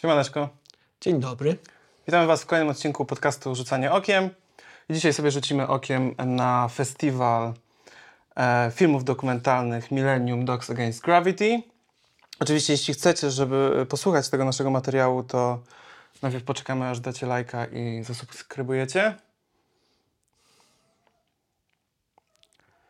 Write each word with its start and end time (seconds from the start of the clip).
Siemaneczko. 0.00 0.48
Dzień 1.00 1.20
dobry. 1.20 1.56
Witamy 2.06 2.26
Was 2.26 2.42
w 2.42 2.46
kolejnym 2.46 2.70
odcinku 2.70 3.04
podcastu 3.04 3.54
Rzucanie 3.54 3.92
Okiem. 3.92 4.30
Dzisiaj 4.90 5.12
sobie 5.12 5.30
rzucimy 5.30 5.68
okiem 5.68 6.14
na 6.18 6.68
festiwal 6.68 7.54
e, 8.36 8.70
filmów 8.74 9.04
dokumentalnych 9.04 9.90
Millennium 9.90 10.44
Dogs 10.44 10.70
Against 10.70 11.00
Gravity. 11.02 11.62
Oczywiście, 12.40 12.72
jeśli 12.72 12.94
chcecie, 12.94 13.30
żeby 13.30 13.86
posłuchać 13.88 14.28
tego 14.28 14.44
naszego 14.44 14.70
materiału, 14.70 15.22
to 15.22 15.62
najpierw 16.22 16.44
poczekamy, 16.44 16.88
aż 16.88 17.00
dacie 17.00 17.26
lajka 17.26 17.66
i 17.66 18.04
zasubskrybujecie. 18.04 19.14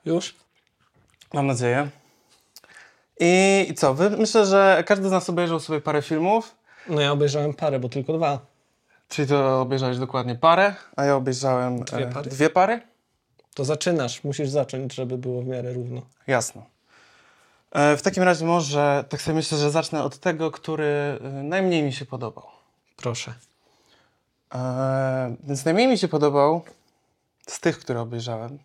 Już? 0.05 0.35
Mam 1.35 1.47
nadzieję. 1.47 1.89
I, 3.21 3.67
I 3.71 3.75
co? 3.75 3.95
Wy, 3.95 4.11
myślę, 4.11 4.47
że 4.47 4.85
każdy 4.87 5.09
z 5.09 5.13
nas 5.13 5.31
obejrzał 5.31 5.61
sobie 5.61 5.81
parę 5.81 6.03
filmów. 6.03 6.60
No 6.89 7.01
ja 7.01 7.13
obejrzałem 7.13 7.55
parę, 7.55 7.81
bo 7.81 7.89
tylko 7.89 8.13
dwa. 8.13 8.39
Czyli 9.09 9.29
to 9.29 9.61
obejrzałeś 9.61 9.99
dokładnie 9.99 10.35
parę, 10.35 10.75
a 10.97 11.05
ja 11.05 11.17
obejrzałem 11.17 11.81
Dwie 11.85 12.09
e, 12.09 12.13
pary? 12.13 12.31
dwie 12.31 12.51
pary. 12.51 12.81
To 13.55 13.65
zaczynasz, 13.65 14.25
musisz 14.25 14.49
zacząć, 14.49 14.95
żeby 14.95 15.19
było 15.19 15.43
w 15.43 15.47
miarę 15.47 15.73
równo. 15.73 16.03
Jasno. 16.27 16.63
E, 17.73 17.97
w 17.97 18.03
takim 18.03 18.23
razie 18.23 18.45
może, 18.47 19.05
tak 19.09 19.23
sobie 19.23 19.35
myślę, 19.35 19.59
że 19.59 19.71
zacznę 19.71 20.03
od 20.03 20.19
tego, 20.19 20.51
który 20.51 21.19
e, 21.25 21.29
najmniej 21.43 21.83
mi 21.83 21.93
się 21.93 22.05
podobał. 22.07 22.45
Proszę. 22.97 23.35
E, 24.55 25.37
więc 25.45 25.65
najmniej 25.65 25.89
mi 25.89 25.99
się 25.99 26.09
podobał 26.09 26.63
z 27.47 27.61
tych, 27.61 27.79
które 27.79 28.01
obejrzałem. 28.01 28.59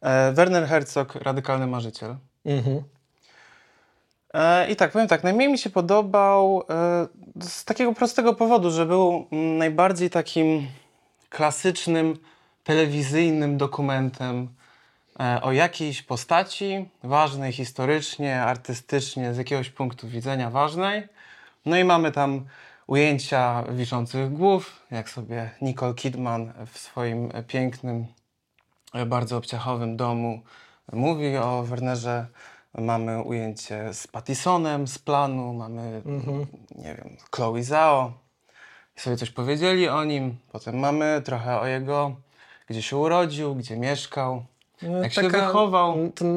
E, 0.00 0.32
Werner 0.32 0.66
Herzog, 0.66 1.14
Radykalny 1.14 1.66
Marzyciel. 1.66 2.16
Mhm. 2.44 2.82
E, 4.34 4.70
I 4.70 4.76
tak, 4.76 4.92
powiem 4.92 5.08
tak, 5.08 5.24
najmniej 5.24 5.48
mi 5.48 5.58
się 5.58 5.70
podobał 5.70 6.62
e, 6.70 7.42
z 7.42 7.64
takiego 7.64 7.92
prostego 7.94 8.34
powodu, 8.34 8.70
że 8.70 8.86
był 8.86 9.26
najbardziej 9.32 10.10
takim 10.10 10.66
klasycznym, 11.30 12.18
telewizyjnym 12.64 13.56
dokumentem 13.56 14.48
e, 15.20 15.42
o 15.42 15.52
jakiejś 15.52 16.02
postaci 16.02 16.88
ważnej 17.02 17.52
historycznie, 17.52 18.42
artystycznie, 18.42 19.34
z 19.34 19.38
jakiegoś 19.38 19.70
punktu 19.70 20.08
widzenia 20.08 20.50
ważnej. 20.50 21.08
No 21.66 21.76
i 21.76 21.84
mamy 21.84 22.12
tam 22.12 22.44
ujęcia 22.86 23.64
wiszących 23.70 24.32
głów, 24.32 24.86
jak 24.90 25.10
sobie 25.10 25.50
Nicole 25.62 25.94
Kidman 25.94 26.52
w 26.66 26.78
swoim 26.78 27.28
pięknym, 27.46 28.06
bardzo 29.06 29.36
obciachowym 29.36 29.96
domu 29.96 30.42
mówi 30.92 31.36
o 31.36 31.62
Wernerze. 31.62 32.26
Mamy 32.80 33.22
ujęcie 33.22 33.94
z 33.94 34.06
Pattisonem 34.06 34.88
z 34.88 34.98
planu, 34.98 35.52
mamy, 35.54 36.02
nie 36.76 36.94
wiem, 36.94 37.16
Chloe 37.36 37.62
Zhao. 37.62 38.12
I 38.96 39.00
sobie 39.00 39.16
coś 39.16 39.30
powiedzieli 39.30 39.88
o 39.88 40.04
nim. 40.04 40.36
Potem 40.52 40.78
mamy 40.78 41.22
trochę 41.24 41.60
o 41.60 41.66
jego, 41.66 42.16
gdzie 42.68 42.82
się 42.82 42.96
urodził, 42.96 43.54
gdzie 43.54 43.76
mieszkał, 43.76 44.42
No, 44.82 44.98
jak 45.02 45.12
się 45.12 45.28
wychował. 45.28 45.96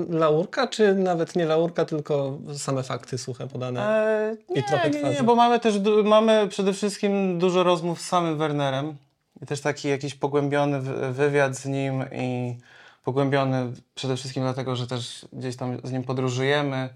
Laurka, 0.10 0.68
czy 0.68 0.96
nawet 0.96 1.36
nie 1.36 1.46
laurka, 1.46 1.86
tylko 1.86 2.38
same 2.58 2.84
fakty 2.84 3.18
suche 3.18 3.48
podane? 3.48 3.82
E, 4.06 4.36
I 4.50 4.54
nie, 4.54 4.64
trochę 4.64 4.90
nie, 4.90 4.96
nie, 4.96 5.10
twarzy. 5.10 5.24
bo 5.24 5.36
mamy 5.36 5.60
też 5.60 5.76
mamy 6.04 6.48
przede 6.48 6.74
wszystkim 6.74 7.40
dużo 7.40 7.64
rozmów 7.64 8.02
z 8.02 8.06
samym 8.06 8.38
Wernerem 8.38 8.96
i 9.42 9.46
też 9.46 9.62
taki 9.62 9.88
jakiś 9.90 10.16
pogłębiony 10.16 10.82
wy- 10.82 11.12
wywiad 11.14 11.56
z 11.56 11.66
nim 11.66 12.04
i 12.12 12.56
pogłębiony 13.04 13.74
przede 13.96 14.18
wszystkim 14.18 14.44
dlatego, 14.44 14.76
że 14.76 14.88
też 14.88 15.26
gdzieś 15.34 15.56
tam 15.56 15.78
z 15.84 15.92
nim 15.92 16.04
podróżujemy. 16.04 16.90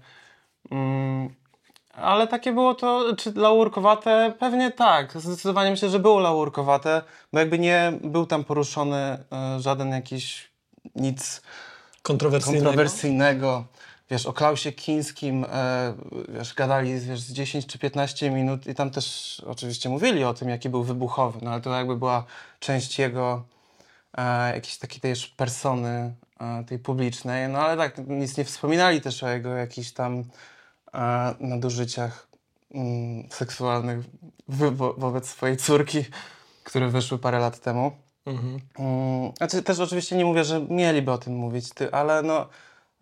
Mm, 0.70 1.34
ale 1.92 2.26
takie 2.26 2.52
było 2.52 2.74
to, 2.74 3.16
czy 3.18 3.32
laurkowate? 3.32 4.32
Pewnie 4.38 4.70
tak. 4.70 5.20
Zdecydowanie 5.20 5.70
myślę, 5.70 5.90
że 5.90 5.98
było 5.98 6.20
laurkowate, 6.20 7.02
bo 7.32 7.38
jakby 7.38 7.58
nie 7.58 7.92
był 8.04 8.26
tam 8.26 8.44
poruszony 8.44 8.96
e, 8.96 9.60
żaden 9.60 9.90
jakiś 9.90 10.50
nic 10.94 11.42
Kontrowersyjnego? 12.02 12.64
kontrowersyjnego. 12.64 13.64
Wiesz, 14.10 14.26
o 14.26 14.32
Klausie 14.32 14.72
Kińskim, 14.72 15.44
e, 15.44 15.94
wiesz, 16.28 16.54
gadali 16.54 17.00
wiesz, 17.00 17.20
z 17.20 17.32
10 17.32 17.66
czy 17.66 17.78
15 17.78 18.30
minut 18.30 18.66
i 18.66 18.74
tam 18.74 18.90
też 18.90 19.36
oczywiście 19.46 19.88
mówili 19.88 20.24
o 20.24 20.34
tym, 20.34 20.48
jaki 20.48 20.68
był 20.68 20.82
wybuchowy, 20.82 21.38
no 21.42 21.50
ale 21.50 21.60
to 21.60 21.70
jakby 21.70 21.96
była 21.96 22.24
część 22.60 22.98
jego 22.98 23.44
e, 24.16 24.54
jakiejś 24.54 24.78
takiej 24.78 25.00
też 25.00 25.26
persony 25.28 26.14
e, 26.40 26.64
tej 26.64 26.78
publicznej, 26.78 27.48
no 27.48 27.58
ale 27.58 27.76
tak, 27.76 28.08
nic 28.08 28.36
nie 28.36 28.44
wspominali 28.44 29.00
też 29.00 29.22
o 29.22 29.28
jego 29.28 29.50
jakichś 29.56 29.90
tam 29.92 30.24
e, 30.94 31.34
nadużyciach 31.40 32.28
mm, 32.74 33.28
seksualnych 33.30 34.04
wo- 34.48 34.72
wo- 34.72 34.94
wobec 34.94 35.28
swojej 35.28 35.56
córki, 35.56 36.04
które 36.64 36.88
wyszły 36.88 37.18
parę 37.18 37.38
lat 37.38 37.60
temu. 37.60 37.92
Mhm. 38.26 38.60
Mm, 38.78 39.32
Znaczy, 39.36 39.62
też 39.62 39.80
oczywiście 39.80 40.16
nie 40.16 40.24
mówię, 40.24 40.44
że 40.44 40.60
mieliby 40.60 41.12
o 41.12 41.18
tym 41.18 41.34
mówić, 41.34 41.70
ty, 41.74 41.92
ale 41.92 42.22
no, 42.22 42.48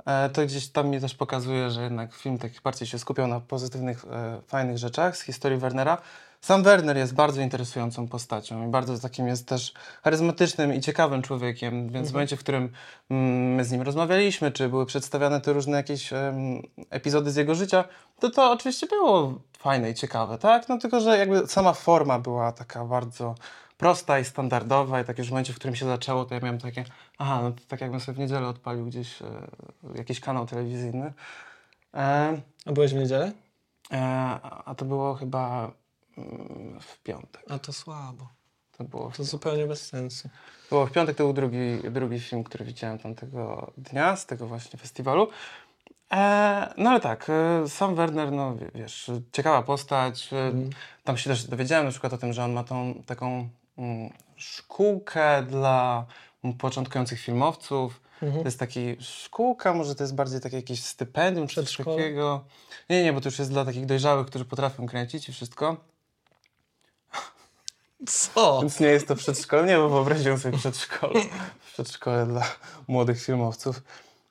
e, 0.06 0.30
to 0.30 0.46
gdzieś 0.46 0.68
tam 0.68 0.88
mi 0.88 1.00
też 1.00 1.14
pokazuje, 1.14 1.70
że 1.70 1.82
jednak 1.82 2.14
film 2.14 2.38
tak 2.38 2.52
bardziej 2.64 2.88
się 2.88 2.98
skupiał 2.98 3.26
na 3.28 3.40
pozytywnych, 3.40 4.04
e, 4.04 4.40
fajnych 4.46 4.78
rzeczach 4.78 5.16
z 5.16 5.20
historii 5.22 5.58
Wernera. 5.58 5.98
Sam 6.44 6.62
Werner 6.62 6.96
jest 6.96 7.14
bardzo 7.14 7.40
interesującą 7.40 8.08
postacią 8.08 8.68
i 8.68 8.70
bardzo 8.70 8.98
takim 8.98 9.28
jest 9.28 9.48
też 9.48 9.72
charyzmatycznym 10.02 10.74
i 10.74 10.80
ciekawym 10.80 11.22
człowiekiem, 11.22 11.88
więc 11.88 12.10
w 12.10 12.12
momencie, 12.12 12.36
w 12.36 12.40
którym 12.40 12.72
mm, 13.10 13.54
my 13.54 13.64
z 13.64 13.70
nim 13.70 13.82
rozmawialiśmy, 13.82 14.52
czy 14.52 14.68
były 14.68 14.86
przedstawiane 14.86 15.40
te 15.40 15.52
różne 15.52 15.76
jakieś 15.76 16.12
em, 16.12 16.62
epizody 16.90 17.30
z 17.30 17.36
jego 17.36 17.54
życia, 17.54 17.84
to 18.20 18.30
to 18.30 18.52
oczywiście 18.52 18.86
było 18.86 19.34
fajne 19.58 19.90
i 19.90 19.94
ciekawe, 19.94 20.38
tak? 20.38 20.68
No 20.68 20.78
tylko, 20.78 21.00
że 21.00 21.18
jakby 21.18 21.46
sama 21.46 21.72
forma 21.72 22.18
była 22.18 22.52
taka 22.52 22.84
bardzo 22.84 23.34
prosta 23.76 24.18
i 24.18 24.24
standardowa 24.24 25.00
i 25.00 25.04
tak 25.04 25.18
już 25.18 25.26
w 25.26 25.30
momencie, 25.30 25.52
w 25.52 25.56
którym 25.56 25.76
się 25.76 25.86
zaczęło, 25.86 26.24
to 26.24 26.34
ja 26.34 26.40
miałem 26.40 26.58
takie, 26.58 26.84
aha, 27.18 27.40
no 27.42 27.50
to 27.50 27.60
tak 27.68 27.80
jakbym 27.80 28.00
sobie 28.00 28.16
w 28.16 28.18
niedzielę 28.18 28.48
odpalił 28.48 28.86
gdzieś 28.86 29.22
e, 29.22 29.26
jakiś 29.94 30.20
kanał 30.20 30.46
telewizyjny. 30.46 31.12
E, 31.94 32.40
A 32.66 32.72
byłeś 32.72 32.94
w 32.94 32.96
niedzielę? 32.96 33.32
e, 33.92 33.98
a 34.64 34.74
to 34.74 34.84
było 34.84 35.14
chyba 35.14 35.70
w 36.80 37.02
piątek. 37.02 37.44
A 37.50 37.58
to 37.58 37.72
słabo. 37.72 38.28
To 38.78 38.84
było 38.84 39.10
To 39.16 39.24
zupełnie 39.24 39.66
bez 39.66 39.86
sensu. 39.88 40.28
było 40.70 40.86
w 40.86 40.92
piątek, 40.92 41.16
to 41.16 41.24
był 41.24 41.32
drugi, 41.32 41.58
drugi 41.90 42.20
film, 42.20 42.44
który 42.44 42.64
widziałem 42.64 42.98
tamtego 42.98 43.72
dnia, 43.78 44.16
z 44.16 44.26
tego 44.26 44.46
właśnie 44.46 44.78
festiwalu. 44.78 45.28
E, 46.12 46.74
no 46.78 46.90
ale 46.90 47.00
tak, 47.00 47.26
e, 47.30 47.68
sam 47.68 47.94
Werner, 47.94 48.32
no 48.32 48.56
wie- 48.56 48.70
wiesz, 48.74 49.10
ciekawa 49.32 49.62
postać. 49.62 50.32
E, 50.32 50.52
Tam 51.04 51.16
się 51.16 51.30
też 51.30 51.44
dowiedziałem 51.44 51.84
na 51.84 51.90
przykład 51.90 52.12
o 52.12 52.18
tym, 52.18 52.32
że 52.32 52.44
on 52.44 52.52
ma 52.52 52.64
tą 52.64 53.02
taką 53.06 53.48
mm, 53.78 54.10
szkółkę 54.36 55.42
dla 55.42 56.06
mm, 56.44 56.56
początkujących 56.56 57.20
filmowców. 57.20 58.00
Mhm. 58.22 58.42
To 58.42 58.48
jest 58.48 58.58
taki 58.58 58.96
szkółka, 59.00 59.74
może 59.74 59.94
to 59.94 60.02
jest 60.04 60.14
bardziej 60.14 60.40
takie 60.40 60.56
jakieś 60.56 60.84
stypendium 60.84 61.46
czy 61.46 61.64
coś 61.66 61.76
takiego. 61.76 62.44
Nie, 62.90 63.04
nie, 63.04 63.12
bo 63.12 63.20
to 63.20 63.28
już 63.28 63.38
jest 63.38 63.50
dla 63.50 63.64
takich 63.64 63.86
dojrzałych, 63.86 64.26
którzy 64.26 64.44
potrafią 64.44 64.86
kręcić 64.86 65.28
i 65.28 65.32
wszystko. 65.32 65.76
Co? 68.06 68.60
Więc 68.60 68.80
nie 68.80 68.86
jest 68.86 69.08
to 69.08 69.16
przedszkole, 69.16 69.66
nie, 69.66 69.76
bo 69.76 69.88
wyobraziłem 69.88 70.38
sobie 70.38 70.58
przedszkole, 70.58 71.20
przedszkole 71.72 72.26
dla 72.26 72.42
młodych 72.88 73.22
filmowców. 73.22 73.82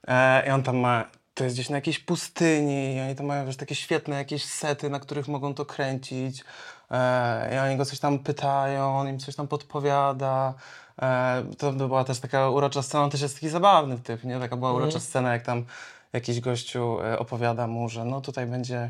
E, 0.08 0.48
I 0.48 0.50
on 0.50 0.64
tam 0.64 0.78
ma, 0.78 1.06
to 1.34 1.44
jest 1.44 1.56
gdzieś 1.56 1.70
na 1.70 1.78
jakiejś 1.78 2.00
pustyni 2.00 2.96
i 2.96 3.00
oni 3.02 3.16
tam 3.16 3.26
mają 3.26 3.46
wiesz, 3.46 3.58
takie 3.58 3.76
świetne 3.76 4.16
jakieś 4.16 4.46
sety, 4.46 4.90
na 4.90 5.00
których 5.00 5.28
mogą 5.28 5.54
to 5.54 5.66
kręcić. 5.66 6.44
E, 6.92 7.56
I 7.56 7.58
oni 7.58 7.78
go 7.78 7.86
coś 7.86 8.00
tam 8.00 8.20
pytają, 8.20 9.00
on 9.00 9.08
im 9.08 9.20
coś 9.20 9.36
tam 9.36 9.48
podpowiada. 9.48 10.54
E, 11.02 11.44
to 11.58 11.72
była 11.72 12.04
też 12.04 12.20
taka 12.20 12.50
urocza 12.50 12.82
scena, 12.82 13.04
on 13.04 13.10
też 13.10 13.22
jest 13.22 13.36
taki 13.36 13.50
zabawny 13.50 14.00
typ, 14.00 14.24
nie? 14.24 14.40
Taka 14.40 14.58
była 14.58 14.74
urocza 14.74 15.00
scena, 15.00 15.34
jak 15.34 15.44
tam 15.44 15.66
jakiś 16.14 16.40
gościu 16.40 17.02
e, 17.02 17.20
opowiada 17.20 17.68
mu, 17.68 17.90
że 17.90 18.06
no 18.06 18.22
tutaj 18.22 18.46
będzie, 18.46 18.90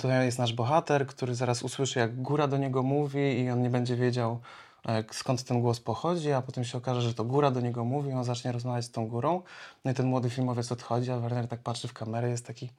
tutaj 0.00 0.24
jest 0.24 0.38
nasz 0.38 0.52
bohater, 0.52 1.06
który 1.06 1.34
zaraz 1.34 1.62
usłyszy, 1.62 1.98
jak 1.98 2.22
góra 2.22 2.46
do 2.46 2.58
niego 2.58 2.82
mówi 2.82 3.40
i 3.40 3.50
on 3.50 3.62
nie 3.62 3.70
będzie 3.70 3.96
wiedział, 3.96 4.40
e, 4.88 5.04
skąd 5.10 5.44
ten 5.44 5.60
głos 5.60 5.80
pochodzi, 5.80 6.32
a 6.32 6.42
potem 6.42 6.64
się 6.64 6.78
okaże, 6.78 7.02
że 7.02 7.14
to 7.14 7.24
góra 7.24 7.50
do 7.50 7.60
niego 7.60 7.84
mówi, 7.84 8.12
on 8.12 8.24
zacznie 8.24 8.52
rozmawiać 8.52 8.84
z 8.84 8.90
tą 8.90 9.08
górą. 9.08 9.42
No 9.84 9.90
i 9.90 9.94
ten 9.94 10.06
młody 10.06 10.30
filmowiec 10.30 10.72
odchodzi, 10.72 11.10
a 11.10 11.18
Werner 11.18 11.48
tak 11.48 11.60
patrzy 11.60 11.88
w 11.88 11.92
kamerę, 11.92 12.30
jest 12.30 12.46
taki, 12.46 12.70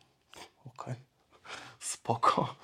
okej, 0.66 0.96
spoko. 1.80 2.56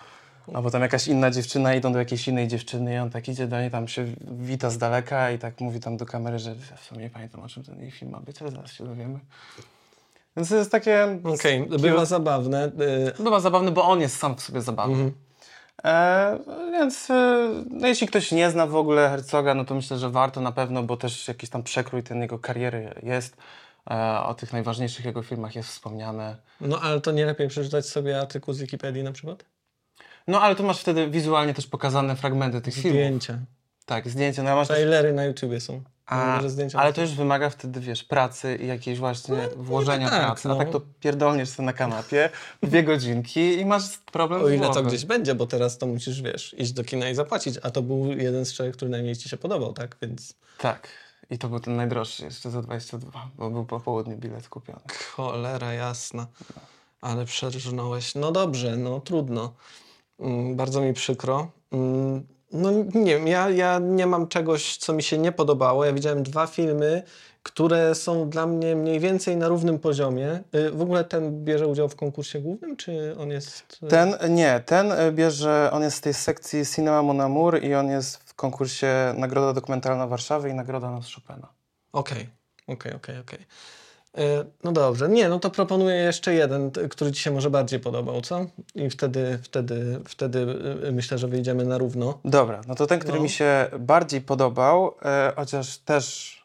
A 0.54 0.62
potem 0.62 0.82
jakaś 0.82 1.08
inna 1.08 1.32
dziewczyna, 1.32 1.76
idą 1.76 1.94
do 1.94 2.00
jakiejś 2.00 2.28
innej 2.28 2.48
dziewczyny 2.48 2.94
i 2.94 2.98
on 2.98 3.10
tak 3.10 3.28
idzie 3.28 3.48
do 3.48 3.60
niej, 3.60 3.72
tam 3.72 3.88
się 3.88 4.06
wita 4.22 4.70
z 4.70 4.78
daleka 4.78 5.32
i 5.32 5.40
tak 5.40 5.62
mówi 5.62 5.80
tam 5.80 5.98
do 5.98 6.06
kamery, 6.06 6.40
że 6.40 6.56
w 6.56 6.80
sumie 6.80 7.02
nie 7.02 7.10
pamiętam 7.10 7.42
o 7.42 7.48
czym 7.48 7.64
ten 7.64 7.80
jej 7.82 7.92
film 7.92 8.12
ma 8.12 8.20
być, 8.20 8.42
ale 8.42 8.52
zaraz 8.52 8.72
się 8.72 8.86
dowiemy. 8.86 9.20
Więc 10.38 10.50
to 10.50 10.56
jest 10.56 10.72
takie... 10.72 11.20
Okej, 11.24 11.64
cute. 11.66 11.80
bywa 11.80 12.06
zabawne. 12.06 12.72
y, 13.20 13.24
Bywa 13.24 13.40
zabawny, 13.40 13.72
bo 13.72 13.84
on 13.84 14.02
jest 14.02 14.18
sam 14.18 14.36
w 14.36 14.42
sobie 14.42 14.62
zabawny. 14.62 15.12
E, 15.84 16.40
więc 16.72 17.10
e, 17.10 17.50
no 17.70 17.88
jeśli 17.88 18.08
ktoś 18.08 18.32
nie 18.32 18.50
zna 18.52 18.68
w 18.68 18.76
ogóle 18.76 19.10
Herzoga, 19.10 19.54
no 19.54 19.66
to 19.66 19.76
myślę, 19.76 19.98
że 19.98 20.10
warto 20.10 20.42
na 20.42 20.52
pewno, 20.52 20.84
bo 20.84 20.98
też 20.98 21.28
jakiś 21.28 21.50
tam 21.50 21.64
przekrój 21.64 22.04
ten 22.04 22.22
jego 22.22 22.40
kariery 22.40 22.94
jest. 23.04 23.38
E, 23.92 24.20
o 24.20 24.34
tych 24.34 24.54
najważniejszych 24.54 25.06
jego 25.06 25.22
filmach 25.24 25.56
jest 25.56 25.70
wspomniane. 25.70 26.36
No 26.62 26.80
ale 26.82 27.02
to 27.02 27.12
nie 27.12 27.26
lepiej 27.26 27.48
przeczytać 27.48 27.86
sobie 27.86 28.20
artykuł 28.20 28.54
z 28.54 28.60
Wikipedii 28.60 29.04
na 29.04 29.12
przykład? 29.12 29.46
No 30.28 30.42
ale 30.42 30.56
tu 30.56 30.64
masz 30.64 30.80
wtedy 30.82 31.10
wizualnie 31.10 31.54
też 31.54 31.68
pokazane 31.68 32.16
fragmenty 32.16 32.62
tych 32.62 32.74
filmów. 32.74 32.92
Zdjęcia. 32.92 33.40
Tak, 33.86 34.10
zdjęcia. 34.10 34.44
No, 34.44 34.50
a 34.50 34.56
masz 34.56 34.68
Trailery 34.68 35.14
na 35.14 35.26
YouTubie 35.26 35.60
są. 35.62 35.82
a, 36.06 36.42
ale 36.74 36.94
to 36.94 37.02
już 37.02 37.12
wymaga 37.12 37.50
wtedy, 37.50 37.80
wiesz, 37.80 38.04
pracy 38.04 38.56
i 38.62 38.68
jakiejś 38.68 39.00
właśnie 39.00 39.50
włożenia 39.56 40.10
tak, 40.10 40.22
pracy. 40.22 40.50
A 40.50 40.52
no. 40.52 40.58
tak 40.58 40.70
to 40.70 40.82
pierdolniesz 41.00 41.50
sobie 41.50 41.66
na 41.66 41.74
kanapie 41.74 42.30
dwie 42.64 42.84
godzinki 42.84 43.60
i 43.60 43.66
masz 43.66 43.98
problem 43.98 44.44
O 44.44 44.50
ile 44.50 44.70
to 44.70 44.84
gdzieś 44.84 45.06
będzie, 45.06 45.36
bo 45.36 45.48
teraz 45.48 45.78
to 45.78 45.88
musisz, 45.88 46.22
wiesz, 46.22 46.56
iść 46.58 46.72
do 46.72 46.84
kina 46.84 47.10
i 47.10 47.16
zapłacić, 47.16 47.60
a 47.64 47.72
to 47.72 47.82
był 47.82 48.12
jeden 48.12 48.46
z 48.46 48.50
trzech, 48.50 48.76
który 48.76 48.92
najmniej 48.92 49.16
ci 49.16 49.30
się 49.30 49.38
podobał, 49.38 49.74
tak? 49.74 49.98
Więc 50.02 50.34
Tak. 50.58 50.88
I 51.30 51.38
to 51.38 51.50
był 51.50 51.60
ten 51.60 51.76
najdroższy 51.76 52.26
jeszcze 52.26 52.52
za 52.52 52.62
22, 52.62 53.30
bo 53.38 53.50
był 53.50 53.66
po 53.66 53.80
południu 53.80 54.18
bilet 54.18 54.50
kupiony. 54.50 54.80
cholera 55.16 55.74
jasna. 55.74 56.28
Ale 57.02 57.26
przerżnąłeś. 57.26 58.16
No 58.16 58.32
dobrze, 58.32 58.78
no 58.78 59.00
trudno. 59.00 59.54
Mm, 60.20 60.56
bardzo 60.56 60.82
mi 60.82 60.94
przykro. 60.94 61.52
Mm, 61.72 62.35
no 62.56 62.72
nie 62.94 63.16
wiem, 63.16 63.28
ja, 63.28 63.50
ja 63.50 63.80
nie 63.80 64.08
mam 64.08 64.28
czegoś, 64.28 64.78
co 64.78 64.94
mi 64.94 65.04
się 65.04 65.18
nie 65.18 65.32
podobało. 65.32 65.86
Ja 65.86 65.94
widziałem 65.94 66.24
dwa 66.24 66.48
filmy, 66.48 67.04
które 67.44 67.96
są 67.96 68.30
dla 68.30 68.46
mnie 68.48 68.76
mniej 68.76 69.00
więcej 69.00 69.38
na 69.38 69.48
równym 69.48 69.80
poziomie. 69.80 70.44
Y, 70.56 70.72
W 70.72 70.82
ogóle 70.82 71.04
ten 71.04 71.44
bierze 71.46 71.68
udział 71.68 71.90
w 71.90 71.96
konkursie 71.96 72.40
głównym, 72.40 72.78
czy 72.78 73.16
on 73.20 73.30
jest... 73.32 73.80
y, 73.84 73.88
Ten, 73.88 74.16
nie, 74.30 74.62
ten 74.66 74.92
y, 74.92 75.12
bierze, 75.12 75.70
on 75.74 75.84
jest 75.84 75.98
z 75.98 76.02
tej 76.02 76.14
sekcji 76.14 76.66
Cinema 76.66 77.02
Mon 77.04 77.22
Amour 77.22 77.64
i 77.64 77.76
on 77.76 77.90
jest 77.90 78.18
w 78.18 78.34
konkursie 78.34 79.14
Nagroda 79.18 79.54
Dokumentalna 79.54 80.08
Warszawy 80.08 80.50
i 80.50 80.54
Nagroda 80.54 80.92
Nas 80.92 81.14
Chopina. 81.14 81.48
Okej, 81.94 82.30
okej, 82.68 82.94
okej, 82.94 83.20
okej. 83.20 83.40
Y, 84.20 84.46
No 84.64 84.72
dobrze, 84.72 85.10
nie, 85.10 85.30
no 85.30 85.40
to 85.40 85.50
proponuję 85.50 85.96
jeszcze 85.96 86.34
jeden, 86.34 86.72
który 86.90 87.12
ci 87.12 87.22
się 87.22 87.32
może 87.32 87.50
bardziej 87.50 87.80
podobał, 87.80 88.22
co? 88.22 88.46
I 88.76 88.90
wtedy, 88.90 89.40
wtedy, 89.44 90.00
wtedy 90.08 90.40
y, 90.88 90.92
myślę, 90.92 91.18
że 91.18 91.28
wyjdziemy 91.28 91.66
na 91.66 91.78
równo. 91.78 92.20
Dobra, 92.26 92.62
no 92.68 92.76
to 92.76 92.88
ten, 92.88 93.00
który 93.00 93.18
No. 93.18 93.24
mi 93.24 93.30
się 93.30 93.68
bardziej 93.80 94.22
podobał, 94.22 94.96
e, 95.06 95.34
chociaż 95.36 95.78
też 95.78 96.36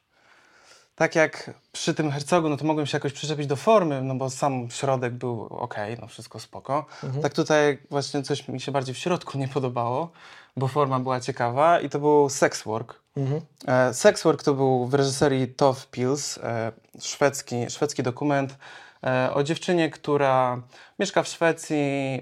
tak 0.94 1.14
jak 1.14 1.50
przy 1.72 1.94
tym 1.94 2.10
Hercogu, 2.10 2.48
no 2.48 2.56
to 2.56 2.64
mogłem 2.64 2.86
się 2.86 2.96
jakoś 2.96 3.12
przyczepić 3.12 3.46
do 3.46 3.56
formy, 3.56 4.02
no 4.02 4.14
bo 4.14 4.30
sam 4.30 4.70
środek 4.70 5.12
był 5.12 5.42
ok, 5.50 5.74
no 6.00 6.06
wszystko 6.06 6.38
spoko. 6.40 6.86
Tak 7.22 7.34
tutaj 7.34 7.78
właśnie 7.90 8.22
coś 8.22 8.48
mi 8.48 8.60
się 8.60 8.72
bardziej 8.72 8.94
w 8.94 8.98
środku 8.98 9.38
nie 9.38 9.48
podobało, 9.48 10.10
bo 10.56 10.68
forma 10.68 11.00
była 11.00 11.20
ciekawa 11.20 11.80
i 11.80 11.88
to 11.88 11.98
był 11.98 12.28
Sex 12.28 12.62
Work. 12.62 13.00
Mhm. 13.16 13.40
E, 13.66 13.94
Sex 13.94 14.22
Work 14.22 14.42
to 14.42 14.54
był 14.54 14.86
w 14.86 14.94
reżyserii 14.94 15.48
Tove 15.48 15.86
Pils, 15.90 16.38
e, 16.38 16.72
szwedzki, 17.00 17.70
szwedzki 17.70 18.02
dokument 18.02 18.56
e, 19.04 19.34
o 19.34 19.42
dziewczynie, 19.42 19.90
która 19.90 20.62
mieszka 20.98 21.22
w 21.22 21.28
Szwecji 21.28 22.20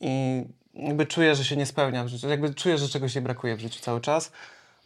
i 0.00 0.44
jakby 0.74 1.06
czuje, 1.06 1.34
że 1.34 1.44
się 1.44 1.56
nie 1.56 1.66
spełnia 1.66 2.04
w 2.04 2.08
życiu, 2.08 2.28
jakby 2.28 2.54
czuje, 2.54 2.78
że 2.78 2.88
czegoś 2.88 3.14
jej 3.14 3.24
brakuje 3.24 3.56
w 3.56 3.60
życiu 3.60 3.80
cały 3.80 4.00
czas. 4.00 4.32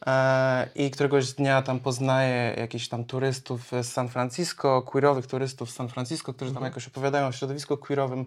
E, 0.07 0.69
I 0.75 0.91
któregoś 0.91 1.33
dnia 1.33 1.63
tam 1.63 1.81
poznaje 1.81 2.55
jakichś 2.59 2.89
tam 2.89 3.05
turystów 3.05 3.71
z 3.83 3.87
San 3.87 4.09
Francisco, 4.09 4.83
queerowych 4.83 5.27
turystów 5.27 5.71
z 5.71 5.75
San 5.75 5.89
Francisco, 5.89 6.35
którzy 6.35 6.55
tam 6.55 6.65
jakoś 6.65 6.89
opowiadają 6.89 7.27
o 7.27 7.33
środowisku 7.33 7.77
queerowym. 7.77 8.27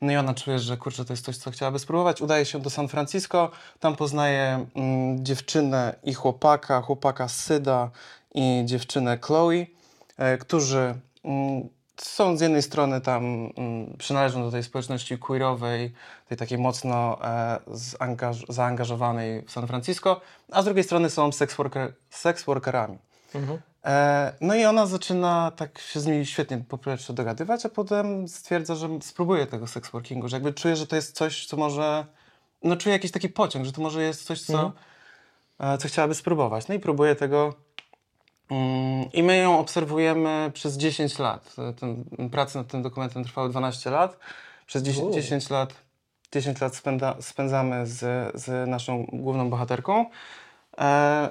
No 0.00 0.12
i 0.12 0.16
ona 0.16 0.34
czuje, 0.34 0.58
że 0.58 0.76
kurczę, 0.76 1.04
to 1.04 1.12
jest 1.12 1.24
coś, 1.24 1.36
co 1.36 1.50
chciałaby 1.50 1.78
spróbować. 1.78 2.20
Udaje 2.20 2.44
się 2.44 2.60
do 2.60 2.70
San 2.70 2.88
Francisco, 2.88 3.50
tam 3.80 3.96
poznaje 3.96 4.66
mm, 4.74 5.24
dziewczynę 5.24 5.94
i 6.02 6.14
chłopaka, 6.14 6.82
chłopaka 6.82 7.28
Syda 7.28 7.90
i 8.34 8.62
dziewczynę 8.64 9.18
Chloe, 9.18 9.66
e, 10.16 10.38
którzy 10.38 10.94
mm, 11.24 11.68
są 12.00 12.36
z 12.36 12.40
jednej 12.40 12.62
strony 12.62 13.00
tam, 13.00 13.24
mm, 13.56 13.96
przynależą 13.98 14.42
do 14.42 14.50
tej 14.50 14.62
społeczności 14.62 15.18
queerowej, 15.18 15.92
tej 16.28 16.38
takiej 16.38 16.58
mocno 16.58 17.18
e, 17.24 17.58
zaangaż- 17.72 18.44
zaangażowanej 18.52 19.42
w 19.42 19.50
San 19.52 19.66
Francisco, 19.66 20.20
a 20.52 20.62
z 20.62 20.64
drugiej 20.64 20.84
strony 20.84 21.10
są 21.10 21.32
sex, 21.32 21.54
worker, 21.54 21.92
sex 22.10 22.44
workerami. 22.44 22.98
Mhm. 23.34 23.58
E, 23.84 24.32
no 24.40 24.54
i 24.54 24.64
ona 24.64 24.86
zaczyna 24.86 25.52
tak 25.56 25.78
się 25.78 26.00
z 26.00 26.06
nimi 26.06 26.26
świetnie 26.26 26.58
po 26.68 26.78
pierwsze 26.78 27.12
dogadywać, 27.12 27.66
a 27.66 27.68
potem 27.68 28.28
stwierdza, 28.28 28.74
że 28.74 28.88
spróbuje 29.02 29.46
tego 29.46 29.66
sex 29.66 29.90
workingu, 29.90 30.28
że 30.28 30.36
jakby 30.36 30.52
czuje, 30.52 30.76
że 30.76 30.86
to 30.86 30.96
jest 30.96 31.16
coś, 31.16 31.46
co 31.46 31.56
może, 31.56 32.06
no 32.62 32.76
czuje 32.76 32.92
jakiś 32.92 33.10
taki 33.10 33.28
pociąg, 33.28 33.64
że 33.66 33.72
to 33.72 33.82
może 33.82 34.02
jest 34.02 34.24
coś, 34.24 34.42
co, 34.42 34.52
Mhm. 34.52 34.72
e, 35.74 35.78
co 35.78 35.88
chciałaby 35.88 36.14
spróbować. 36.14 36.68
No 36.68 36.74
i 36.74 36.78
próbuje 36.80 37.14
tego 37.14 37.54
i 39.12 39.22
my 39.22 39.36
ją 39.36 39.58
obserwujemy 39.58 40.50
przez 40.54 40.76
10 40.76 41.18
lat. 41.18 41.54
E, 41.58 41.72
Ten, 41.72 42.04
prace 42.30 42.58
nad 42.58 42.68
tym 42.68 42.82
dokumentem 42.82 43.24
trwały 43.24 43.48
12 43.48 43.90
lat. 43.90 44.18
Przez 44.66 44.82
10, 44.82 45.06
U. 45.06 45.10
10 45.14 45.50
lat 45.50 45.74
10 46.32 46.60
lat 46.60 46.76
spędza, 46.76 47.16
spędzamy 47.20 47.86
z, 47.86 47.98
z 48.40 48.68
naszą 48.68 49.06
główną 49.12 49.50
bohaterką. 49.50 50.06
E, 50.78 51.30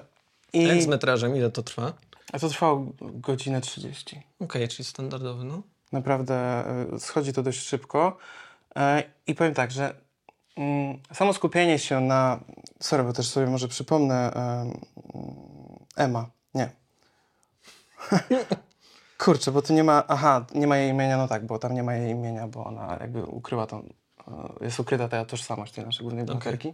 i 0.54 0.64
Jak 0.64 0.82
z 0.82 0.88
metrażem, 0.88 1.36
ile 1.36 1.52
to 1.52 1.64
trwa? 1.64 1.94
a 2.34 2.40
to 2.40 2.50
trwało 2.50 2.86
godzinę 3.00 3.62
30. 3.62 4.22
Okej, 4.40 4.68
czyli 4.68 4.86
standardowy, 4.86 5.44
no. 5.44 5.62
Naprawdę 5.92 6.64
y, 6.96 7.00
schodzi 7.00 7.34
to 7.34 7.44
dość 7.44 7.60
szybko. 7.60 8.18
E, 8.76 9.04
I 9.28 9.36
powiem 9.36 9.54
tak, 9.54 9.72
że 9.72 9.96
mm, 10.58 11.00
samo 11.14 11.34
skupienie 11.34 11.80
się 11.80 12.00
na. 12.00 12.40
Sorry, 12.80 13.04
bo 13.04 13.14
też 13.14 13.28
sobie 13.28 13.48
może 13.48 13.68
przypomnę. 13.68 14.32
em, 14.34 14.80
Ema. 15.96 16.30
Nie. 16.54 16.70
Kurczę, 19.18 19.52
bo 19.52 19.62
tu 19.62 19.74
nie 19.74 19.84
ma. 19.84 20.04
Aha, 20.08 20.46
nie 20.56 20.68
ma 20.68 20.78
jej 20.78 20.90
imienia, 20.90 21.18
no 21.18 21.28
tak, 21.28 21.46
bo 21.46 21.60
tam 21.60 21.74
nie 21.74 21.84
ma 21.84 21.96
jej 21.96 22.12
imienia, 22.12 22.48
bo 22.48 22.66
ona 22.66 22.98
jakby 23.00 23.24
ukryła 23.24 23.68
tą. 23.68 23.80
e, 23.80 24.66
Jest 24.66 24.80
ukryta 24.80 25.08
ta 25.08 25.26
tożsamość 25.26 25.74
tej 25.74 25.86
naszej 25.86 26.04
głównej 26.04 26.26
bohaterki. 26.26 26.74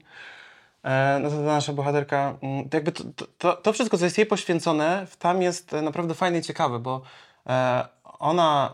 E, 0.84 1.20
no 1.24 1.30
to 1.30 1.36
ta 1.36 1.42
nasza 1.42 1.74
bohaterka, 1.74 2.36
mm, 2.42 2.70
to 2.70 2.78
jakby 2.78 2.92
to, 2.92 3.04
to- 3.38 3.54
to, 3.56 3.74
wszystko, 3.74 3.98
co 3.98 4.06
jest 4.06 4.18
jej 4.18 4.28
poświęcone, 4.28 5.08
tam 5.20 5.42
jest 5.42 5.74
e, 5.74 5.82
naprawdę 5.82 6.14
fajne 6.14 6.38
i 6.38 6.42
ciekawe, 6.42 6.80
bo 6.80 7.02
ona 8.20 8.74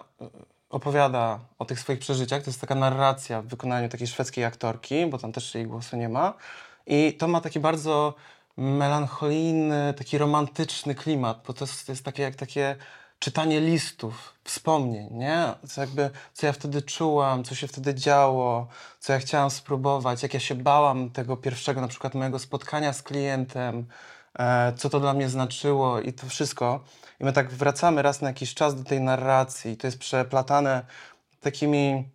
opowiada 0.70 1.40
o 1.60 1.66
tych 1.66 1.80
swoich 1.80 2.00
przeżyciach, 2.00 2.44
to 2.44 2.50
jest 2.50 2.62
taka 2.62 2.76
narracja 2.76 3.42
w 3.42 3.46
wykonaniu 3.48 3.90
takiej 3.90 4.08
szwedzkiej 4.08 4.46
aktorki, 4.46 5.06
bo 5.06 5.18
tam 5.18 5.32
też 5.32 5.56
jej 5.56 5.66
głosu 5.68 5.98
nie 5.98 6.10
ma 6.10 6.34
i 6.88 7.14
to 7.14 7.28
ma 7.28 7.42
taki 7.42 7.60
bardzo 7.60 8.14
melancholijny, 8.58 9.94
taki 9.98 10.18
romantyczny 10.18 10.96
klimat, 10.96 11.44
bo 11.48 11.54
to 11.54 11.66
jest, 11.66 11.90
jest 11.90 12.06
takie 12.06 12.24
jak 12.24 12.36
takie 12.36 12.76
czytanie 13.20 13.62
listów, 13.62 14.34
wspomnień, 14.44 15.14
nie? 15.14 15.54
Co 15.68 15.82
jakby, 15.82 16.10
co 16.34 16.46
ja 16.46 16.54
wtedy 16.54 16.82
czułam, 16.82 17.44
co 17.44 17.56
się 17.56 17.68
wtedy 17.68 17.96
działo, 17.96 18.68
co 19.00 19.14
ja 19.14 19.20
chciałam 19.20 19.50
spróbować, 19.50 20.24
jak 20.24 20.34
ja 20.34 20.40
się 20.40 20.56
bałam 20.56 21.10
tego 21.10 21.38
pierwszego 21.38 21.82
na 21.82 21.88
przykład 21.88 22.16
mojego 22.16 22.40
spotkania 22.40 22.94
z 22.94 23.04
klientem, 23.04 23.86
e, 24.40 24.74
co 24.74 24.90
to 24.90 25.00
dla 25.00 25.14
mnie 25.14 25.30
znaczyło 25.30 26.02
i 26.02 26.14
to 26.14 26.28
wszystko. 26.28 26.84
I 27.20 27.26
my 27.26 27.34
tak 27.34 27.52
wracamy 27.52 28.02
raz 28.02 28.22
na 28.22 28.28
jakiś 28.28 28.54
czas 28.54 28.76
do 28.76 28.84
tej 28.84 29.02
narracji 29.02 29.78
to 29.78 29.88
jest 29.88 29.98
przeplatane 30.00 30.86
takimi 31.42 32.10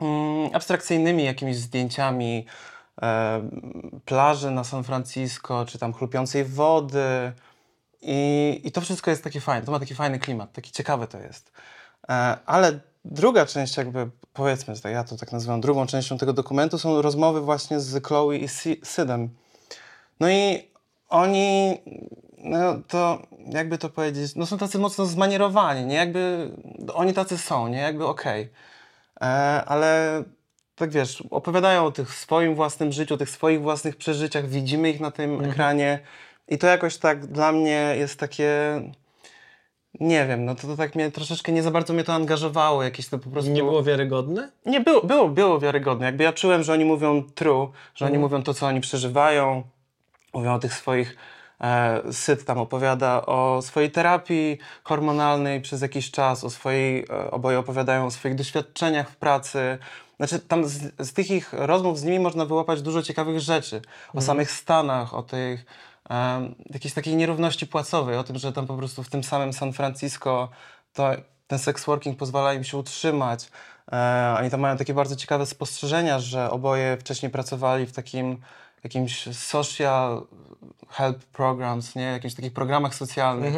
mm, 0.00 0.50
abstrakcyjnymi 0.54 1.24
jakimiś 1.24 1.56
zdjęciami 1.56 2.46
plaży 4.04 4.50
na 4.50 4.64
San 4.64 4.84
Francisco, 4.84 5.66
czy 5.66 5.78
tam 5.78 5.92
chlupiącej 5.92 6.44
wody. 6.44 7.32
I, 8.02 8.60
I 8.64 8.72
to 8.72 8.80
wszystko 8.80 9.10
jest 9.10 9.24
takie 9.24 9.40
fajne, 9.40 9.66
to 9.66 9.72
ma 9.72 9.78
taki 9.78 9.94
fajny 9.94 10.18
klimat, 10.18 10.52
taki 10.52 10.72
ciekawy 10.72 11.06
to 11.06 11.18
jest. 11.18 11.52
E, 12.08 12.36
ale 12.46 12.80
druga 13.04 13.46
część, 13.46 13.76
jakby 13.76 14.10
powiedzmy, 14.32 14.76
że 14.76 14.90
ja 14.90 15.04
to 15.04 15.16
tak 15.16 15.32
nazywam, 15.32 15.60
drugą 15.60 15.86
częścią 15.86 16.18
tego 16.18 16.32
dokumentu 16.32 16.78
są 16.78 17.02
rozmowy 17.02 17.40
właśnie 17.40 17.80
z 17.80 18.06
Chloe 18.06 18.36
i 18.36 18.48
Sydem. 18.82 19.28
No 20.20 20.30
i 20.30 20.68
oni, 21.08 21.78
no 22.38 22.58
to 22.88 23.22
jakby 23.52 23.78
to 23.78 23.88
powiedzieć, 23.90 24.34
no 24.36 24.46
są 24.46 24.58
tacy 24.58 24.78
mocno 24.78 25.06
zmanierowani, 25.06 25.86
nie? 25.86 25.96
Jakby 25.96 26.50
oni 26.94 27.14
tacy 27.14 27.38
są, 27.38 27.68
nie? 27.68 27.78
Jakby 27.78 28.06
okej. 28.06 28.52
E, 29.20 29.24
Ale 29.66 30.22
tak 30.78 30.90
wiesz, 30.90 31.22
opowiadają 31.30 31.84
o 31.84 31.92
tych 31.92 32.14
swoim 32.14 32.54
własnym 32.54 32.92
życiu, 32.92 33.14
o 33.14 33.16
tych 33.16 33.30
swoich 33.30 33.62
własnych 33.62 33.96
przeżyciach, 33.96 34.48
widzimy 34.48 34.90
ich 34.90 35.00
na 35.00 35.10
tym 35.10 35.44
ekranie 35.44 35.98
i 36.48 36.58
to 36.58 36.66
jakoś 36.66 36.96
tak 36.96 37.26
dla 37.26 37.52
mnie 37.52 37.94
jest 37.98 38.20
takie, 38.20 38.50
nie 40.00 40.26
wiem, 40.26 40.44
no 40.44 40.54
to, 40.54 40.66
to 40.66 40.76
tak 40.76 40.94
mnie 40.94 41.10
troszeczkę 41.10 41.52
nie 41.52 41.62
za 41.62 41.70
bardzo 41.70 41.92
mnie 41.94 42.04
to 42.04 42.14
angażowało, 42.14 42.82
jakieś 42.82 43.08
to 43.08 43.18
po 43.18 43.30
prostu... 43.30 43.50
Nie 43.50 43.62
było 43.62 43.82
wiarygodne? 43.82 44.50
Nie, 44.66 44.80
było, 44.80 45.02
było, 45.02 45.28
było 45.28 45.60
wiarygodne. 45.60 46.06
Jakby 46.06 46.24
ja 46.24 46.32
czułem, 46.32 46.62
że 46.62 46.72
oni 46.72 46.84
mówią 46.84 47.22
true, 47.34 47.72
że 47.94 48.04
oni 48.04 48.18
mówią 48.18 48.42
to, 48.42 48.54
co 48.54 48.66
oni 48.66 48.80
przeżywają, 48.80 49.62
mówią 50.34 50.54
o 50.54 50.58
tych 50.58 50.74
swoich. 50.74 51.16
E, 51.60 52.12
Syd 52.12 52.44
tam 52.44 52.58
opowiada 52.58 53.26
o 53.26 53.62
swojej 53.62 53.90
terapii 53.90 54.58
hormonalnej 54.84 55.60
przez 55.60 55.82
jakiś 55.82 56.10
czas, 56.10 56.44
o 56.44 56.50
swojej, 56.50 57.06
e, 57.10 57.30
oboje 57.30 57.58
opowiadają 57.58 58.06
o 58.06 58.10
swoich 58.10 58.34
doświadczeniach 58.34 59.10
w 59.10 59.16
pracy. 59.16 59.78
Znaczy, 60.16 60.38
tam 60.38 60.68
z, 60.68 60.92
z 60.98 61.12
tych 61.12 61.30
ich 61.30 61.52
rozmów 61.52 61.98
z 61.98 62.04
nimi 62.04 62.20
można 62.20 62.44
wyłapać 62.44 62.82
dużo 62.82 63.02
ciekawych 63.02 63.40
rzeczy. 63.40 63.82
O 64.14 64.20
samych 64.20 64.50
Stanach, 64.50 65.14
o 65.14 65.22
tych 65.22 65.64
em, 66.10 66.54
jakiejś 66.70 66.94
takiej 66.94 67.16
nierówności 67.16 67.66
płacowej, 67.66 68.16
o 68.16 68.24
tym, 68.24 68.38
że 68.38 68.52
tam 68.52 68.66
po 68.66 68.76
prostu 68.76 69.02
w 69.02 69.08
tym 69.08 69.24
samym 69.24 69.52
San 69.52 69.72
Francisco 69.72 70.48
to 70.92 71.10
ten 71.46 71.58
sex 71.58 71.84
working 71.84 72.18
pozwala 72.18 72.54
im 72.54 72.64
się 72.64 72.78
utrzymać, 72.78 73.48
E, 73.92 74.34
oni 74.38 74.50
tam 74.50 74.60
mają 74.60 74.76
takie 74.76 74.94
bardzo 74.94 75.16
ciekawe 75.16 75.46
spostrzeżenia, 75.46 76.18
że 76.18 76.50
oboje 76.50 76.96
wcześniej 76.96 77.32
pracowali 77.32 77.86
w 77.86 77.92
takim 77.92 78.38
jakimś 78.84 79.36
social 79.36 80.26
help 80.88 81.24
programs, 81.24 81.94
nie? 81.94 82.02
Jakichś 82.02 82.34
takich 82.34 82.52
programach 82.52 82.94
socjalnych 82.94 83.54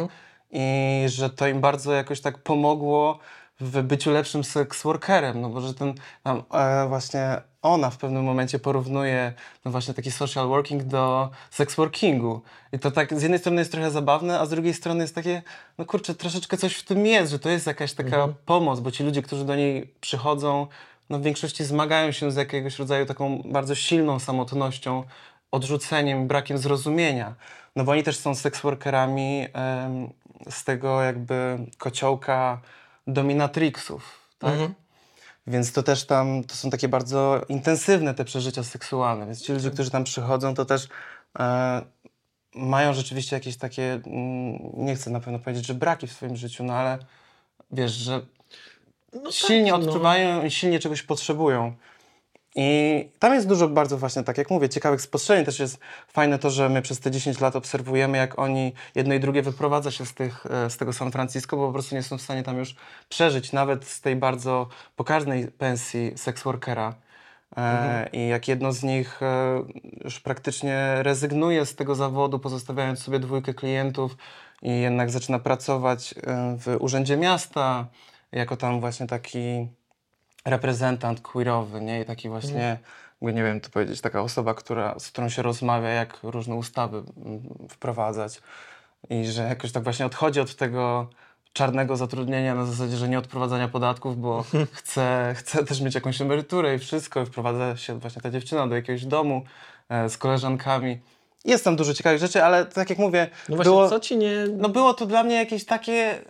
i 0.51 1.03
że 1.07 1.29
to 1.29 1.47
im 1.47 1.61
bardzo 1.61 1.93
jakoś 1.93 2.21
tak 2.21 2.37
pomogło 2.37 3.19
w 3.59 3.81
byciu 3.81 4.11
lepszym 4.11 4.43
sex 4.43 4.83
workerem, 4.83 5.41
no 5.41 5.49
bo 5.49 5.61
że 5.61 5.73
ten 5.73 5.93
tam, 6.23 6.43
e, 6.53 6.87
właśnie 6.87 7.41
ona 7.61 7.89
w 7.89 7.97
pewnym 7.97 8.23
momencie 8.23 8.59
porównuje 8.59 9.33
no 9.65 9.71
właśnie 9.71 9.93
taki 9.93 10.11
social 10.11 10.47
working 10.47 10.83
do 10.83 11.29
sex 11.49 11.75
workingu. 11.75 12.41
I 12.71 12.79
to 12.79 12.91
tak 12.91 13.19
z 13.19 13.21
jednej 13.21 13.39
strony 13.39 13.61
jest 13.61 13.71
trochę 13.71 13.91
zabawne, 13.91 14.39
a 14.39 14.45
z 14.45 14.49
drugiej 14.49 14.73
strony 14.73 15.03
jest 15.03 15.15
takie, 15.15 15.41
no 15.77 15.85
kurczę, 15.85 16.15
troszeczkę 16.15 16.57
coś 16.57 16.75
w 16.75 16.83
tym 16.83 17.05
jest, 17.05 17.31
że 17.31 17.39
to 17.39 17.49
jest 17.49 17.67
jakaś 17.67 17.93
taka 17.93 18.27
pomoc, 18.45 18.79
bo 18.79 18.91
ci 18.91 19.03
ludzie, 19.03 19.21
którzy 19.21 19.45
do 19.45 19.55
niej 19.55 19.93
przychodzą, 20.01 20.67
no 21.11 21.19
w 21.19 21.21
większości 21.21 21.63
zmagają 21.63 22.11
się 22.11 22.31
z 22.31 22.35
jakiegoś 22.35 22.79
rodzaju 22.79 23.05
taką 23.05 23.41
bardzo 23.45 23.75
silną 23.75 24.19
samotnością, 24.19 25.03
odrzuceniem, 25.51 26.27
brakiem 26.27 26.57
zrozumienia. 26.57 27.35
No 27.75 27.83
bo 27.83 27.91
oni 27.91 28.03
też 28.03 28.17
są 28.17 28.35
seksworkerami 28.35 29.47
em, 29.53 30.09
z 30.49 30.63
tego 30.63 31.01
jakby 31.01 31.57
kociołka 31.77 32.61
dominatrixów, 33.07 34.29
tak? 34.39 34.53
Więc 35.47 35.71
to 35.73 35.83
też 35.83 36.05
tam, 36.05 36.43
to 36.43 36.55
są 36.55 36.69
takie 36.69 36.87
bardzo 36.87 37.41
intensywne 37.49 38.13
te 38.13 38.25
przeżycia 38.25 38.63
seksualne, 38.63 39.25
więc 39.25 39.41
ci 39.41 39.53
ludzie, 39.53 39.71
którzy 39.71 39.91
tam 39.91 40.03
przychodzą, 40.03 40.53
to 40.53 40.65
też 40.65 40.87
e, 41.39 41.81
mają 42.55 42.93
rzeczywiście 42.93 43.35
jakieś 43.35 43.57
takie, 43.57 43.93
mm, 43.93 44.59
nie 44.73 44.95
chcę 44.95 45.09
na 45.09 45.19
pewno 45.19 45.39
powiedzieć, 45.39 45.65
że 45.65 45.73
braki 45.73 46.07
w 46.07 46.13
swoim 46.13 46.35
życiu, 46.35 46.63
no 46.63 46.73
ale 46.73 46.99
wiesz, 47.71 47.91
że 47.91 48.21
No 49.13 49.31
silnie 49.31 49.71
tak, 49.71 49.81
no. 49.81 49.87
odczuwają 49.87 50.45
i 50.45 50.51
silnie 50.51 50.79
czegoś 50.79 51.03
potrzebują. 51.03 51.75
I 52.55 53.09
tam 53.19 53.33
jest 53.33 53.47
dużo 53.47 53.67
bardzo 53.67 53.97
właśnie, 53.97 54.23
tak 54.23 54.37
jak 54.37 54.49
mówię, 54.49 54.69
ciekawych 54.69 55.01
spostrzeżeń. 55.01 55.45
Też 55.45 55.59
jest 55.59 55.79
fajne 56.07 56.39
to, 56.39 56.49
że 56.49 56.69
my 56.69 56.81
przez 56.81 56.99
te 56.99 57.11
10 57.11 57.39
lat 57.39 57.55
obserwujemy, 57.55 58.17
jak 58.17 58.39
oni 58.39 58.73
jedno 58.95 59.13
i 59.13 59.19
drugie 59.19 59.41
wyprowadza 59.41 59.91
się 59.91 60.05
z, 60.05 60.13
tych, 60.13 60.45
e, 60.45 60.69
z 60.69 60.77
tego 60.77 60.93
San 60.93 61.11
Francisco, 61.11 61.57
bo 61.57 61.67
po 61.67 61.73
prostu 61.73 61.95
nie 61.95 62.03
są 62.03 62.17
w 62.17 62.21
stanie 62.21 62.43
tam 62.43 62.57
już 62.57 62.75
przeżyć, 63.09 63.51
nawet 63.51 63.85
z 63.85 64.01
tej 64.01 64.15
bardzo 64.15 64.67
pokaźnej 64.95 65.47
pensji 65.47 66.13
sex 66.15 66.43
workera. 66.43 66.95
E, 67.57 68.09
I 68.13 68.27
jak 68.27 68.47
jedno 68.47 68.71
z 68.71 68.83
nich 68.83 69.23
e, 69.23 69.63
już 70.03 70.19
praktycznie 70.19 70.95
rezygnuje 70.97 71.65
z 71.65 71.75
tego 71.75 71.95
zawodu, 71.95 72.39
pozostawiając 72.39 72.99
sobie 72.99 73.19
dwójkę 73.19 73.53
klientów 73.53 74.17
i 74.61 74.81
jednak 74.81 75.09
zaczyna 75.09 75.39
pracować 75.39 76.15
w 76.57 76.75
Urzędzie 76.79 77.17
Miasta, 77.17 77.87
jako 78.31 78.57
tam 78.57 78.79
właśnie 78.79 79.07
taki 79.07 79.67
reprezentant 80.45 81.21
queerowy, 81.21 81.81
nie? 81.81 82.01
I 82.01 82.05
taki 82.05 82.29
właśnie, 82.29 82.79
jakby 83.21 83.33
nie 83.33 83.43
wiem, 83.43 83.61
to 83.61 83.69
powiedzieć, 83.69 84.01
taka 84.01 84.21
osoba, 84.21 84.53
która, 84.53 84.99
z 84.99 85.07
którą 85.07 85.29
się 85.29 85.41
rozmawia, 85.41 85.89
jak 85.89 86.19
różne 86.23 86.55
ustawy 86.55 86.97
mm, 86.97 87.41
wprowadzać. 87.69 88.41
I 89.09 89.25
że 89.25 89.41
jakoś 89.43 89.71
tak 89.71 89.83
właśnie 89.83 90.05
odchodzi 90.05 90.39
od 90.39 90.55
tego 90.55 91.09
czarnego 91.53 91.97
zatrudnienia 91.97 92.55
na 92.55 92.65
zasadzie, 92.65 92.97
że 92.97 93.09
nie 93.09 93.19
odprowadzania 93.19 93.67
podatków, 93.67 94.21
bo 94.21 94.45
chce, 94.73 95.33
chce 95.37 95.63
też 95.65 95.81
mieć 95.81 95.95
jakąś 95.95 96.21
emeryturę 96.21 96.75
i 96.75 96.79
wszystko. 96.79 97.21
I 97.21 97.25
wprowadza 97.25 97.77
się 97.77 97.99
właśnie 97.99 98.21
ta 98.21 98.29
dziewczyna 98.29 98.67
do 98.67 98.75
jakiegoś 98.75 99.05
domu 99.05 99.43
e, 99.89 100.09
z 100.09 100.17
koleżankami. 100.17 100.99
Jest 101.45 101.63
tam 101.63 101.75
dużo 101.75 101.93
ciekawych 101.93 102.19
rzeczy, 102.19 102.43
ale 102.43 102.65
tak 102.65 102.89
jak 102.89 102.99
mówię, 102.99 103.29
No 103.49 103.55
właśnie, 103.55 103.71
było, 103.71 103.89
co 103.89 103.99
ci 103.99 104.17
nie... 104.17 104.33
no 104.57 104.69
było 104.69 104.93
to 104.93 105.05
dla 105.05 105.23
mnie 105.23 105.35
jakieś 105.35 105.65
takie. 105.65 106.21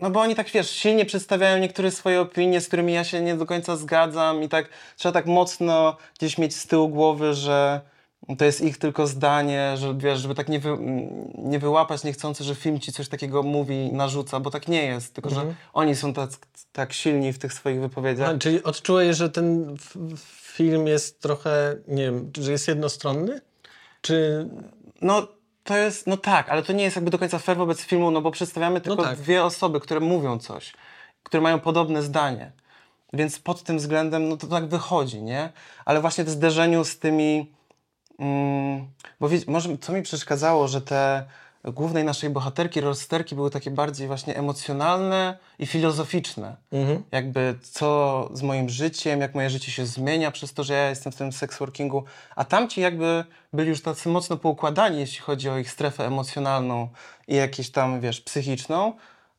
No 0.00 0.10
bo 0.10 0.20
oni 0.20 0.34
tak 0.34 0.50
wiesz, 0.50 0.70
silnie 0.70 1.04
przedstawiają 1.04 1.58
niektóre 1.58 1.90
swoje 1.90 2.20
opinie, 2.20 2.60
z 2.60 2.66
którymi 2.66 2.92
ja 2.92 3.04
się 3.04 3.20
nie 3.20 3.34
do 3.34 3.46
końca 3.46 3.76
zgadzam 3.76 4.42
i 4.42 4.48
tak 4.48 4.68
trzeba 4.96 5.12
tak 5.12 5.26
mocno 5.26 5.96
gdzieś 6.18 6.38
mieć 6.38 6.56
z 6.56 6.66
tyłu 6.66 6.88
głowy, 6.88 7.34
że 7.34 7.80
to 8.38 8.44
jest 8.44 8.60
ich 8.60 8.78
tylko 8.78 9.06
zdanie, 9.06 9.74
że 9.76 9.94
wiesz, 9.98 10.18
żeby 10.18 10.34
tak 10.34 10.48
nie, 10.48 10.60
wy, 10.60 10.78
nie 11.34 11.58
wyłapać 11.58 12.04
niechcący, 12.04 12.44
że 12.44 12.54
film 12.54 12.80
ci 12.80 12.92
coś 12.92 13.08
takiego 13.08 13.42
mówi, 13.42 13.92
narzuca, 13.92 14.40
bo 14.40 14.50
tak 14.50 14.68
nie 14.68 14.86
jest, 14.86 15.14
tylko 15.14 15.30
że 15.30 15.54
oni 15.72 15.96
są 15.96 16.12
tak, 16.12 16.30
tak 16.72 16.92
silni 16.92 17.32
w 17.32 17.38
tych 17.38 17.52
swoich 17.52 17.80
wypowiedziach. 17.80 18.28
A, 18.28 18.38
czyli 18.38 18.62
odczułeś, 18.62 19.16
że 19.16 19.30
ten 19.30 19.76
film 20.42 20.86
jest 20.86 21.20
trochę, 21.20 21.76
nie 21.88 22.02
wiem, 22.02 22.30
że 22.40 22.52
jest 22.52 22.68
jednostronny? 22.68 23.40
Czy... 24.00 24.48
No 25.02 25.28
to 25.66 25.76
jest, 25.76 26.06
no 26.06 26.16
tak, 26.16 26.48
ale 26.48 26.62
to 26.62 26.72
nie 26.72 26.84
jest 26.84 26.96
jakby 26.96 27.10
do 27.10 27.18
końca 27.18 27.38
fair 27.38 27.56
wobec 27.56 27.80
filmu, 27.80 28.10
no 28.10 28.20
bo 28.20 28.30
przedstawiamy 28.30 28.80
tylko 28.80 29.02
tak. 29.02 29.18
dwie 29.18 29.44
osoby, 29.44 29.80
które 29.80 30.00
mówią 30.00 30.38
coś, 30.38 30.72
które 31.22 31.40
mają 31.40 31.60
podobne 31.60 32.02
zdanie. 32.02 32.52
Więc 33.12 33.38
pod 33.38 33.62
tym 33.62 33.78
względem, 33.78 34.28
no 34.28 34.36
to 34.36 34.46
tak 34.46 34.66
wychodzi, 34.66 35.22
nie? 35.22 35.52
Ale 35.84 36.00
właśnie 36.00 36.24
w 36.24 36.30
zderzeniu 36.30 36.84
z 36.84 36.98
tymi, 36.98 37.52
mm, 38.18 38.88
bo 39.20 39.28
wie, 39.28 39.38
może 39.46 39.78
co 39.78 39.92
mi 39.92 40.02
przeszkadzało, 40.02 40.68
że 40.68 40.80
te 40.80 41.24
głównej 41.66 42.04
naszej 42.04 42.30
bohaterki, 42.30 42.80
rozsterki 42.80 43.34
były 43.34 43.50
takie 43.50 43.70
bardziej 43.70 44.06
właśnie 44.06 44.36
emocjonalne 44.36 45.38
i 45.58 45.66
filozoficzne. 45.66 46.56
Jakby 47.12 47.58
co 47.62 48.28
z 48.32 48.42
moim 48.42 48.68
życiem, 48.68 49.20
jak 49.20 49.34
moje 49.34 49.50
życie 49.50 49.72
się 49.72 49.86
zmienia 49.86 50.30
przez 50.30 50.54
to, 50.54 50.64
że 50.64 50.74
ja 50.74 50.88
jestem 50.88 51.12
w 51.12 51.16
tym 51.16 51.32
sex 51.32 51.58
workingu, 51.58 52.04
a 52.36 52.44
tamci 52.44 52.80
jakby 52.80 53.24
byli 53.52 53.68
już 53.68 53.82
tacy 53.82 54.08
mocno 54.08 54.36
poukładani, 54.36 55.00
jeśli 55.00 55.20
chodzi 55.20 55.48
o 55.48 55.58
ich 55.58 55.70
strefę 55.70 56.06
emocjonalną 56.06 56.88
i 57.28 57.34
jakieś 57.34 57.70
tam, 57.70 58.00
wiesz, 58.00 58.20
psychiczną, 58.20 58.92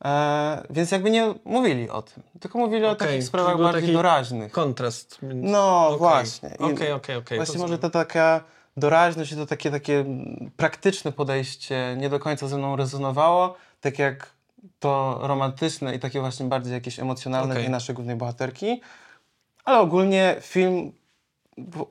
e, 0.05 0.63
więc 0.69 0.91
jakby 0.91 1.11
nie 1.11 1.33
mówili 1.45 1.89
o 1.89 2.01
tym, 2.01 2.23
tylko 2.39 2.59
mówili 2.59 2.85
o 2.85 2.91
Okej, 2.91 3.07
takich 3.07 3.23
sprawach 3.23 3.57
bardziej 3.57 3.81
taki 3.81 3.93
doraźnych. 3.93 4.51
Kontrast. 4.51 5.17
No 5.21 5.87
Okej. 5.87 5.97
właśnie. 5.97 6.49
Okej, 6.59 6.91
okej, 6.91 7.15
okej. 7.15 7.37
Właśnie 7.37 7.59
może 7.59 7.77
to 7.77 7.89
taka 7.89 8.43
doraźność 8.77 9.31
i 9.31 9.35
to 9.35 9.45
takie, 9.45 9.71
takie 9.71 10.05
praktyczne 10.57 11.11
podejście 11.11 11.95
nie 11.97 12.09
do 12.09 12.19
końca 12.19 12.47
ze 12.47 12.57
mną 12.57 12.75
rezonowało, 12.75 13.55
tak 13.81 13.99
jak 13.99 14.31
to 14.79 15.19
romantyczne 15.21 15.95
i 15.95 15.99
takie 15.99 16.19
właśnie 16.19 16.45
bardziej 16.45 16.73
jakieś 16.73 16.99
emocjonalne 16.99 17.51
Okej. 17.51 17.63
tej 17.63 17.71
naszej 17.71 17.95
głównej 17.95 18.15
bohaterki. 18.15 18.81
Ale 19.65 19.79
ogólnie 19.79 20.35
film, 20.41 20.91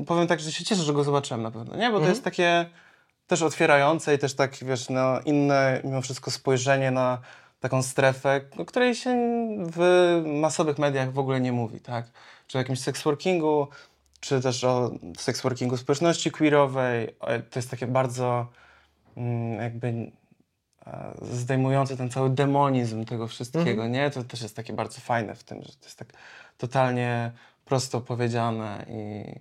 powiem 0.06 0.26
tak, 0.26 0.40
że 0.40 0.52
się 0.52 0.64
cieszę, 0.64 0.82
że 0.82 0.92
go 0.92 1.04
zobaczyłem 1.04 1.42
na 1.42 1.50
pewno, 1.50 1.76
nie? 1.76 1.90
Bo 1.90 2.00
to 2.00 2.08
jest 2.08 2.24
takie 2.24 2.66
też 3.26 3.42
otwierające 3.42 4.14
i 4.14 4.18
też 4.18 4.34
tak, 4.34 4.56
wiesz, 4.56 4.88
no, 4.88 5.20
inne 5.20 5.80
mimo 5.84 6.02
wszystko 6.02 6.30
spojrzenie 6.30 6.90
na 6.90 7.18
taką 7.60 7.82
strefę, 7.82 8.40
o 8.58 8.64
której 8.64 8.94
się 8.94 9.16
w 9.72 10.22
masowych 10.26 10.78
mediach 10.78 11.12
w 11.12 11.18
ogóle 11.18 11.40
nie 11.40 11.52
mówi, 11.52 11.80
tak? 11.80 12.06
Czy 12.46 12.58
o 12.58 12.60
jakimś 12.60 12.80
seksworkingu, 12.80 13.68
czy 14.20 14.40
też 14.40 14.64
o 14.64 14.90
seksworkingu 15.18 15.76
społeczności 15.76 16.30
queerowej. 16.30 17.16
To 17.50 17.58
jest 17.58 17.70
takie 17.70 17.86
bardzo 17.86 18.46
mm, 19.16 19.60
jakby 19.62 20.12
e, 20.86 21.14
zdejmujące 21.32 21.96
ten 21.96 22.10
cały 22.10 22.30
demonizm 22.30 23.04
tego 23.04 23.26
wszystkiego, 23.28 23.88
nie? 23.88 24.10
To 24.10 24.24
też 24.24 24.42
jest 24.42 24.56
takie 24.56 24.72
bardzo 24.72 25.00
fajne 25.00 25.34
w 25.34 25.44
tym, 25.44 25.62
że 25.62 25.72
to 25.72 25.84
jest 25.84 25.98
tak 25.98 26.08
totalnie 26.58 27.32
prosto 27.64 28.00
powiedziane 28.00 28.86
i, 28.88 29.34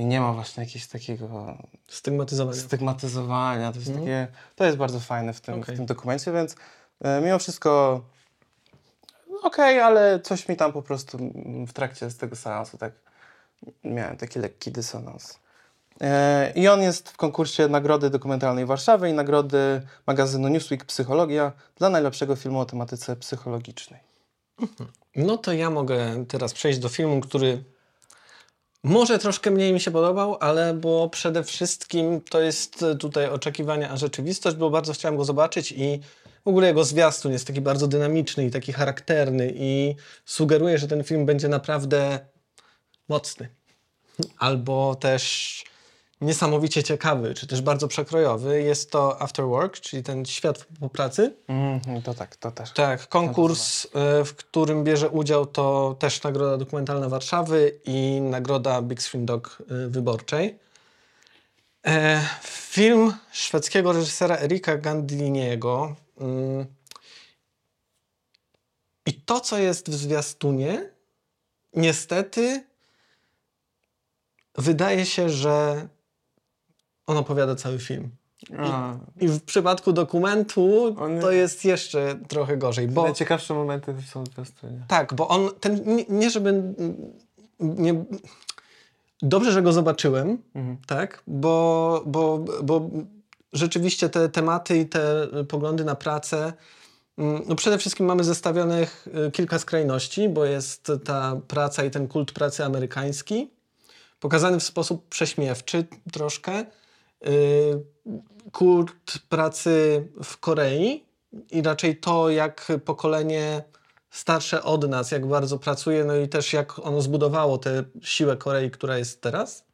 i 0.00 0.04
nie 0.04 0.20
ma 0.20 0.32
właśnie 0.32 0.64
jakiegoś 0.64 0.86
takiego 0.86 1.58
Stygmatyzowanie. 1.88 2.60
stygmatyzowania. 2.60 3.72
To 3.72 3.78
jest, 3.78 3.94
takie, 3.94 4.26
to 4.56 4.64
jest 4.64 4.76
bardzo 4.76 5.00
fajne 5.00 5.32
w 5.32 5.40
tym, 5.40 5.60
Okej. 5.60 5.74
w 5.74 5.78
tym 5.78 5.86
dokumencie, 5.86 6.32
więc 6.32 6.56
e, 7.00 7.20
mimo 7.20 7.38
wszystko 7.38 8.02
okej, 9.42 9.80
ale 9.80 10.20
coś 10.20 10.48
mi 10.48 10.56
tam 10.56 10.72
po 10.72 10.82
prostu 10.82 11.18
mm, 11.18 11.66
w 11.66 11.72
trakcie 11.72 12.10
z 12.10 12.16
tego 12.16 12.36
seansu 12.36 12.78
tak 12.78 12.92
miałem 13.84 14.16
taki 14.16 14.38
lekki 14.38 14.72
dysonans. 14.72 15.38
E, 16.00 16.52
I 16.54 16.68
on 16.68 16.82
jest 16.82 17.08
w 17.08 17.16
konkursie 17.16 17.68
Nagrody 17.68 18.10
Dokumentalnej 18.10 18.66
Warszawy 18.66 19.08
i 19.08 19.12
Nagrody 19.12 19.82
magazynu 20.06 20.48
Newsweek 20.48 20.84
Psychologia 20.84 21.52
dla 21.76 21.90
najlepszego 21.90 22.36
filmu 22.36 22.60
o 22.60 22.64
tematyce 22.64 23.16
psychologicznej. 23.16 24.00
No 25.16 25.38
to 25.38 25.52
ja 25.52 25.70
mogę 25.70 26.24
teraz 26.28 26.52
przejść 26.52 26.78
do 26.78 26.88
filmu, 26.88 27.20
który 27.20 27.64
może 28.82 29.18
troszkę 29.18 29.50
mniej 29.50 29.72
mi 29.72 29.80
się 29.80 29.90
podobał, 29.90 30.36
ale 30.40 30.74
bo 30.74 31.08
przede 31.08 31.44
wszystkim 31.44 32.20
to 32.20 32.40
jest 32.40 32.84
tutaj 32.98 33.28
oczekiwania, 33.28 33.90
a 33.90 33.96
rzeczywistość, 33.96 34.56
bo 34.56 34.70
bardzo 34.70 34.92
chciałem 34.92 35.16
go 35.16 35.24
zobaczyć 35.24 35.72
i 35.72 36.00
w 36.44 36.48
ogóle 36.48 36.66
jego 36.66 36.84
zwiastun 36.84 37.32
jest 37.32 37.46
taki 37.46 37.60
bardzo 37.60 37.88
dynamiczny 37.88 38.46
i 38.46 38.50
taki 38.50 38.72
charakterny 38.72 39.52
i 39.54 39.94
sugeruje, 40.24 40.78
że 40.78 40.88
ten 40.88 41.04
film 41.04 41.26
będzie 41.26 41.48
naprawdę 41.48 42.18
mocny. 43.08 43.48
Albo 44.38 44.94
też 44.94 45.64
niesamowicie 46.20 46.82
ciekawy, 46.82 47.34
czy 47.34 47.46
też 47.46 47.60
bardzo 47.60 47.88
przekrojowy. 47.88 48.62
Jest 48.62 48.90
to 48.90 49.22
After 49.22 49.44
Work, 49.44 49.80
czyli 49.80 50.02
ten 50.02 50.24
świat 50.24 50.66
po 50.80 50.88
pracy. 50.88 51.36
Mhm, 51.48 52.02
to 52.02 52.14
tak, 52.14 52.36
to 52.36 52.50
też. 52.50 52.72
Tak, 52.72 53.08
konkurs, 53.08 53.86
e, 53.86 54.24
w 54.24 54.34
którym 54.34 54.84
bierze 54.84 55.08
udział 55.08 55.46
to 55.46 55.96
też 55.98 56.22
Nagroda 56.22 56.56
Dokumentalna 56.56 57.08
Warszawy 57.08 57.80
i 57.84 58.20
Nagroda 58.20 58.82
Big 58.82 59.02
Screen 59.02 59.26
Dog 59.26 59.62
e, 59.70 59.88
Wyborczej. 59.88 60.58
E, 61.86 62.28
Film 62.42 63.12
szwedzkiego 63.32 63.92
reżysera 63.92 64.36
Erika 64.38 64.76
Gandiniego. 64.76 65.96
mm, 66.20 66.66
I 69.06 69.12
to, 69.14 69.40
co 69.40 69.58
jest 69.58 69.90
w 69.90 69.94
zwiastunie, 69.94 70.90
niestety 71.74 72.64
wydaje 74.58 75.06
się, 75.06 75.28
że 75.30 75.88
on 77.06 77.16
opowiada 77.16 77.54
cały 77.54 77.78
film. 77.78 78.10
A, 78.58 78.94
I 79.20 79.28
w 79.28 79.42
przypadku 79.42 79.92
dokumentu 79.92 80.94
On- 80.98 81.20
to 81.20 81.30
jest 81.30 81.64
jeszcze 81.64 82.18
trochę 82.28 82.56
gorzej, 82.56 82.88
bo 82.88 83.02
Najciekawsze 83.02 83.54
momenty 83.54 83.94
są 84.12 84.24
w 84.24 84.28
tej 84.28 84.46
stronie. 84.46 84.84
tak, 84.88 85.14
bo 85.14 85.28
on 85.28 85.48
ten 85.60 85.96
nie, 85.96 86.04
nie 86.08 86.30
żeby 86.30 86.62
nie, 87.60 88.04
dobrze, 89.22 89.52
że 89.52 89.62
go 89.62 89.72
zobaczyłem, 89.72 90.38
Mhm. 90.54 90.76
tak, 90.86 91.22
bo, 91.26 92.02
bo, 92.06 92.38
bo 92.62 92.90
rzeczywiście 93.52 94.08
te 94.08 94.28
tematy 94.28 94.78
i 94.78 94.86
te 94.86 95.26
poglądy 95.48 95.84
na 95.84 95.94
pracę 95.94 96.52
mm, 97.18 97.42
no 97.48 97.54
przede 97.56 97.78
wszystkim 97.78 98.06
mamy 98.06 98.24
zestawionych 98.24 99.08
y, 99.28 99.30
kilka 99.30 99.58
skrajności, 99.58 100.28
bo 100.28 100.44
jest 100.44 100.92
ta 101.04 101.40
praca 101.48 101.84
i 101.84 101.90
ten 101.90 102.08
kult 102.08 102.32
pracy 102.32 102.64
amerykański, 102.64 103.50
pokazany 104.20 104.60
w 104.60 104.62
sposób 104.62 105.08
prześmiewczy 105.08 105.84
troszkę. 106.12 106.64
Y, 107.26 107.84
Kult 108.52 109.18
pracy 109.28 110.06
w 110.24 110.38
Korei 110.38 111.04
i 111.50 111.62
raczej 111.62 111.96
to, 111.96 112.30
jak 112.30 112.72
pokolenie 112.84 113.62
starsze 114.10 114.62
od 114.62 114.88
nas, 114.88 115.10
jak 115.10 115.26
bardzo 115.26 115.58
pracuje, 115.58 116.04
no 116.04 116.16
i 116.16 116.28
też 116.28 116.52
jak 116.52 116.78
ono 116.78 117.00
zbudowało 117.00 117.58
tę 117.58 117.84
siłę 118.02 118.36
Korei, 118.36 118.70
która 118.70 118.98
jest 118.98 119.20
teraz. 119.20 119.64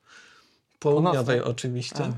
Południowej 0.78 1.42
oczywiście. 1.42 2.12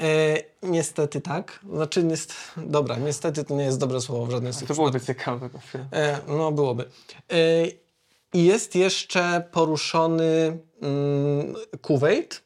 E, 0.00 0.38
niestety 0.62 1.20
tak. 1.20 1.60
Znaczy, 1.72 2.04
niest... 2.04 2.34
dobra, 2.56 2.96
niestety 2.96 3.44
to 3.44 3.54
nie 3.54 3.64
jest 3.64 3.78
dobre 3.78 4.00
słowo 4.00 4.26
w 4.26 4.30
żadnym 4.30 4.52
tych 4.52 4.68
To 4.68 4.74
byłoby 4.74 5.00
ciekawe. 5.00 5.50
E, 5.92 6.18
no, 6.28 6.52
byłoby. 6.52 6.84
E, 7.30 7.36
I 8.32 8.44
jest 8.44 8.74
jeszcze 8.74 9.48
poruszony 9.52 10.58
mm, 10.82 11.54
Kuwait, 11.82 12.42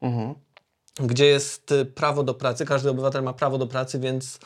Mhm. 0.00 0.34
gdzie 1.00 1.26
jest 1.26 1.72
y, 1.72 1.84
prawo 1.84 2.22
do 2.22 2.34
pracy. 2.34 2.64
Każdy 2.64 2.90
obywatel 2.90 3.22
ma 3.22 3.32
prawo 3.32 3.58
do 3.58 3.66
pracy, 3.66 3.98
więc 3.98 4.38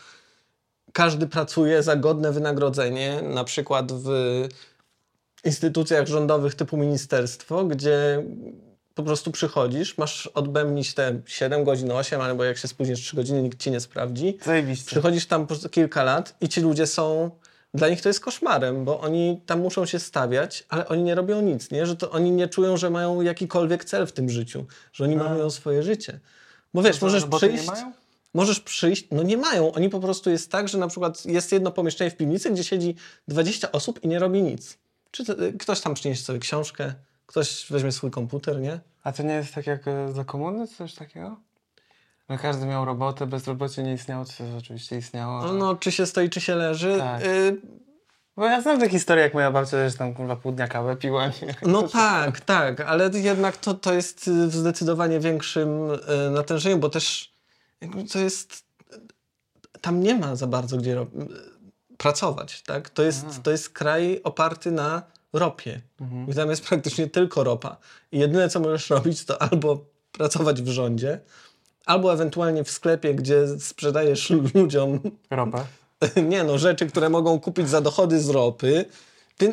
każdy 0.93 1.27
pracuje 1.27 1.83
za 1.83 1.97
godne 1.97 2.33
wynagrodzenie, 2.33 3.23
na 3.23 3.45
przykład 3.45 3.93
w 3.93 4.09
instytucjach 5.45 6.07
rządowych 6.07 6.55
typu 6.55 6.77
ministerstwo, 6.77 7.65
gdzie 7.65 8.25
po 8.95 9.03
prostu 9.03 9.31
przychodzisz, 9.31 9.99
masz 9.99 10.27
odbębnić 10.27 10.95
te 10.95 11.21
7 11.27 11.65
godzin, 11.65 11.91
8, 11.91 12.21
albo 12.21 12.45
jak 12.45 12.59
się 12.59 12.69
spóźnisz 12.69 13.01
3 13.01 13.17
godziny, 13.17 13.43
nikt 13.43 13.61
ci 13.63 13.71
nie 13.71 13.81
sprawdzi. 13.81 14.39
Zajebiście. 14.45 14.87
Przychodzisz 14.87 15.27
tam 15.27 15.47
po 15.47 15.55
kilka 15.71 16.03
lat 16.05 16.37
i 16.41 16.49
ci 16.49 16.61
ludzie 16.61 16.87
są. 16.87 17.31
Dla 17.75 17.89
nich 17.89 18.03
to 18.03 18.09
jest 18.09 18.21
koszmarem, 18.21 18.85
bo 18.85 19.01
oni 19.01 19.41
tam 19.47 19.61
muszą 19.61 19.87
się 19.87 19.99
stawiać, 19.99 20.65
ale 20.69 20.89
oni 20.89 21.03
nie 21.03 21.15
robią 21.15 21.43
nic, 21.43 21.71
nie? 21.71 21.87
Że 21.87 21.97
to 21.97 22.11
oni 22.11 22.31
nie 22.31 22.49
czują, 22.49 22.77
że 22.77 22.91
mają 22.91 23.21
jakikolwiek 23.21 23.85
cel 23.85 24.07
w 24.07 24.13
tym 24.13 24.31
życiu, 24.31 24.67
że 24.93 25.05
oni 25.05 25.17
mają 25.17 25.51
swoje 25.51 25.83
życie. 25.83 26.21
Bo 26.75 26.83
wiesz, 26.83 27.01
możesz 27.01 27.23
roboty 27.23 27.49
przyjść. 27.49 27.67
nie 27.67 27.73
mają? 27.73 27.93
Możesz 28.35 28.61
przyjść, 28.61 29.07
no 29.11 29.23
nie 29.23 29.37
mają. 29.37 29.73
Oni 29.73 29.89
po 29.89 30.01
prostu 30.01 30.31
jest 30.31 30.51
tak, 30.51 30.69
że 30.69 30.79
na 30.79 30.89
przykład 30.89 31.27
jest 31.27 31.53
jedno 31.53 31.71
pomieszczenie 31.71 32.11
w 32.11 32.17
piwnicy, 32.17 32.51
gdzie 32.51 32.65
siedzi 32.65 32.95
20 33.29 33.73
osób 33.73 34.05
i 34.05 34.09
nie 34.09 34.19
robi 34.19 34.43
nic. 34.43 34.79
Czy 35.11 35.25
to, 35.25 35.35
ktoś 35.61 35.81
tam 35.81 35.95
przyniesie 35.95 36.23
sobie 36.23 36.39
książkę, 36.39 36.95
ktoś 37.27 37.67
weźmie 37.71 37.93
swój 37.93 38.11
komputer, 38.11 38.61
nie? 38.61 38.81
A 39.05 39.13
to 39.13 39.23
nie 39.23 39.35
jest 39.35 39.55
tak 39.55 39.67
jak 39.67 39.89
e, 39.89 40.13
za 40.13 40.25
komuny, 40.25 40.69
coś 40.69 40.95
takiego? 40.95 41.37
No 42.29 42.39
każdy 42.39 42.67
miał 42.67 42.85
robotę, 42.85 43.27
bezrobocie 43.27 43.83
nie 43.83 43.93
istniało, 43.95 44.25
co 44.25 44.45
oczywiście 44.59 44.97
istniało. 44.99 45.39
No, 45.43 45.49
ale- 45.49 45.59
no 45.59 45.75
czy 45.77 45.93
się 45.93 46.07
stoi, 46.07 46.31
czy 46.31 46.41
się 46.41 46.55
leży. 46.55 46.97
Tak. 46.99 47.25
Y, 47.25 47.57
Bo 48.37 48.47
ja 48.47 48.61
znam 48.61 48.81
tę 48.81 48.89
historię, 48.89 49.25
jak 49.25 49.35
moja 49.35 49.51
babcia 49.51 49.71
też 49.71 49.97
tam 49.97 50.15
kurwa 50.15 50.37
pół 50.37 50.53
dnia 50.53 50.69
kawę 50.69 50.97
piła. 50.97 51.27
Nie? 51.27 51.55
No 51.63 51.89
tak, 51.89 52.41
tak, 52.41 52.81
ale 52.81 53.11
jednak 53.15 53.57
to, 53.57 53.75
to 53.75 53.95
jest 53.95 54.31
w 54.31 54.55
zdecydowanie 54.55 55.21
większym 55.21 55.91
y, 55.91 55.99
natężeniu, 56.31 56.79
bo 56.79 56.89
też 56.89 57.33
to 58.13 58.19
jest. 58.19 58.65
Tam 59.81 60.01
nie 60.01 60.15
ma 60.15 60.37
za 60.37 60.47
bardzo 60.47 60.77
gdzie 60.77 60.95
ro- 60.95 61.07
pracować, 61.97 62.63
tak? 62.63 62.91
To 62.91 63.03
jest, 63.03 63.25
Aha. 63.31 63.41
to 63.43 63.51
jest 63.51 63.71
kraj 63.71 64.21
oparty 64.25 64.71
na 64.71 65.03
ropie. 65.33 65.81
Mhm. 66.01 66.29
I 66.31 66.35
tam 66.35 66.51
jest 66.51 66.67
praktycznie 66.69 67.07
tylko 67.07 67.45
ropa. 67.45 67.77
I 68.13 68.19
jedyne, 68.19 68.49
co 68.49 68.61
możesz 68.61 68.91
robić, 68.91 69.25
to 69.25 69.43
albo 69.43 69.85
pracować 70.13 70.63
w 70.63 70.69
rządzie, 70.69 71.21
albo 71.87 72.13
ewentualnie 72.13 72.65
w 72.65 72.71
sklepie, 72.71 73.15
gdzie 73.15 73.61
sprzedajesz 73.61 74.31
ludziom 74.55 75.01
Ropę. 75.31 75.65
nie 76.31 76.45
no, 76.45 76.59
rzeczy, 76.59 76.87
które 76.87 77.09
mogą 77.09 77.41
kupić 77.41 77.69
za 77.69 77.81
dochody 77.81 78.21
z 78.21 78.29
ropy. 78.29 78.85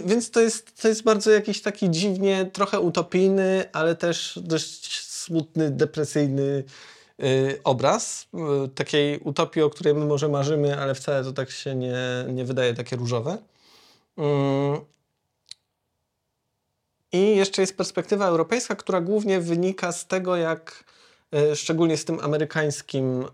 Więc, 0.05 0.31
to, 0.31 0.41
jest, 0.41 0.81
to 0.81 0.87
jest 0.87 1.03
bardzo 1.03 1.31
jakiś 1.31 1.61
taki 1.61 1.89
dziwnie, 1.89 2.49
trochę 2.53 2.79
utopijny, 2.79 3.65
ale 3.73 3.95
też 3.95 4.39
dość 4.43 5.01
smutny, 5.01 5.71
depresyjny 5.71 6.63
y, 7.23 7.59
obraz 7.63 8.27
y, 8.65 8.69
takiej 8.69 9.19
utopii, 9.19 9.61
o 9.61 9.69
której 9.69 9.93
my 9.93 10.05
może 10.05 10.29
marzymy, 10.29 10.79
ale 10.79 10.95
wcale 10.95 11.23
to 11.23 11.33
tak 11.33 11.51
się 11.51 11.75
nie, 11.75 11.97
nie 12.27 12.45
wydaje 12.45 12.73
takie 12.73 12.95
różowe. 12.95 13.37
Mm. 14.17 14.79
I 17.13 17.35
jeszcze 17.35 17.61
jest 17.61 17.77
perspektywa 17.77 18.27
europejska, 18.27 18.75
która 18.75 19.01
głównie 19.01 19.39
wynika 19.39 19.91
z 19.91 20.07
tego, 20.07 20.35
jak 20.35 20.83
szczególnie 21.55 21.97
z 21.97 22.05
tym 22.05 22.19
amerykańskim 22.19 23.23
y, 23.23 23.27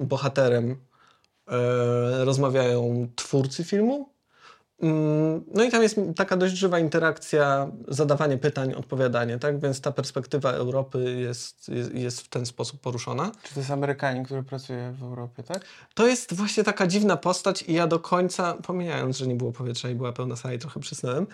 bohaterem 0.00 0.76
e, 1.48 2.24
rozmawiają 2.24 3.08
twórcy 3.16 3.64
filmu. 3.64 4.14
Mm, 4.82 5.44
No 5.54 5.64
i 5.64 5.70
tam 5.70 5.82
jest 5.82 5.96
taka 6.16 6.36
dość 6.36 6.56
żywa 6.56 6.78
interakcja, 6.78 7.70
zadawanie 7.88 8.38
pytań, 8.38 8.74
odpowiadanie, 8.74 9.38
tak? 9.38 9.60
Więc 9.60 9.80
ta 9.80 9.92
perspektywa 9.92 10.50
Europy 10.52 11.16
jest, 11.20 11.68
jest, 11.68 11.94
jest 11.94 12.20
w 12.20 12.28
ten 12.28 12.46
sposób 12.46 12.80
poruszona. 12.80 13.32
Czy 13.42 13.54
to 13.54 13.60
jest 13.60 13.70
Amerykanin, 13.70 14.24
który 14.24 14.42
pracuje 14.42 14.94
w 14.98 15.02
Europie, 15.02 15.42
tak? 15.42 15.64
To 15.94 16.06
jest 16.06 16.34
właśnie 16.34 16.64
taka 16.64 16.86
dziwna 16.86 17.16
postać 17.16 17.62
i 17.62 17.72
ja 17.72 17.86
do 17.86 17.98
końca, 17.98 18.54
pomijając, 18.54 19.18
że 19.18 19.26
nie 19.26 19.34
było 19.34 19.52
powietrza 19.52 19.90
i 19.90 19.94
była 19.94 20.12
pełna 20.12 20.36
sala 20.36 20.54
i 20.54 20.58
trochę 20.58 20.80
przysnąłem, 20.80 21.26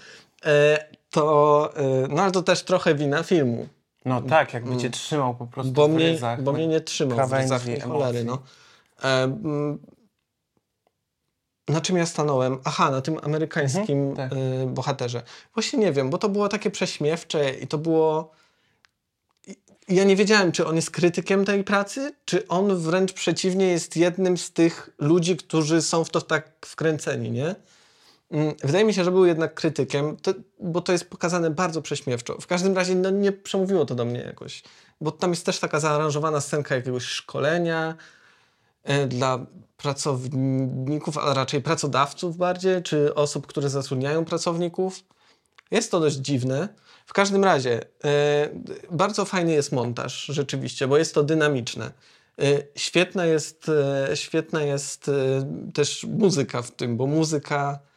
e, 0.45 0.85
to, 1.11 1.73
e, 1.77 2.09
no 2.09 2.23
ale 2.23 2.33
to 2.33 2.43
też 2.43 2.63
trochę 2.63 2.95
wina 2.95 3.23
filmu. 3.23 3.69
No 4.05 4.23
tak, 4.23 4.55
jakby 4.55 4.77
cię 4.77 4.91
trzymał 4.91 5.35
po 5.35 5.47
prostu 5.47 5.73
bo 5.73 5.89
w 5.89 5.91
mnie, 5.91 6.13
ryzach. 6.13 6.43
bo 6.43 6.53
mnie 6.53 6.67
nie 6.67 6.81
trzymał 6.81 7.29
w 7.29 7.33
ryzach 7.33 7.67
ni 7.67 7.81
cholery, 7.81 8.25
no. 8.25 8.39
E, 9.03 9.23
mm, 9.23 9.79
na 11.69 11.81
czym 11.81 11.97
ja 11.97 12.07
stanąłem? 12.07 12.59
Aha, 12.65 12.91
na 12.91 13.01
tym 13.01 13.19
amerykańskim 13.23 14.09
Mhm, 14.11 14.31
tak. 14.31 14.39
e, 14.39 14.67
bohaterze. 14.67 15.23
Właśnie 15.55 15.79
nie 15.79 15.93
wiem, 15.93 16.11
bo 16.11 16.19
to 16.19 16.29
było 16.29 16.49
takie 16.49 16.71
prześmiewcze 16.71 17.51
i 17.51 17.67
to 17.67 17.79
było... 17.79 18.31
Ja 19.89 20.05
nie 20.05 20.17
wiedziałem, 20.17 20.53
czy 20.53 20.67
on 20.67 20.77
jest 20.77 20.91
krytykiem 20.91 21.45
tej 21.45 21.65
pracy, 21.65 22.13
czy 22.25 22.49
on 22.49 22.77
wręcz 22.77 23.13
przeciwnie 23.13 23.67
jest 23.67 23.97
jednym 23.97 24.37
z 24.39 24.53
tych 24.53 24.91
ludzi, 24.99 25.37
którzy 25.37 25.83
są 25.83 26.05
w 26.05 26.11
to 26.11 26.21
tak 26.21 26.67
wkręceni, 26.67 27.31
nie? 27.31 27.55
Mm, 28.31 28.55
Wydaje 28.65 28.85
mi 28.85 28.95
się, 28.95 29.05
że 29.05 29.11
był 29.11 29.27
jednak 29.27 29.55
krytykiem, 29.55 30.17
to, 30.17 30.35
bo 30.61 30.81
to 30.81 30.93
jest 30.93 31.11
pokazane 31.11 31.51
bardzo 31.51 31.83
prześmiewczo. 31.83 32.37
W 32.41 32.47
każdym 32.47 32.77
razie 32.77 32.95
no, 32.95 33.11
nie 33.11 33.33
przemówiło 33.33 33.87
to 33.87 33.95
do 33.95 34.05
mnie 34.05 34.21
jakoś. 34.21 34.63
Bo 35.01 35.11
tam 35.11 35.31
jest 35.31 35.47
też 35.47 35.59
taka 35.59 35.81
zaaranżowana 35.81 36.41
scenka 36.41 36.75
jakiegoś 36.75 37.05
szkolenia 37.05 37.95
e, 38.85 39.07
dla 39.07 39.47
pracowników, 39.77 41.19
a 41.19 41.35
raczej 41.35 41.63
pracodawców 41.63 42.37
bardziej, 42.37 42.83
czy 42.83 43.15
osób, 43.15 43.47
które 43.47 43.71
zatrudniają 43.71 44.25
pracowników. 44.25 45.01
Jest 45.71 45.91
to 45.91 46.01
dość 46.01 46.17
dziwne. 46.17 46.69
W 47.07 47.13
każdym 47.13 47.45
razie 47.45 47.81
e, 48.05 48.49
bardzo 48.91 49.25
fajny 49.25 49.53
jest 49.53 49.73
montaż 49.73 50.25
rzeczywiście, 50.25 50.89
bo 50.89 50.99
jest 50.99 51.15
to 51.15 51.23
dynamiczne. 51.23 51.93
E, 52.39 52.43
Świetna 52.77 53.27
jest, 53.27 53.71
świetna 54.15 54.63
jest 54.63 55.11
też 55.75 56.05
muzyka 56.05 56.63
w 56.63 56.71
tym, 56.71 56.97
bo 56.97 57.07
muzyka 57.07 57.90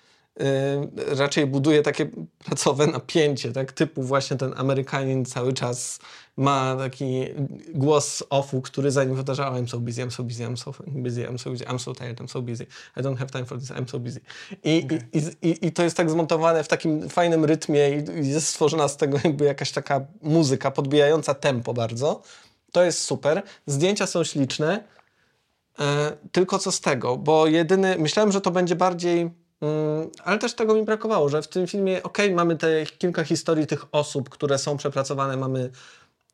raczej 1.07 1.45
buduje 1.47 1.81
takie 1.81 2.09
pracowe 2.45 2.87
napięcie, 2.87 3.51
tak? 3.51 3.71
Typu 3.71 4.03
właśnie 4.03 4.37
ten 4.37 4.53
Amerykanin 4.57 5.25
cały 5.25 5.53
czas 5.53 5.99
ma 6.37 6.75
taki 6.75 7.25
głos 7.73 8.23
offu, 8.29 8.61
który 8.61 8.91
za 8.91 9.03
nim 9.03 9.15
powtarza 9.15 9.49
"Oh, 9.49 9.57
I'm 9.57 9.67
so 9.67 9.79
busy, 9.79 10.01
I'm 10.01 10.11
so 10.11 10.23
busy, 10.23 10.43
I'm 10.43 10.57
so 10.57 10.73
busy, 10.87 11.27
I'm 11.27 11.37
so 11.37 11.49
busy, 11.49 11.65
I'm 11.65 11.79
so 11.79 11.93
tired, 11.93 12.19
I'm 12.21 12.27
so 12.27 12.41
busy, 12.41 12.65
I 12.97 13.01
don't 13.01 13.17
have 13.17 13.31
time 13.31 13.45
for 13.45 13.59
this, 13.59 13.71
I'm 13.71 13.89
so 13.89 13.99
busy. 13.99 14.19
I, 14.63 14.87
i, 15.13 15.49
i, 15.49 15.67
I 15.67 15.71
to 15.71 15.83
jest 15.83 15.97
tak 15.97 16.09
zmontowane 16.09 16.63
w 16.63 16.67
takim 16.67 17.09
fajnym 17.09 17.45
rytmie 17.45 17.89
i 17.89 18.27
jest 18.29 18.47
stworzona 18.47 18.87
z 18.87 18.97
tego 18.97 19.17
jakby 19.23 19.45
jakaś 19.45 19.71
taka 19.71 20.01
muzyka 20.21 20.71
podbijająca 20.71 21.33
tempo 21.33 21.73
bardzo. 21.73 22.21
To 22.71 22.83
jest 22.83 22.99
super. 22.99 23.43
Zdjęcia 23.67 24.07
są 24.07 24.23
śliczne. 24.23 24.83
E, 25.79 26.17
tylko 26.31 26.59
co 26.59 26.71
z 26.71 26.81
tego, 26.81 27.17
bo 27.17 27.47
jedyny, 27.47 27.95
myślałem, 27.99 28.31
że 28.31 28.41
to 28.41 28.51
będzie 28.51 28.75
bardziej, 28.75 29.29
ale 30.23 30.39
też 30.39 30.53
tego 30.53 30.75
mi 30.75 30.83
brakowało, 30.83 31.29
że 31.29 31.41
w 31.41 31.47
tym 31.47 31.67
filmie, 31.67 32.03
okej, 32.03 32.31
mamy 32.31 32.57
te 32.57 32.85
kilka 32.85 33.23
historii 33.23 33.67
tych 33.67 33.85
osób, 33.91 34.29
które 34.29 34.57
są 34.57 34.77
przepracowane, 34.77 35.37
mamy 35.37 35.69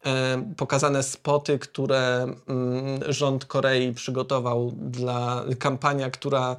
e, 0.06 0.44
pokazane 0.58 1.04
spoty, 1.04 1.60
które 1.60 2.24
mm, 2.48 3.14
rząd 3.14 3.46
Korei 3.46 3.94
przygotował 3.94 4.72
dla 4.76 5.46
kampania, 5.60 6.10
która 6.10 6.56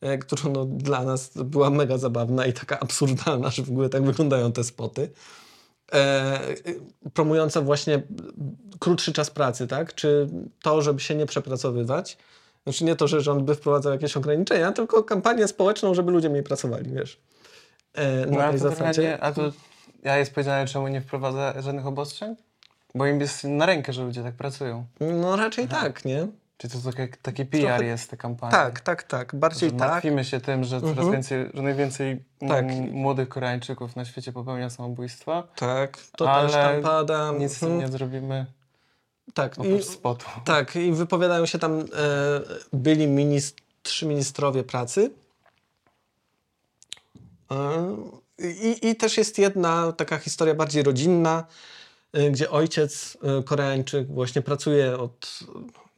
e, 0.00 0.18
która 0.18 0.42
no, 0.52 0.64
dla 0.64 1.04
nas 1.04 1.30
była 1.34 1.70
mega 1.70 1.98
zabawna 1.98 2.46
i 2.46 2.52
taka 2.52 2.80
absurdalna, 2.80 3.50
że 3.50 3.62
w 3.62 3.70
ogóle 3.70 3.88
tak 3.88 4.04
wyglądają 4.04 4.52
te 4.52 4.64
spoty. 4.64 5.10
E, 5.92 6.40
promująca 7.14 7.60
właśnie 7.60 8.02
krótszy 8.78 9.12
czas 9.12 9.30
pracy, 9.30 9.66
tak? 9.66 9.94
Czy 9.94 10.28
to, 10.62 10.82
żeby 10.82 11.00
się 11.00 11.14
nie 11.14 11.26
przepracowywać. 11.26 12.18
Znaczy 12.64 12.84
nie 12.84 12.96
to, 12.96 13.08
że 13.08 13.20
rząd 13.20 13.42
by 13.42 13.54
wprowadzał 13.54 13.92
jakieś 13.92 14.16
ograniczenia, 14.16 14.72
tylko 14.72 15.02
kampanię 15.02 15.48
społeczną, 15.48 15.94
żeby 15.94 16.12
ludzie 16.12 16.30
mniej 16.30 16.42
pracowali, 16.42 16.90
wiesz. 16.90 17.20
E, 17.94 18.26
No, 18.26 18.38
na 18.38 18.50
tej 18.50 18.58
zasadzie. 18.58 19.02
nie, 19.02 19.20
a 19.20 19.32
to 19.32 19.52
ja 20.02 20.16
jest 20.16 20.34
powiedziane, 20.34 20.66
czemu 20.66 20.88
nie 20.88 21.00
wprowadza 21.00 21.62
żadnych 21.62 21.86
obostrzeń? 21.86 22.36
Bo 22.94 23.06
im 23.06 23.20
jest 23.20 23.44
na 23.44 23.66
rękę, 23.66 23.92
że 23.92 24.04
ludzie 24.04 24.22
tak 24.22 24.34
pracują. 24.34 24.84
No 25.00 25.36
raczej 25.36 25.68
tak, 25.68 26.04
nie? 26.04 26.26
Czy 26.56 26.68
to 26.68 26.78
takie, 26.90 27.08
taki 27.22 27.44
PR 27.46 27.60
Trochę- 27.60 27.84
jest 27.84 28.10
te 28.10 28.16
kampanie? 28.16 28.52
Tak, 28.52 28.80
tak, 28.80 29.02
tak. 29.02 29.34
Bardziej 29.34 29.70
Że 29.70 29.76
tak. 29.76 29.88
martwimy 29.90 30.24
się 30.24 30.40
tym, 30.40 30.64
że 30.64 30.80
coraz 30.80 30.90
Mhm. 30.98 31.12
więcej, 31.12 31.50
że 31.54 31.62
najwięcej 31.62 32.22
Tak. 32.48 32.64
młodych 32.92 33.28
Koreańczyków 33.28 33.96
na 33.96 34.04
świecie 34.04 34.32
popełnia 34.32 34.70
samobójstwa. 34.70 35.42
Tak, 35.56 35.98
to 36.16 36.30
Ale 36.30 36.46
też 36.48 36.56
tam 36.56 36.82
pada. 36.82 37.32
Nic 37.38 37.62
Mhm. 37.62 37.80
nie 37.80 37.88
zrobimy 37.88 38.46
Tak, 39.34 39.56
i, 39.64 39.82
spotu. 39.82 40.26
tak, 40.44 40.76
i 40.76 40.92
wypowiadają 40.92 41.46
się 41.46 41.58
tam 41.58 41.80
e, 41.80 41.84
byli 42.72 43.08
trzy 43.82 44.06
ministrowie 44.06 44.64
pracy. 44.64 45.10
E, 47.50 47.96
i, 48.38 48.88
I 48.88 48.96
też 48.96 49.16
jest 49.16 49.38
jedna 49.38 49.92
taka 49.92 50.18
historia 50.18 50.54
bardziej 50.54 50.82
rodzinna, 50.82 51.46
e, 52.12 52.30
gdzie 52.30 52.50
ojciec 52.50 53.18
e, 53.22 53.42
Koreańczyk 53.42 54.08
właśnie 54.08 54.42
pracuje 54.42 54.98
od 54.98 55.38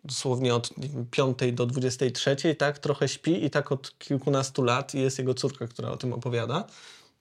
dosłownie 0.04 0.54
od 0.54 0.78
nie 0.78 0.88
wiem, 0.88 1.06
5 1.10 1.38
do 1.52 1.66
23, 1.66 2.54
tak, 2.54 2.78
trochę 2.78 3.08
śpi 3.08 3.44
i 3.44 3.50
tak 3.50 3.72
od 3.72 3.98
kilkunastu 3.98 4.62
lat 4.62 4.94
i 4.94 5.00
jest 5.00 5.18
jego 5.18 5.34
córka, 5.34 5.66
która 5.66 5.90
o 5.90 5.96
tym 5.96 6.12
opowiada. 6.12 6.64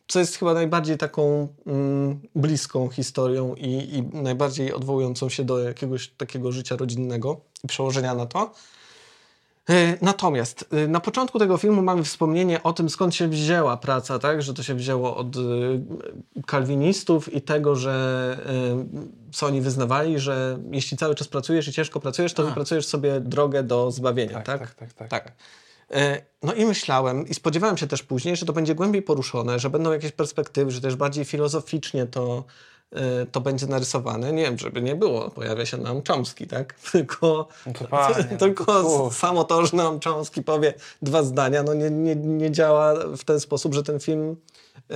Co 0.07 0.19
jest 0.19 0.35
chyba 0.35 0.53
najbardziej 0.53 0.97
taką 0.97 1.47
mm, 1.67 2.19
bliską 2.35 2.89
historią 2.89 3.55
i, 3.55 3.67
i 3.95 4.03
najbardziej 4.17 4.73
odwołującą 4.73 5.29
się 5.29 5.43
do 5.43 5.59
jakiegoś 5.59 6.07
takiego 6.07 6.51
życia 6.51 6.75
rodzinnego 6.75 7.41
i 7.63 7.67
przełożenia 7.67 8.15
na 8.15 8.25
to. 8.25 8.53
E, 9.69 9.97
Natomiast 10.01 10.65
e, 10.71 10.87
na 10.87 10.99
początku 10.99 11.39
tego 11.39 11.57
filmu 11.57 11.81
mamy 11.81 12.03
wspomnienie 12.03 12.63
o 12.63 12.73
tym, 12.73 12.89
skąd 12.89 13.15
się 13.15 13.27
wzięła 13.27 13.77
praca, 13.77 14.19
tak? 14.19 14.41
Że 14.41 14.53
to 14.53 14.63
się 14.63 14.75
wzięło 14.75 15.17
od 15.17 15.35
e, 15.35 15.39
kalwinistów 16.45 17.33
i 17.33 17.41
tego, 17.41 17.75
że 17.75 18.37
co 19.31 19.45
oni 19.45 19.61
wyznawali, 19.61 20.19
że 20.19 20.59
jeśli 20.71 20.97
cały 20.97 21.15
czas 21.15 21.27
pracujesz 21.27 21.67
i 21.67 21.73
ciężko 21.73 21.99
pracujesz, 21.99 22.33
to 22.33 22.43
A. 22.43 22.45
wypracujesz 22.45 22.87
sobie 22.87 23.19
drogę 23.19 23.63
do 23.63 23.91
zbawienia, 23.91 24.33
Tak, 24.33 24.45
tak? 24.45 24.59
tak, 24.59 24.73
tak. 24.75 24.93
tak, 24.93 25.09
Tak. 25.09 25.27
E, 25.27 25.31
No 26.43 26.53
i 26.53 26.65
myślałem 26.65 27.27
i 27.27 27.33
spodziewałem 27.33 27.77
się 27.77 27.87
też 27.87 28.03
później, 28.03 28.35
że 28.35 28.45
to 28.45 28.53
będzie 28.53 28.75
głębiej 28.75 29.01
poruszone, 29.01 29.59
że 29.59 29.69
będą 29.69 29.91
jakieś 29.91 30.11
perspektywy, 30.11 30.71
że 30.71 30.81
też 30.81 30.95
bardziej 30.95 31.25
filozoficznie 31.25 32.05
to, 32.05 32.43
e, 32.91 33.25
to 33.25 33.41
będzie 33.41 33.67
narysowane. 33.67 34.33
Nie 34.33 34.43
wiem, 34.43 34.57
żeby 34.57 34.81
nie 34.81 34.95
było, 34.95 35.29
pojawia 35.29 35.65
się 35.65 35.77
nam 35.77 36.01
Chomsky, 36.07 36.47
tak? 36.47 36.73
Tylko, 36.91 37.47
No 37.67 37.73
to 37.73 37.85
panie, 37.87 38.23
tylko 38.39 38.65
no, 38.83 39.07
s- 39.07 39.17
samo 39.17 39.43
to, 39.43 39.65
że 39.65 39.77
nam 39.77 39.99
Chomsky 40.03 40.41
powie 40.43 40.73
dwa 41.01 41.23
zdania, 41.23 41.63
no 41.63 41.73
nie, 41.73 41.89
nie, 41.89 42.15
nie 42.15 42.51
działa 42.51 42.93
w 43.17 43.23
ten 43.23 43.39
sposób, 43.39 43.73
że 43.73 43.83
ten 43.83 43.99
film 43.99 44.35
e, 44.91 44.95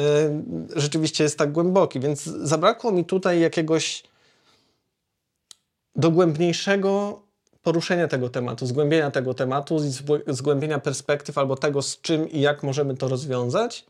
rzeczywiście 0.75 1.23
jest 1.23 1.38
tak 1.38 1.52
głęboki, 1.52 1.99
więc 1.99 2.23
zabrakło 2.23 2.91
mi 2.91 3.06
tutaj 3.06 3.39
jakiegoś 3.39 4.04
dogłębniejszego 5.95 7.21
poruszenia 7.63 8.08
tego 8.08 8.30
tematu, 8.30 8.65
zgłębienia 8.65 9.12
tego 9.12 9.34
tematu, 9.34 9.78
zgłębienia 10.28 10.80
perspektyw 10.80 11.38
albo 11.38 11.56
tego, 11.56 11.82
z 11.82 12.02
czym 12.02 12.30
i 12.30 12.41
jak 12.41 12.63
możemy 12.63 12.98
to 12.98 13.08
rozwiązać. 13.08 13.86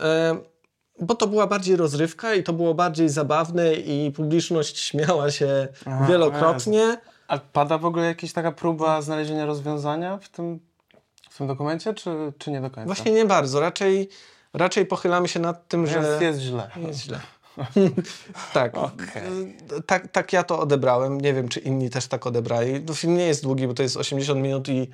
E, 0.00 0.36
Bo 1.00 1.14
to 1.14 1.26
była 1.26 1.46
bardziej 1.46 1.76
rozrywka 1.76 2.34
i 2.34 2.42
to 2.42 2.52
było 2.52 2.74
bardziej 2.74 3.08
zabawne 3.08 3.74
i 3.74 4.12
publiczność 4.12 4.78
śmiała 4.78 5.30
się 5.30 5.68
Aha, 5.86 6.06
wielokrotnie. 6.08 6.98
A 7.28 7.38
pada 7.38 7.78
w 7.78 7.84
ogóle 7.84 8.06
jakaś 8.06 8.32
taka 8.32 8.52
próba 8.52 9.02
znalezienia 9.02 9.46
rozwiązania 9.46 10.18
w 10.18 10.28
tym, 10.28 10.60
w 11.30 11.38
tym 11.38 11.46
dokumencie, 11.46 11.94
czy, 11.94 12.32
czy 12.38 12.50
nie 12.50 12.60
do 12.60 12.70
końca? 12.70 12.86
Właśnie 12.86 13.12
nie 13.12 13.24
bardzo. 13.24 13.60
Raczej, 13.60 14.08
raczej 14.52 14.86
pochylamy 14.86 15.28
się 15.28 15.40
nad 15.40 15.68
tym, 15.68 15.86
że 15.86 15.98
jest, 15.98 16.20
jest 16.20 16.40
źle. 16.40 16.70
jest 16.76 17.00
źle. 17.00 17.20
tak, 18.54 18.78
Okej. 18.78 19.56
tak, 19.86 20.08
tak 20.08 20.32
ja 20.32 20.42
to 20.42 20.60
odebrałem. 20.60 21.20
Nie 21.20 21.34
wiem, 21.34 21.48
czy 21.48 21.60
inni 21.60 21.90
też 21.90 22.06
tak 22.06 22.26
odebrali. 22.26 22.80
No, 22.88 22.94
film 22.94 23.16
nie 23.16 23.26
jest 23.26 23.42
długi, 23.42 23.66
bo 23.66 23.74
to 23.74 23.82
jest 23.82 23.96
80 23.96 24.40
minut 24.40 24.68
i, 24.68 24.90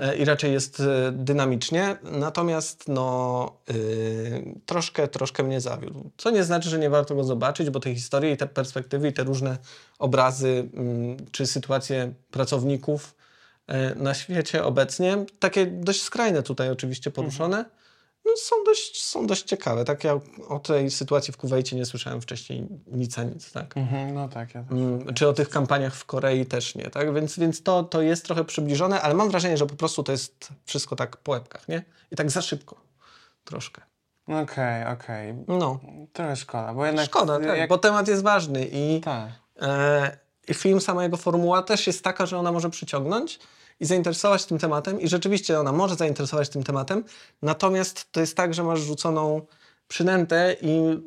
e, 0.00 0.16
i 0.16 0.24
raczej 0.24 0.52
jest 0.52 0.80
e, 0.80 1.12
dynamicznie. 1.12 1.96
Natomiast 2.02 2.88
no, 2.88 3.52
y, 3.70 4.54
troszkę, 4.66 5.08
troszkę 5.08 5.42
mnie 5.42 5.60
zawiódł. 5.60 6.10
Co 6.16 6.30
nie 6.30 6.44
znaczy, 6.44 6.68
że 6.68 6.78
nie 6.78 6.90
warto 6.90 7.14
go 7.14 7.24
zobaczyć, 7.24 7.70
bo 7.70 7.80
te 7.80 7.94
historie 7.94 8.32
i 8.32 8.36
te 8.36 8.46
perspektywy 8.46 9.08
i 9.08 9.12
te 9.12 9.24
różne 9.24 9.58
obrazy 9.98 10.68
mm, 10.74 11.16
czy 11.30 11.46
sytuacje 11.46 12.12
pracowników 12.30 13.14
e, 13.66 13.94
na 13.94 14.14
świecie 14.14 14.64
obecnie, 14.64 15.24
takie 15.38 15.66
dość 15.66 16.02
skrajne 16.02 16.42
tutaj 16.42 16.70
oczywiście 16.70 17.10
poruszone, 17.10 17.64
no, 18.28 18.36
są, 18.36 18.56
dość, 18.64 19.04
są 19.04 19.26
dość 19.26 19.42
ciekawe. 19.42 19.84
Tak 19.84 20.04
ja 20.04 20.20
o 20.48 20.58
tej 20.58 20.90
sytuacji 20.90 21.32
w 21.32 21.36
Kuwejcie 21.36 21.76
nie 21.76 21.86
słyszałem 21.86 22.20
wcześniej 22.20 22.66
nic 22.86 23.18
a 23.18 23.22
nic, 23.24 23.52
tak. 23.52 23.76
Mhm, 23.76 24.14
no 24.14 24.28
tak, 24.28 24.54
ja 24.54 24.62
też. 24.62 24.72
Mm, 24.72 25.14
Czy 25.14 25.28
o 25.28 25.32
tych 25.32 25.48
kampaniach 25.48 25.94
w 25.94 26.04
Korei 26.04 26.46
też 26.46 26.74
nie, 26.74 26.90
tak? 26.90 27.14
Więc, 27.14 27.38
więc 27.38 27.62
to, 27.62 27.82
to 27.84 28.02
jest 28.02 28.24
trochę 28.24 28.44
przybliżone, 28.44 29.02
ale 29.02 29.14
mam 29.14 29.30
wrażenie, 29.30 29.56
że 29.56 29.66
po 29.66 29.76
prostu 29.76 30.02
to 30.02 30.12
jest 30.12 30.48
wszystko 30.64 30.96
tak 30.96 31.16
po 31.16 31.32
łebkach, 31.32 31.68
nie? 31.68 31.82
I 32.10 32.16
tak 32.16 32.30
za 32.30 32.42
szybko. 32.42 32.80
Troszkę. 33.44 33.82
Okej, 34.42 34.86
okej. 34.86 35.34
No, 35.48 35.80
Trochę 36.12 36.36
szkoda, 36.36 36.74
bo 36.74 36.86
jednak... 36.86 37.06
szkoda, 37.06 37.38
tak, 37.40 37.58
jak... 37.58 37.68
bo 37.68 37.78
temat 37.78 38.08
jest 38.08 38.22
ważny 38.22 38.68
i, 38.72 39.00
Tak. 39.00 39.28
e, 39.62 40.18
i 40.48 40.54
film, 40.54 40.80
sama 40.80 41.02
jego 41.02 41.16
formuła 41.16 41.62
też 41.62 41.86
jest 41.86 42.04
taka, 42.04 42.26
że 42.26 42.38
ona 42.38 42.52
może 42.52 42.70
przyciągnąć 42.70 43.38
i 43.80 43.86
zainteresować 43.86 44.44
tym 44.44 44.58
tematem 44.58 45.00
i 45.00 45.08
rzeczywiście 45.08 45.60
ona 45.60 45.72
może 45.72 45.94
zainteresować 45.94 46.48
tym 46.48 46.62
tematem, 46.62 47.04
natomiast 47.42 48.12
to 48.12 48.20
jest 48.20 48.36
tak, 48.36 48.54
że 48.54 48.64
masz 48.64 48.80
rzuconą 48.80 49.40
przynętę 49.88 50.56
i 50.60 51.02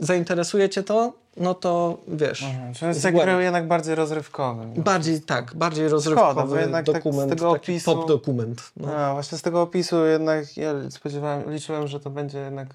zainteresuje 0.00 0.68
cię 0.68 0.82
to, 0.82 1.12
no 1.36 1.54
to 1.54 1.98
wiesz. 2.08 2.42
Mhm. 2.42 2.74
Czyli 2.74 2.88
jest 2.88 3.02
taki 3.02 3.18
jednak 3.38 3.68
bardziej 3.68 3.94
rozrywkowy. 3.94 4.66
Bardziej 4.76 5.20
tak, 5.20 5.54
bardziej 5.54 5.84
Szkoda, 5.84 5.94
rozrywkowy 5.94 6.54
bo 6.54 6.56
jednak 6.56 6.86
tak 6.86 6.94
z 6.94 6.98
dokument, 6.98 7.30
tego 7.30 7.52
opisu- 7.52 7.84
pop 7.84 8.08
dokument. 8.08 8.72
No. 8.76 8.94
A, 8.96 9.12
właśnie 9.12 9.38
z 9.38 9.42
tego 9.42 9.62
opisu 9.62 10.06
jednak 10.06 10.56
ja 10.56 10.74
spodziewałem, 10.90 11.52
liczyłem, 11.52 11.88
że 11.88 12.00
to 12.00 12.10
będzie 12.10 12.38
jednak 12.38 12.68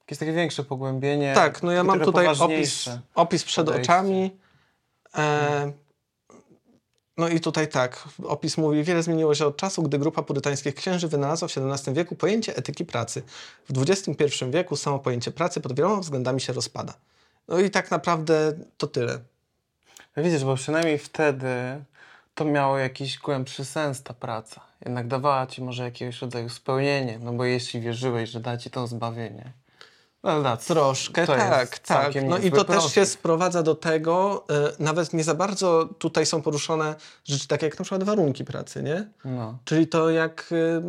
jakieś 0.00 0.18
takie 0.18 0.32
większe 0.32 0.64
pogłębienie. 0.64 1.34
Tak, 1.34 1.62
no 1.62 1.72
ja 1.72 1.84
mam 1.84 2.00
tutaj 2.00 2.26
opis, 2.40 2.90
opis 3.14 3.44
przed 3.44 3.66
podejście. 3.66 3.92
oczami. 3.92 4.30
E, 5.14 5.72
no 7.16 7.28
i 7.28 7.40
tutaj 7.40 7.68
tak, 7.68 8.08
opis 8.24 8.58
mówi, 8.58 8.84
wiele 8.84 9.02
zmieniło 9.02 9.34
się 9.34 9.46
od 9.46 9.56
czasu, 9.56 9.82
gdy 9.82 9.98
grupa 9.98 10.22
purytańskich 10.22 10.74
księży 10.74 11.08
wynalazła 11.08 11.48
w 11.48 11.58
XVII 11.58 11.94
wieku 11.94 12.16
pojęcie 12.16 12.56
etyki 12.56 12.84
pracy. 12.84 13.22
W 13.68 13.82
XXI 13.82 14.44
wieku 14.50 14.76
samo 14.76 14.98
pojęcie 14.98 15.30
pracy 15.30 15.60
pod 15.60 15.76
wieloma 15.76 16.00
względami 16.00 16.40
się 16.40 16.52
rozpada. 16.52 16.94
No 17.48 17.58
i 17.58 17.70
tak 17.70 17.90
naprawdę 17.90 18.52
to 18.78 18.86
tyle. 18.86 19.20
No 20.16 20.22
Widzisz, 20.22 20.44
bo 20.44 20.54
przynajmniej 20.54 20.98
wtedy 20.98 21.46
to 22.34 22.44
miało 22.44 22.78
jakiś 22.78 23.18
głębszy 23.18 23.64
sens 23.64 24.02
ta 24.02 24.14
praca. 24.14 24.60
Jednak 24.84 25.08
dawała 25.08 25.46
ci 25.46 25.62
może 25.62 25.84
jakiegoś 25.84 26.22
rodzaju 26.22 26.48
spełnienie, 26.48 27.18
no 27.18 27.32
bo 27.32 27.44
jeśli 27.44 27.80
wierzyłeś, 27.80 28.30
że 28.30 28.40
da 28.40 28.56
ci 28.56 28.70
to 28.70 28.86
zbawienie. 28.86 29.52
No 30.24 30.42
da, 30.42 30.56
Troszkę, 30.56 31.26
to 31.26 31.36
tak, 31.36 31.78
tak. 31.78 32.14
No 32.24 32.38
i 32.38 32.50
to 32.50 32.64
też 32.64 32.92
się 32.92 33.06
sprowadza 33.06 33.62
do 33.62 33.74
tego, 33.74 34.44
e, 34.50 34.72
nawet 34.78 35.12
nie 35.12 35.24
za 35.24 35.34
bardzo 35.34 35.88
tutaj 35.98 36.26
są 36.26 36.42
poruszone 36.42 36.94
rzeczy 37.24 37.48
takie 37.48 37.66
jak 37.66 37.78
na 37.78 37.84
przykład 37.84 38.04
warunki 38.04 38.44
pracy, 38.44 38.82
nie? 38.82 39.08
No. 39.24 39.58
Czyli 39.64 39.86
to 39.86 40.10
jak 40.10 40.52
y, 40.52 40.82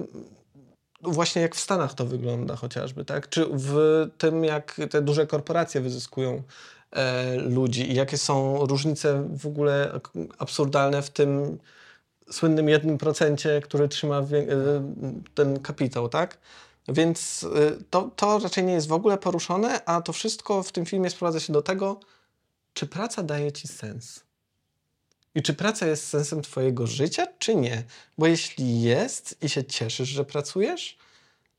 właśnie 1.02 1.42
jak 1.42 1.56
w 1.56 1.60
Stanach 1.60 1.94
to 1.94 2.06
wygląda 2.06 2.56
chociażby, 2.56 3.06
tak? 3.06 3.30
Czy 3.30 3.46
w 3.52 3.76
tym, 4.18 4.44
jak 4.44 4.82
te 4.90 5.02
duże 5.02 5.28
korporacje 5.28 5.82
wyzyskują 5.82 6.44
e, 6.92 7.36
ludzi 7.36 7.92
i 7.92 7.96
jakie 7.96 8.18
są 8.18 8.66
różnice 8.66 9.28
w 9.38 9.48
ogóle 9.48 10.00
absurdalne 10.38 11.02
w 11.02 11.10
tym 11.10 11.60
słynnym 12.32 12.70
jednym 12.70 12.98
procencie, 12.98 13.62
który 13.62 13.88
trzyma 13.88 14.22
y, 14.22 14.26
ten 15.36 15.60
kapitał, 15.60 16.10
tak? 16.10 16.38
Więc 16.88 17.44
y, 17.44 17.84
to, 17.90 18.12
to 18.16 18.40
raczej 18.40 18.64
nie 18.64 18.74
jest 18.74 18.88
w 18.88 18.94
ogóle 18.94 19.18
poruszone, 19.18 19.86
a 19.86 20.02
to 20.02 20.14
wszystko 20.14 20.64
w 20.64 20.72
tym 20.72 20.86
filmie 20.86 21.10
sprowadza 21.10 21.40
się 21.40 21.54
do 21.54 21.62
tego, 21.62 22.00
czy 22.74 22.88
praca 22.88 23.24
daje 23.24 23.52
ci 23.52 23.68
sens. 23.68 24.24
I 25.36 25.42
czy 25.42 25.54
praca 25.54 25.88
jest 25.88 26.08
sensem 26.08 26.42
Twojego 26.42 26.88
życia, 26.88 27.28
czy 27.40 27.56
nie? 27.56 27.84
Bo 28.18 28.28
jeśli 28.28 28.82
jest 28.82 29.44
i 29.44 29.50
się 29.50 29.64
cieszysz, 29.64 30.10
że 30.10 30.26
pracujesz, 30.26 30.98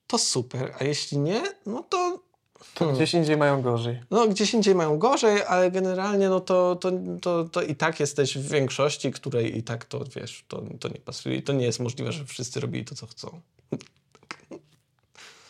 to 0.07 0.19
super. 0.19 0.75
A 0.79 0.85
jeśli 0.85 1.19
nie, 1.19 1.43
no 1.67 1.83
to. 1.83 2.27
To 2.75 2.79
Hmm. 2.79 2.97
gdzieś 2.97 3.15
indziej 3.15 3.37
mają 3.37 3.63
gorzej. 3.63 4.01
No, 4.11 4.29
gdzieś 4.29 4.55
indziej 4.55 4.75
mają 4.75 4.99
gorzej, 4.99 5.43
ale 5.43 5.71
generalnie 5.71 6.29
no 6.29 6.41
to, 6.41 6.77
to, 6.77 6.93
to, 7.23 7.45
to 7.45 7.63
i 7.63 7.77
tak 7.77 8.01
jesteś 8.01 8.39
w 8.39 8.49
większości, 8.49 9.13
której 9.13 9.59
i 9.59 9.63
tak 9.63 9.85
to 9.85 10.05
wiesz, 10.17 10.45
to, 10.49 10.63
to 10.81 10.89
nie 10.89 11.01
pasuje. 11.01 11.37
I 11.37 11.43
to 11.43 11.53
nie 11.53 11.65
jest 11.67 11.81
możliwe, 11.81 12.13
że 12.13 12.25
wszyscy 12.25 12.61
robili 12.61 12.85
to, 12.85 12.95
co 12.95 13.07
chcą. 13.07 13.41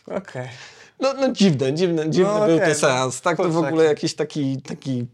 Okej. 0.07 0.49
No, 1.01 1.12
no 1.12 1.33
dziwne, 1.33 1.75
dziwny, 1.75 2.11
dziwny 2.11 2.33
No 2.33 2.47
był 2.47 2.57
okej, 2.57 2.69
to 2.69 2.75
seans. 2.75 3.21
Tak, 3.21 3.37
to 3.37 3.49
w 3.49 3.57
ogóle 3.57 3.85
jakiś 3.85 4.14
taki, 4.14 4.62
taki 4.62 5.07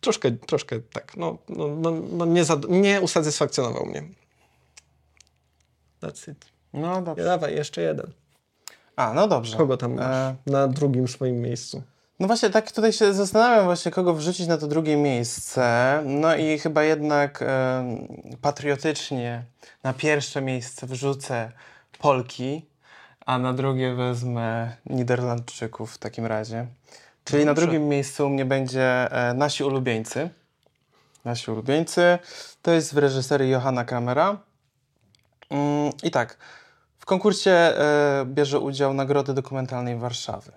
troszkę, 0.00 0.30
troszkę 0.30 0.80
tak, 0.80 1.16
no, 1.16 1.38
no, 1.48 1.68
no, 1.68 1.90
no 1.90 2.24
nie, 2.24 2.44
zad- 2.44 2.68
nie 2.68 3.00
usatysfakcjonował 3.00 3.86
mnie. 3.86 4.02
That's 6.02 6.30
it. 6.30 6.46
No 6.72 6.94
Ja, 6.94 7.02
dobrze. 7.02 7.24
dawaj, 7.24 7.54
jeszcze 7.54 7.82
jeden. 7.82 8.12
A, 8.96 9.12
no 9.14 9.28
dobrze. 9.28 9.56
Kogo 9.56 9.76
tam 9.76 9.94
masz 9.94 10.04
E, 10.06 10.36
na 10.46 10.68
drugim 10.68 11.08
swoim 11.08 11.40
miejscu? 11.40 11.82
No 12.20 12.26
właśnie, 12.26 12.50
tak 12.50 12.72
tutaj 12.72 12.92
się 12.92 13.14
zastanawiam 13.14 13.64
właśnie, 13.64 13.90
kogo 13.92 14.14
wrzucić 14.14 14.46
na 14.46 14.58
to 14.58 14.66
drugie 14.66 14.96
miejsce. 14.96 16.02
No 16.04 16.36
i 16.36 16.58
chyba 16.58 16.82
jednak 16.82 17.42
e, 17.42 17.84
patriotycznie 18.42 19.44
na 19.82 19.92
pierwsze 19.92 20.40
miejsce 20.40 20.86
wrzucę 20.86 21.52
Polki, 21.98 22.66
a 23.28 23.38
na 23.38 23.52
drugie 23.52 23.94
wezmę 23.94 24.76
Niderlandczyków 24.86 25.94
w 25.94 25.98
takim 25.98 26.26
razie. 26.26 26.66
Czyli 27.24 27.44
na 27.44 27.54
drugim 27.54 27.88
miejscu 27.88 28.26
u 28.26 28.28
mnie 28.28 28.44
będzie 28.44 29.12
e, 29.12 29.34
Nasi 29.34 29.64
ulubieńcy. 29.64 30.30
Nasi 31.24 31.50
ulubieńcy. 31.50 32.18
To 32.62 32.70
jest 32.70 32.94
w 32.94 32.98
reżyserii 32.98 33.50
Johanna 33.50 33.84
Kramera. 33.84 34.38
Mm, 35.50 35.92
I 36.02 36.10
tak, 36.10 36.38
w 36.98 37.04
konkursie 37.04 37.50
e, 37.50 38.24
bierze 38.26 38.60
udział 38.60 38.94
Nagrody 38.94 39.34
Dokumentalnej 39.34 39.96
Warszawy. 39.96 40.52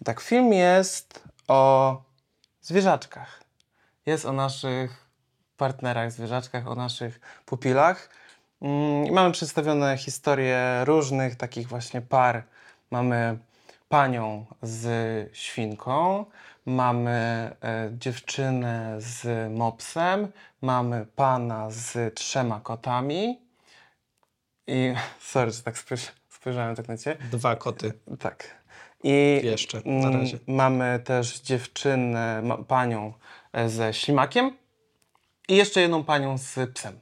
I 0.00 0.04
tak, 0.04 0.20
film 0.20 0.52
jest 0.52 1.22
o 1.48 2.02
zwierzaczkach. 2.60 3.40
Jest 4.06 4.26
o 4.26 4.32
naszych 4.32 5.08
partnerach, 5.56 6.12
zwierzaczkach, 6.12 6.68
o 6.68 6.74
naszych 6.74 7.20
pupilach. 7.46 8.08
Mm, 8.62 9.06
I 9.06 9.10
mamy 9.12 9.32
przedstawione 9.32 9.96
historie 9.96 10.84
różnych 10.84 11.36
takich 11.36 11.68
właśnie 11.68 12.00
par. 12.00 12.42
Mamy 12.90 13.38
panią 13.88 14.46
z 14.62 14.86
świnką, 15.36 16.24
mamy 16.66 17.10
e, 17.62 17.90
dziewczynę 17.92 18.96
z 18.98 19.52
mopsem, 19.52 20.28
mamy 20.62 21.06
pana 21.16 21.70
z 21.70 22.14
trzema 22.14 22.60
kotami. 22.60 23.40
I 24.66 24.94
sorry, 25.32 25.50
że 25.50 25.62
tak 25.62 25.74
spojrz- 25.76 26.10
spojrzałem 26.28 26.76
tak 26.76 26.88
na 26.88 26.96
ciebie. 26.98 27.16
Dwa 27.30 27.56
koty 27.56 27.92
Tak. 28.18 28.58
I 29.02 29.40
jeszcze 29.44 29.80
na 29.84 30.08
mm, 30.08 30.20
razie. 30.20 30.38
mamy 30.46 31.00
też 31.04 31.40
dziewczynę, 31.40 32.42
panią 32.68 33.12
e, 33.52 33.68
ze 33.68 33.94
ślimakiem 33.94 34.56
i 35.48 35.56
jeszcze 35.56 35.80
jedną 35.80 36.04
panią 36.04 36.38
z 36.38 36.70
psem. 36.74 37.00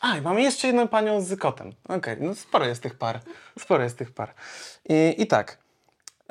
A, 0.00 0.16
i 0.16 0.20
mamy 0.20 0.42
jeszcze 0.42 0.66
jedną 0.66 0.88
panią 0.88 1.20
z 1.20 1.38
kotem. 1.38 1.72
Okej, 1.88 2.16
no 2.20 2.34
sporo 2.34 2.66
jest 2.66 2.82
tych 2.82 2.98
par. 2.98 3.20
Sporo 3.58 3.82
jest 3.82 3.98
tych 3.98 4.12
par. 4.12 4.34
I, 4.88 5.14
i 5.18 5.26
tak. 5.26 5.58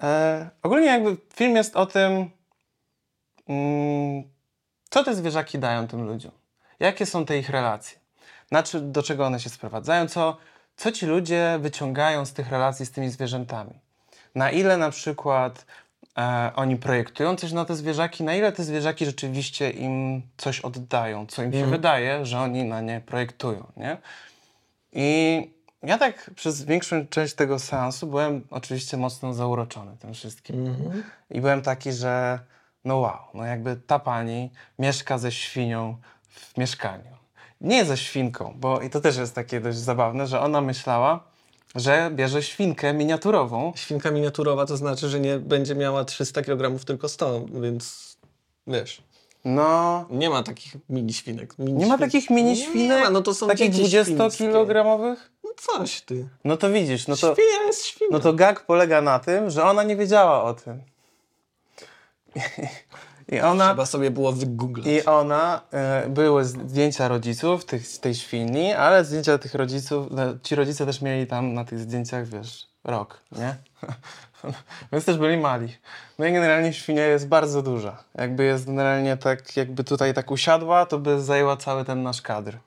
E, 0.02 0.50
ogólnie 0.64 0.88
jakby 0.88 1.18
film 1.36 1.56
jest 1.56 1.76
o 1.76 1.86
tym, 1.86 2.32
mm, 3.48 4.24
co 4.90 5.04
te 5.04 5.16
zwierzaki 5.16 5.60
dają 5.60 5.88
tym 5.88 6.06
ludziom. 6.06 6.32
Jakie 6.80 7.06
są 7.06 7.26
te 7.26 7.38
ich 7.38 7.50
relacje. 7.50 8.00
Znaczy, 8.48 8.82
do 8.82 9.04
czego 9.04 9.26
one 9.26 9.40
się 9.40 9.50
sprowadzają, 9.50 10.08
co, 10.08 10.38
co 10.78 10.92
ci 10.92 11.06
ludzie 11.06 11.58
wyciągają 11.62 12.26
z 12.26 12.34
tych 12.34 12.50
relacji 12.50 12.86
z 12.86 12.92
tymi 12.92 13.10
zwierzętami. 13.10 13.80
Na 14.36 14.52
ile 14.52 14.78
na 14.78 14.90
przykład 14.92 15.66
e, 16.18 16.52
oni 16.56 16.76
projektują 16.76 17.36
coś 17.36 17.52
na 17.52 17.66
te 17.66 17.76
zwierzaki, 17.76 18.24
na 18.24 18.36
ile 18.36 18.52
te 18.52 18.64
zwierzaki 18.64 19.06
rzeczywiście 19.06 19.70
im 19.70 20.22
coś 20.38 20.60
oddają, 20.60 21.26
co 21.28 21.44
im 21.44 21.52
się 21.52 21.58
Mhm. 21.58 21.72
wydaje, 21.72 22.26
że 22.26 22.40
oni 22.40 22.64
na 22.64 22.82
nie 22.82 23.02
projektują, 23.02 23.68
nie? 23.78 23.98
I 24.94 25.50
ja 25.84 25.98
tak 25.98 26.32
przez 26.36 26.64
większą 26.64 27.08
część 27.08 27.34
tego 27.34 27.60
seansu 27.60 28.08
byłem 28.08 28.48
oczywiście 28.50 28.98
mocno 28.98 29.34
zauroczony 29.34 29.98
tym 29.98 30.14
wszystkim. 30.14 30.68
Mhm. 30.68 31.04
I 31.30 31.42
byłem 31.42 31.62
taki, 31.62 31.92
że 31.92 32.40
no 32.86 32.98
wow, 32.98 33.20
no 33.34 33.46
jakby 33.46 33.76
ta 33.76 34.00
pani 34.00 34.52
mieszka 34.80 35.18
ze 35.18 35.32
świnią 35.32 35.98
w 36.30 36.58
mieszkaniu. 36.58 37.18
Nie 37.62 37.86
ze 37.86 37.98
świnką, 37.98 38.54
bo 38.58 38.82
i 38.82 38.90
to 38.90 39.02
też 39.02 39.18
jest 39.18 39.36
takie 39.36 39.62
dość 39.62 39.78
zabawne, 39.78 40.28
że 40.28 40.42
ona 40.42 40.62
myślała, 40.62 41.24
że 41.76 42.12
bierze 42.14 42.44
świnkę 42.44 42.94
miniaturową. 42.94 43.74
Świnka 43.76 44.12
miniaturowa 44.12 44.66
to 44.66 44.78
znaczy, 44.78 45.10
że 45.10 45.20
nie 45.20 45.40
będzie 45.40 45.76
miała 45.76 46.06
300 46.06 46.42
kg, 46.42 46.86
tylko 46.86 47.10
100, 47.10 47.46
więc 47.62 48.18
wiesz, 48.68 49.02
No, 49.46 50.06
nie 50.10 50.30
ma 50.30 50.44
takich 50.44 50.76
mini 50.90 51.14
świnek. 51.14 51.54
Mini 51.60 51.74
nie 51.74 51.86
ma 51.86 51.96
świn- 51.98 52.00
takich 52.00 52.30
mini 52.30 52.58
świnek? 52.58 52.76
Nie 52.98 53.04
ma, 53.04 53.10
no 53.10 53.22
to 53.22 53.34
są 53.34 53.48
Takich 53.48 53.72
dzieci 53.74 53.90
świńskie. 53.90 54.16
20-kilogramowych? 54.16 55.16
No 55.44 55.50
coś 55.58 56.02
ty. 56.02 56.28
No 56.44 56.58
to 56.58 56.70
widzisz, 56.72 57.08
no 57.08 57.16
to, 57.16 57.34
Świnia 57.36 57.64
jest 57.68 57.86
świnia. 57.86 58.10
no 58.12 58.20
to 58.20 58.34
gag 58.34 58.66
polega 58.66 59.02
na 59.02 59.20
tym, 59.20 59.50
że 59.50 59.64
ona 59.64 59.84
nie 59.84 59.96
wiedziała 59.96 60.44
o 60.44 60.54
tym. 60.54 60.82
I 63.32 63.40
ona... 63.40 63.66
Trzeba 63.66 63.86
sobie 63.86 64.12
było 64.12 64.32
wygooglać. 64.32 64.88
I 64.88 65.06
ona, 65.06 65.62
e, 65.72 66.10
były 66.10 66.46
zdjęcia 66.46 67.08
rodziców 67.08 67.66
tych, 67.66 67.98
tej 67.98 68.16
świni, 68.16 68.74
ale 68.74 69.06
zdjęcia 69.06 69.38
tych 69.38 69.56
rodziców, 69.56 70.08
no, 70.12 70.22
ci 70.44 70.56
rodzice 70.56 70.86
też 70.86 71.02
mieli 71.02 71.28
tam 71.28 71.54
na 71.54 71.66
tych 71.66 71.80
zdjęciach, 71.80 72.28
wiesz, 72.28 72.68
rok, 72.84 73.20
nie? 73.32 73.56
Więc 74.92 75.06
też 75.06 75.18
byli 75.18 75.38
mali. 75.38 75.78
No 76.20 76.26
i 76.26 76.34
generalnie 76.34 76.74
świnia 76.74 77.06
jest 77.06 77.28
bardzo 77.28 77.62
duża. 77.62 78.04
Jakby 78.16 78.44
jest 78.44 78.66
generalnie 78.66 79.18
tak, 79.18 79.58
jakby 79.58 79.84
tutaj 79.84 80.14
tak 80.14 80.32
usiadła, 80.32 80.86
to 80.86 81.00
by 81.00 81.22
zajęła 81.22 81.58
cały 81.58 81.86
ten 81.86 82.04
nasz 82.04 82.22
kadr. 82.22 82.58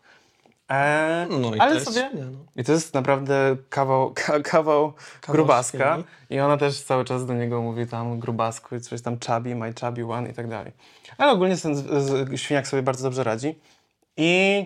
E, 0.70 1.26
No 1.30 1.54
i 1.54 1.58
ale 1.58 1.70
to 1.70 1.74
jest 1.74 1.86
sobie... 1.86 2.08
świnia, 2.08 2.24
no. 2.24 2.38
I 2.56 2.64
to 2.64 2.72
jest 2.72 2.94
naprawdę 2.94 3.56
kawał, 3.68 4.12
ka, 4.26 4.40
kawał, 4.40 4.92
grubaska. 5.28 5.98
I 6.30 6.40
ona 6.40 6.56
też 6.56 6.82
cały 6.82 7.04
czas 7.04 7.26
do 7.26 7.34
niego 7.34 7.62
mówi 7.62 7.86
tam 7.86 8.18
grubasku 8.18 8.76
i 8.76 8.80
coś 8.80 9.02
tam 9.02 9.18
chubby, 9.26 9.54
my 9.54 9.72
chubby 9.80 10.04
one 10.12 10.28
i 10.30 10.34
tak 10.34 10.48
dalej. 10.48 10.72
Ale 11.18 11.32
ogólnie 11.32 11.56
ten 11.56 11.76
z, 11.76 12.04
z, 12.04 12.40
świniak 12.40 12.68
sobie 12.68 12.82
bardzo 12.82 13.02
dobrze 13.02 13.24
radzi. 13.24 13.58
I 14.16 14.64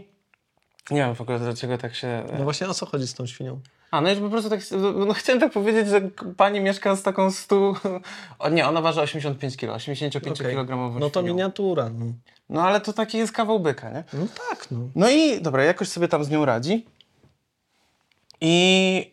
nie 0.91 1.01
wiem 1.01 1.15
w 1.15 1.21
ogóle 1.21 1.39
dlaczego 1.39 1.79
tak 1.79 1.95
się... 1.95 2.25
No 2.39 2.45
właśnie 2.45 2.69
o 2.69 2.75
co 2.75 2.87
chodzi 2.87 3.07
z 3.07 3.15
tą 3.15 3.27
świnią? 3.27 3.61
A, 3.95 4.01
no 4.01 4.11
już 4.11 4.19
po 4.21 4.29
prostu 4.29 4.51
tak, 4.51 4.61
no 5.07 5.15
chciałem 5.15 5.41
tak 5.41 5.53
powiedzieć, 5.53 5.89
że 5.89 6.01
pani 6.37 6.61
mieszka 6.61 6.97
z 6.97 7.03
taką 7.03 7.31
stu... 7.31 7.75
O 8.39 8.49
nie, 8.49 8.69
ona 8.69 8.81
waży 8.81 9.01
85 9.01 9.57
kg, 9.57 9.75
85 9.75 10.41
Okej. 10.41 10.55
kg 10.55 10.99
No 11.01 11.11
to 11.11 11.23
miniatura. 11.23 11.91
No. 11.99 12.07
No 12.49 12.63
ale 12.63 12.81
to 12.81 12.93
taki 12.93 13.19
jest 13.19 13.33
kawał 13.33 13.61
byka, 13.61 13.91
nie? 13.91 14.05
no 14.13 14.27
tak, 14.51 14.71
no. 14.71 14.79
No 14.95 15.11
i 15.11 15.41
dobra, 15.41 15.65
jakoś 15.65 15.89
sobie 15.89 16.09
tam 16.09 16.25
z 16.25 16.31
nią 16.31 16.45
radzi. 16.45 16.87
I 18.41 19.13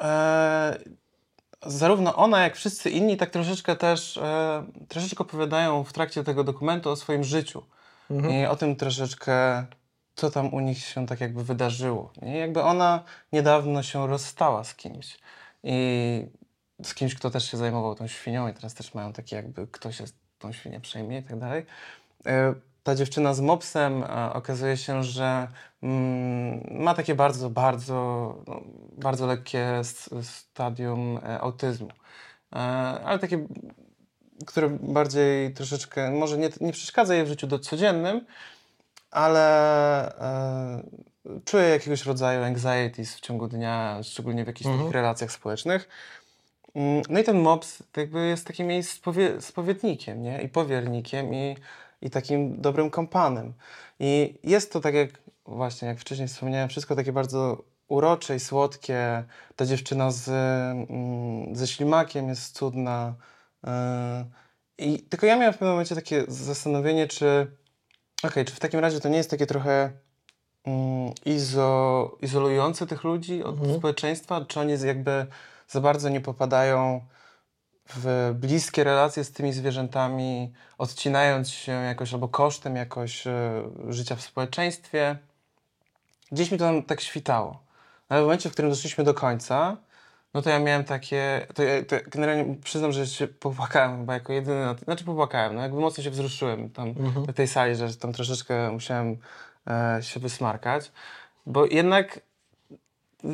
e, 0.00 0.78
zarówno 1.66 2.16
ona, 2.16 2.42
jak 2.42 2.56
wszyscy 2.56 2.90
inni, 2.90 3.16
tak 3.16 3.30
troszeczkę 3.30 3.76
też 3.76 4.16
e, 4.16 4.64
troszeczkę 4.88 5.18
opowiadają 5.24 5.84
w 5.84 5.92
trakcie 5.92 6.24
tego 6.24 6.44
dokumentu 6.44 6.90
o 6.90 6.96
swoim 6.96 7.24
życiu. 7.24 7.62
Mhm. 8.10 8.34
I 8.34 8.46
o 8.46 8.56
tym 8.56 8.76
troszeczkę, 8.76 9.66
co 10.16 10.30
tam 10.30 10.54
u 10.54 10.60
nich 10.60 10.78
się 10.78 11.06
tak 11.06 11.20
jakby 11.20 11.44
wydarzyło. 11.44 12.12
I 12.22 12.32
jakby 12.32 12.62
ona 12.62 13.04
niedawno 13.32 13.82
się 13.82 14.06
rozstała 14.06 14.64
z 14.64 14.74
kimś. 14.74 15.18
I 15.62 16.26
z 16.82 16.94
kimś, 16.94 17.14
kto 17.14 17.30
też 17.30 17.50
się 17.50 17.56
zajmował 17.56 17.94
tą 17.94 18.06
świnią 18.06 18.48
i 18.48 18.54
teraz 18.54 18.74
też 18.74 18.94
mają 18.94 19.12
takie 19.12 19.36
jakby, 19.36 19.66
kto 19.66 19.92
się 19.92 20.04
tą 20.38 20.52
świnię 20.52 20.80
przejmie 20.80 21.18
i 21.18 21.22
tak 21.22 21.38
dalej. 21.38 21.66
E, 22.26 22.54
Ta 22.82 22.94
dziewczyna 22.94 23.34
z 23.34 23.40
mopsem 23.40 24.02
e, 24.02 24.32
okazuje 24.32 24.76
się, 24.76 25.04
że 25.04 25.48
mm, 25.82 26.82
ma 26.82 26.94
takie 26.94 27.14
bardzo, 27.14 27.50
bardzo, 27.50 27.94
no, 28.46 28.60
bardzo 28.92 29.26
lekkie 29.26 29.82
stadium 30.22 31.18
e, 31.18 31.40
autyzmu. 31.40 31.88
Ale 33.04 33.18
takie, 33.18 33.46
które 34.46 34.68
bardziej 34.70 35.54
troszeczkę, 35.54 36.10
może 36.10 36.38
nie, 36.38 36.48
nie 36.60 36.72
przeszkadza 36.72 37.14
jej 37.14 37.24
w 37.24 37.28
życiu 37.28 37.46
do 37.46 37.58
codziennym, 37.58 38.26
ale 39.10 40.18
e, 40.20 40.82
czuje 41.44 41.68
jakiegoś 41.68 42.06
rodzaju 42.06 42.44
anxieties 42.44 43.14
w 43.16 43.20
ciągu 43.20 43.48
dnia, 43.48 44.00
szczególnie 44.02 44.44
w 44.44 44.46
jakichś 44.46 44.66
Mhm. 44.66 44.78
takich 44.82 44.94
relacjach 44.94 45.32
społecznych. 45.32 45.88
Mm, 46.74 47.02
No 47.08 47.20
i 47.20 47.24
ten 47.24 47.38
mops 47.38 47.82
jakby 47.96 48.26
jest 48.26 48.46
takim 48.46 48.70
jej 48.70 48.82
spowie, 48.82 49.40
spowiednikiem, 49.40 50.22
nie? 50.22 50.42
I 50.42 50.48
powiernikiem, 50.48 51.34
i, 51.34 51.56
i 52.02 52.10
takim 52.10 52.60
dobrym 52.60 52.90
kompanem. 52.90 53.52
I 54.00 54.38
jest 54.44 54.72
to 54.72 54.80
tak 54.80 54.94
jak, 54.94 55.10
właśnie 55.46 55.88
jak 55.88 55.98
wcześniej 55.98 56.28
wspomniałem, 56.28 56.68
wszystko 56.68 56.96
takie 56.96 57.12
bardzo 57.12 57.64
urocze 57.88 58.36
i 58.36 58.40
słodkie. 58.40 59.24
Ta 59.56 59.66
dziewczyna 59.66 60.10
z, 60.10 60.28
mm, 60.90 61.56
ze 61.56 61.66
ślimakiem 61.66 62.28
jest 62.28 62.54
cudna. 62.56 63.14
Yy, 63.64 63.70
I 64.78 64.98
tylko 64.98 65.26
ja 65.26 65.36
miałem 65.36 65.52
w 65.52 65.56
pewnym 65.56 65.70
momencie 65.70 65.94
takie 65.94 66.24
zastanowienie, 66.28 67.06
czy 67.06 67.46
okej, 68.22 68.44
czy 68.44 68.54
w 68.54 68.60
takim 68.60 68.80
razie 68.80 69.00
to 69.00 69.08
nie 69.08 69.16
jest 69.16 69.30
takie 69.30 69.46
trochę 69.46 69.92
mm, 70.64 71.12
izo, 71.24 72.16
izolujące 72.22 72.86
tych 72.86 73.04
ludzi 73.04 73.44
od 73.44 73.58
Mhm. 73.58 73.78
społeczeństwa? 73.78 74.44
Czy 74.48 74.60
oni 74.60 74.72
jakby 74.84 75.26
za 75.68 75.80
bardzo 75.80 76.08
nie 76.08 76.20
popadają 76.20 77.06
w 77.88 78.32
bliskie 78.34 78.84
relacje 78.84 79.24
z 79.24 79.32
tymi 79.32 79.52
zwierzętami, 79.52 80.52
odcinając 80.78 81.50
się 81.50 81.72
jakoś 81.72 82.14
albo 82.14 82.28
kosztem 82.28 82.76
jakoś 82.76 83.26
e, 83.26 83.62
życia 83.88 84.16
w 84.16 84.22
społeczeństwie? 84.22 85.18
Gdzieś 86.32 86.50
mi 86.50 86.58
to 86.58 86.64
tam 86.64 86.82
tak 86.82 87.00
świtało. 87.00 87.62
Ale 88.08 88.20
w 88.20 88.24
momencie, 88.24 88.50
w 88.50 88.52
którym 88.52 88.70
doszliśmy 88.70 89.04
do 89.04 89.14
końca, 89.14 89.76
no 90.36 90.42
to 90.42 90.50
ja 90.50 90.58
miałem 90.58 90.84
takie, 90.84 91.46
to, 91.54 91.62
ja, 91.62 91.84
to 91.84 91.96
generalnie 92.10 92.56
przyznam, 92.64 92.92
że 92.92 93.06
się 93.06 93.26
popłakałem 93.28 93.98
chyba 93.98 94.14
jako 94.14 94.32
jedyny, 94.32 94.60
na, 94.60 94.74
znaczy 94.74 95.04
popłakałem, 95.04 95.54
no 95.54 95.62
jakby 95.62 95.80
mocno 95.80 96.04
się 96.04 96.10
wzruszyłem 96.10 96.70
tam 96.70 96.88
Mhm. 96.88 97.26
na 97.26 97.32
tej 97.32 97.48
sali, 97.48 97.74
że 97.74 97.96
tam 97.96 98.12
troszeczkę 98.12 98.72
musiałem 98.72 99.16
e, 99.66 99.98
się 100.02 100.20
wysmarkać, 100.20 100.92
bo 101.46 101.66
jednak 101.66 102.20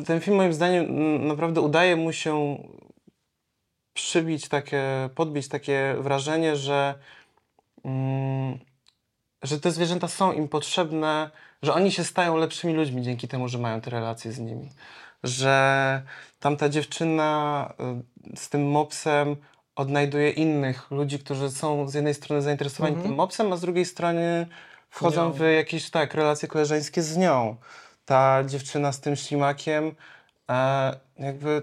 ten 0.05 0.21
film 0.21 0.37
moim 0.37 0.53
zdaniem 0.53 1.27
naprawdę 1.27 1.61
udaje 1.61 1.95
mu 1.95 2.13
się 2.13 2.57
przybić 3.93 4.47
takie, 4.47 5.09
podbić 5.15 5.47
takie 5.47 5.95
wrażenie, 5.99 6.55
że, 6.55 6.95
mm, 7.85 8.59
że 9.41 9.59
te 9.59 9.71
zwierzęta 9.71 10.07
są 10.07 10.33
im 10.33 10.47
potrzebne, 10.47 11.31
że 11.61 11.73
oni 11.73 11.91
się 11.91 12.03
stają 12.03 12.37
lepszymi 12.37 12.73
ludźmi 12.73 13.01
dzięki 13.01 13.27
temu, 13.27 13.47
że 13.47 13.57
mają 13.57 13.81
te 13.81 13.89
relacje 13.89 14.31
z 14.31 14.39
nimi. 14.39 14.69
Że 15.23 16.01
tamta 16.39 16.69
dziewczyna 16.69 17.73
y, 18.33 18.37
z 18.37 18.49
tym 18.49 18.71
mopsem 18.71 19.35
odnajduje 19.75 20.29
innych 20.29 20.91
ludzi, 20.91 21.19
którzy 21.19 21.51
są 21.51 21.87
z 21.89 21.93
jednej 21.93 22.13
strony 22.13 22.41
zainteresowani 22.41 22.93
Mhm. 22.95 23.09
tym 23.09 23.17
mopsem, 23.17 23.53
a 23.53 23.57
z 23.57 23.61
drugiej 23.61 23.85
strony 23.85 24.47
wchodzą 24.89 25.31
w 25.31 25.39
jakieś 25.39 25.89
tak 25.89 26.13
relacje 26.13 26.47
koleżeńskie 26.47 27.01
z 27.01 27.17
nią. 27.17 27.55
Ta 28.05 28.43
dziewczyna 28.43 28.91
z 28.91 28.99
tym 28.99 29.15
ślimakiem 29.15 29.95
e, 30.49 30.95
jakby 31.19 31.61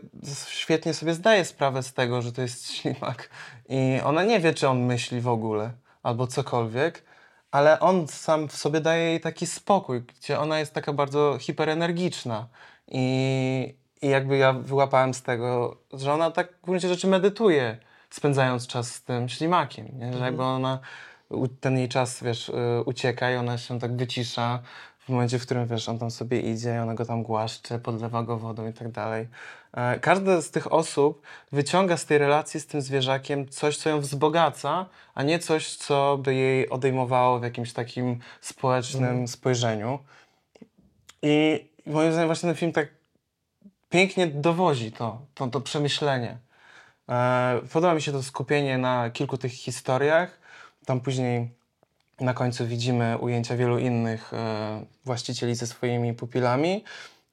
świetnie 0.48 0.94
sobie 0.94 1.14
zdaje 1.14 1.44
sprawę 1.44 1.82
z 1.82 1.92
tego, 1.92 2.22
że 2.22 2.32
to 2.32 2.42
jest 2.42 2.66
ślimak. 2.74 3.30
I 3.68 4.00
ona 4.04 4.24
nie 4.24 4.40
wie, 4.40 4.54
czy 4.54 4.68
on 4.68 4.80
myśli 4.80 5.20
w 5.20 5.28
ogóle 5.28 5.70
albo 6.02 6.26
cokolwiek, 6.26 7.04
ale 7.50 7.80
on 7.80 8.08
sam 8.08 8.48
w 8.48 8.56
sobie 8.56 8.80
daje 8.80 9.04
jej 9.04 9.20
taki 9.20 9.46
spokój, 9.46 10.02
gdzie 10.02 10.38
ona 10.40 10.58
jest 10.58 10.74
taka 10.74 10.92
bardzo 10.92 11.38
hiperenergiczna. 11.40 12.46
I, 12.90 13.74
i 14.02 14.08
jakby 14.08 14.36
ja 14.36 14.52
wyłapałem 14.52 15.14
z 15.14 15.22
tego, 15.22 15.76
że 15.92 16.12
ona 16.12 16.30
tak 16.30 16.52
w 16.62 16.64
gruncie 16.64 16.88
rzeczy 16.88 17.06
medytuje, 17.06 17.78
spędzając 18.10 18.66
czas 18.66 18.94
z 18.94 19.02
tym 19.02 19.28
ślimakiem. 19.28 19.88
Nie? 19.98 20.12
Że 20.12 20.24
jakby 20.24 20.42
ona, 20.42 20.78
u- 21.28 21.48
ten 21.48 21.78
jej 21.78 21.88
czas, 21.88 22.22
wiesz, 22.22 22.48
y, 22.48 22.52
ucieka 22.86 23.30
i 23.30 23.36
ona 23.36 23.58
się 23.58 23.78
tak 23.78 23.96
wycisza 23.96 24.62
w 24.98 25.08
momencie, 25.08 25.38
w 25.38 25.42
którym, 25.42 25.66
wiesz, 25.66 25.88
on 25.88 25.98
tam 25.98 26.10
sobie 26.10 26.40
idzie 26.40 26.74
i 26.74 26.78
ona 26.78 26.94
go 26.94 27.04
tam 27.04 27.22
głaszcze, 27.22 27.78
podlewa 27.78 28.22
go 28.22 28.38
wodą 28.38 28.68
i 28.68 28.72
tak 28.72 28.90
dalej. 28.90 29.28
E, 29.72 29.98
Każda 29.98 30.40
z 30.42 30.50
tych 30.50 30.72
osób 30.72 31.22
wyciąga 31.52 31.96
z 31.96 32.06
tej 32.06 32.18
relacji 32.18 32.60
z 32.60 32.66
tym 32.66 32.80
zwierzakiem 32.82 33.48
coś, 33.48 33.76
co 33.76 33.90
ją 33.90 34.00
wzbogaca, 34.00 34.86
a 35.14 35.22
nie 35.22 35.38
coś, 35.38 35.76
co 35.76 36.18
by 36.22 36.34
jej 36.34 36.68
odejmowało 36.70 37.38
w 37.38 37.42
jakimś 37.42 37.72
takim 37.72 38.18
społecznym 38.40 39.28
spojrzeniu. 39.28 39.98
I 41.22 41.68
moim 41.86 42.12
zdaniem 42.12 42.28
właśnie 42.28 42.46
ten 42.46 42.56
film 42.56 42.72
tak 42.72 42.88
pięknie 43.90 44.26
dowozi 44.26 44.92
to, 44.92 45.20
to, 45.34 45.46
to 45.46 45.60
przemyślenie. 45.60 46.38
E, 47.08 47.60
podoba 47.72 47.94
mi 47.94 48.02
się 48.02 48.12
to 48.12 48.22
skupienie 48.22 48.78
na 48.78 49.10
kilku 49.10 49.38
tych 49.38 49.52
historiach. 49.52 50.38
Tam 50.86 51.00
później 51.00 51.50
na 52.20 52.34
końcu 52.34 52.66
widzimy 52.66 53.18
ujęcia 53.18 53.56
wielu 53.56 53.78
innych 53.78 54.34
e, 54.34 54.84
właścicieli 55.04 55.54
ze 55.54 55.66
swoimi 55.66 56.14
pupilami, 56.14 56.84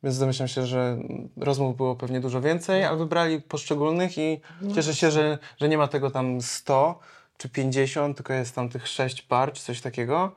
więc 0.04 0.20
domyślam 0.20 0.48
się, 0.48 0.66
że 0.66 0.98
rozmów 1.38 1.78
było 1.78 1.96
pewnie 1.96 2.20
dużo 2.20 2.42
więcej, 2.42 2.84
ale 2.84 2.98
wybrali 2.98 3.42
poszczególnych 3.42 4.18
i 4.18 4.40
cieszę 4.76 4.96
się, 4.96 5.12
że, 5.12 5.38
że 5.62 5.70
nie 5.70 5.78
ma 5.78 5.88
tego 5.88 6.12
tam 6.12 6.42
100 6.42 7.00
czy 7.38 7.50
50, 7.50 8.18
tylko 8.18 8.34
jest 8.34 8.56
tam 8.56 8.70
tych 8.70 8.88
6 8.88 9.22
par 9.22 9.54
czy 9.54 9.64
coś 9.64 9.82
takiego. 9.82 10.36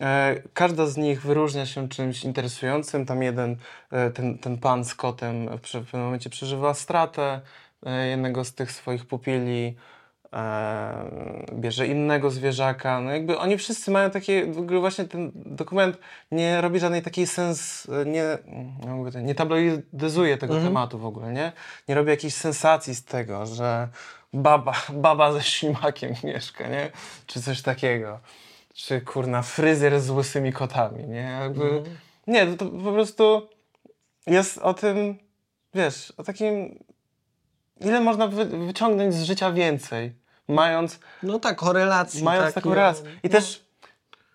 E, 0.00 0.42
Każda 0.54 0.86
z 0.86 0.96
nich 0.96 1.22
wyróżnia 1.22 1.66
się 1.66 1.88
czymś 1.88 2.24
interesującym. 2.24 3.06
Tam 3.06 3.22
jeden, 3.22 3.56
e, 3.90 4.10
ten, 4.10 4.38
ten 4.38 4.58
pan 4.58 4.84
z 4.84 4.94
kotem 4.94 5.58
w 5.58 5.60
pewnym 5.60 6.02
momencie 6.02 6.30
przeżywa 6.30 6.74
stratę 6.74 7.40
e, 7.86 8.08
jednego 8.08 8.44
z 8.44 8.54
tych 8.54 8.72
swoich 8.72 9.06
pupili, 9.06 9.76
bierze 11.52 11.86
innego 11.86 12.30
zwierzaka. 12.30 13.00
No 13.00 13.10
jakby 13.10 13.38
oni 13.38 13.58
wszyscy 13.58 13.90
mają 13.90 14.10
takie, 14.10 14.46
w 14.52 14.58
ogóle 14.58 14.80
właśnie 14.80 15.04
ten 15.04 15.32
dokument 15.34 15.98
nie 16.32 16.60
robi 16.60 16.80
żadnej 16.80 17.02
takiej 17.02 17.26
sens, 17.26 17.86
nie, 18.06 18.24
nie 19.22 19.34
tabloidyzuje 19.34 20.38
tego 20.38 20.60
tematu 20.60 20.98
w 20.98 21.06
ogóle, 21.06 21.32
nie? 21.32 21.52
Nie 21.88 21.94
robi 21.94 22.10
jakiejś 22.10 22.34
sensacji 22.34 22.94
z 22.94 23.04
tego, 23.04 23.46
że 23.46 23.88
baba, 24.32 24.72
baba 24.92 25.32
ze 25.32 25.42
ślimakiem 25.42 26.14
mieszka, 26.24 26.68
nie? 26.68 26.90
Czy 27.26 27.42
coś 27.42 27.62
takiego 27.62 28.20
czy 28.74 29.00
kurna 29.00 29.42
fryzjer 29.42 30.00
z 30.00 30.10
łysymi 30.10 30.52
kotami, 30.52 31.08
nie? 31.08 31.38
Jakby, 31.40 31.82
Nie, 32.26 32.46
to, 32.46 32.56
to 32.56 32.66
po 32.66 32.92
prostu 32.92 33.48
jest 34.26 34.58
o 34.58 34.74
tym, 34.74 35.18
wiesz, 35.74 36.12
o 36.16 36.22
takim, 36.22 36.78
ile 37.80 38.00
można 38.00 38.28
wy, 38.28 38.44
wyciągnąć 38.44 39.14
z 39.14 39.22
życia 39.22 39.52
więcej, 39.52 40.14
mając, 40.48 40.98
No 41.22 41.38
tak, 41.38 41.62
o 41.62 41.72
relacji. 41.72 42.24
mając 42.24 42.46
taki, 42.46 42.54
taką 42.54 42.74
relację. 42.74 43.10
I 43.22 43.28
no. 43.28 43.30
też, 43.30 43.64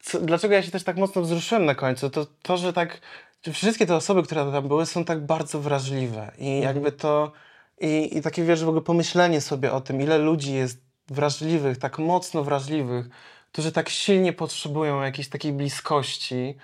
co, 0.02 0.22
dlaczego 0.22 0.54
ja 0.54 0.64
się 0.64 0.72
też 0.72 0.84
tak 0.84 0.98
mocno 0.98 1.22
wzruszyłem 1.22 1.66
na 1.66 1.76
końcu, 1.76 2.10
to 2.10 2.26
to, 2.42 2.58
że 2.58 2.74
tak, 2.74 3.02
wszystkie 3.54 3.86
te 3.86 3.96
osoby, 3.96 4.24
które 4.24 4.52
tam 4.52 4.68
były, 4.68 4.86
są 4.86 5.06
tak 5.06 5.26
bardzo 5.26 5.60
wrażliwe 5.60 6.32
i 6.38 6.60
jakby 6.60 6.92
to, 6.92 7.32
i, 7.80 8.18
i 8.18 8.22
takie, 8.22 8.44
wiesz, 8.44 8.64
w 8.64 8.68
ogóle 8.68 8.82
pomyślenie 8.84 9.42
sobie 9.42 9.72
o 9.72 9.82
tym, 9.82 10.02
ile 10.02 10.18
ludzi 10.18 10.54
jest 10.54 10.82
wrażliwych, 11.08 11.78
tak 11.78 12.00
mocno 12.00 12.44
wrażliwych, 12.44 13.10
którzy 13.52 13.72
tak 13.72 13.90
silnie 13.90 14.34
potrzebują 14.34 15.02
jakiejś 15.02 15.30
takiej 15.30 15.54
bliskości 15.54 16.56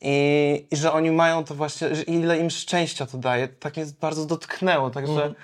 i, 0.00 0.66
i 0.70 0.76
że 0.76 0.92
oni 0.92 1.10
mają 1.10 1.44
to 1.44 1.54
właśnie, 1.54 1.94
że 1.94 2.02
ile 2.02 2.38
im 2.38 2.50
szczęścia 2.50 3.06
to 3.06 3.18
daje, 3.18 3.48
tak 3.48 3.76
mnie 3.76 3.86
bardzo 4.00 4.26
dotknęło, 4.26 4.90
także 4.90 5.12
Mhm. 5.12 5.34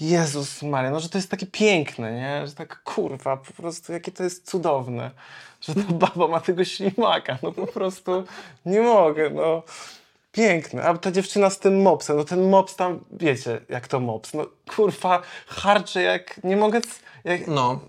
Jezus 0.00 0.62
Maria, 0.62 0.90
no 0.90 1.00
że 1.00 1.08
to 1.08 1.18
jest 1.18 1.30
takie 1.30 1.46
piękne, 1.46 2.12
nie? 2.12 2.46
Że 2.46 2.54
tak 2.54 2.82
kurwa, 2.82 3.36
po 3.36 3.52
prostu 3.52 3.92
jakie 3.92 4.12
to 4.12 4.24
jest 4.24 4.50
cudowne, 4.50 5.10
że 5.60 5.74
ta 5.74 5.92
baba 5.92 6.28
ma 6.28 6.40
tego 6.40 6.64
ślimaka, 6.64 7.38
no 7.42 7.52
po 7.52 7.66
prostu 7.66 8.24
nie 8.66 8.80
mogę, 8.80 9.30
no. 9.30 9.62
Piękne. 10.32 10.82
A 10.82 10.98
ta 10.98 11.12
dziewczyna 11.12 11.50
z 11.50 11.58
tym 11.58 11.82
mopsem, 11.82 12.16
no 12.16 12.24
ten 12.24 12.48
mops 12.48 12.76
tam, 12.76 13.04
wiecie, 13.12 13.60
jak 13.68 13.88
to 13.88 14.00
mops, 14.00 14.34
no 14.34 14.46
kurwa, 14.76 15.22
harczy 15.46 16.02
jak, 16.02 16.44
nie 16.44 16.56
mogę, 16.56 16.80
jak... 17.24 17.46
No, 17.46 17.80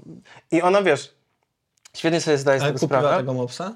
I 0.51 0.61
ona, 0.61 0.81
wiesz, 0.81 1.16
świetnie 1.97 2.21
sobie 2.21 2.37
zdaje 2.37 2.59
z 2.59 2.63
tego 2.63 2.79
kupiła 2.79 2.99
sprawę. 2.99 3.17
tego 3.17 3.33
mopsa? 3.33 3.73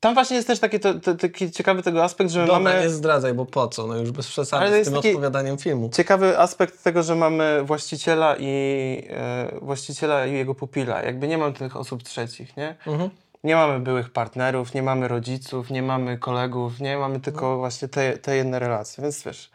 Tam 0.00 0.14
właśnie 0.14 0.36
jest 0.36 0.48
też 0.48 0.58
taki, 0.58 0.80
to, 0.80 0.94
to, 0.94 1.14
taki 1.14 1.50
ciekawy 1.50 1.82
tego 1.82 2.04
aspekt, 2.04 2.30
że 2.30 2.46
Dobra, 2.46 2.60
mamy... 2.60 2.80
nie 2.80 2.90
zdradzaj, 2.90 3.34
bo 3.34 3.46
po 3.46 3.68
co? 3.68 3.86
No 3.86 3.96
już 3.96 4.10
bez 4.10 4.26
przesady 4.26 4.66
Ale 4.66 4.84
z 4.84 4.88
tym 4.88 4.96
odpowiadaniem 4.96 5.58
filmu. 5.58 5.90
Ciekawy 5.94 6.38
aspekt 6.38 6.82
tego, 6.84 7.02
że 7.02 7.14
mamy 7.14 7.62
właściciela 7.64 8.36
i 8.38 9.04
e, 9.10 9.58
właściciela 9.62 10.26
i 10.26 10.32
jego 10.32 10.54
pupila. 10.54 11.02
Jakby 11.02 11.28
nie 11.28 11.38
mamy 11.38 11.52
tych 11.52 11.76
osób 11.76 12.02
trzecich, 12.02 12.56
nie? 12.56 12.76
Mhm. 12.86 13.10
Nie 13.44 13.54
mamy 13.54 13.80
byłych 13.80 14.10
partnerów, 14.10 14.74
nie 14.74 14.82
mamy 14.82 15.08
rodziców, 15.08 15.70
nie 15.70 15.82
mamy 15.82 16.18
kolegów, 16.18 16.80
nie 16.80 16.98
mamy 16.98 17.20
tylko 17.20 17.58
właśnie 17.58 17.88
te, 17.88 18.18
te 18.18 18.36
jedne 18.36 18.58
relacje, 18.58 19.02
więc 19.02 19.22
wiesz, 19.22 19.50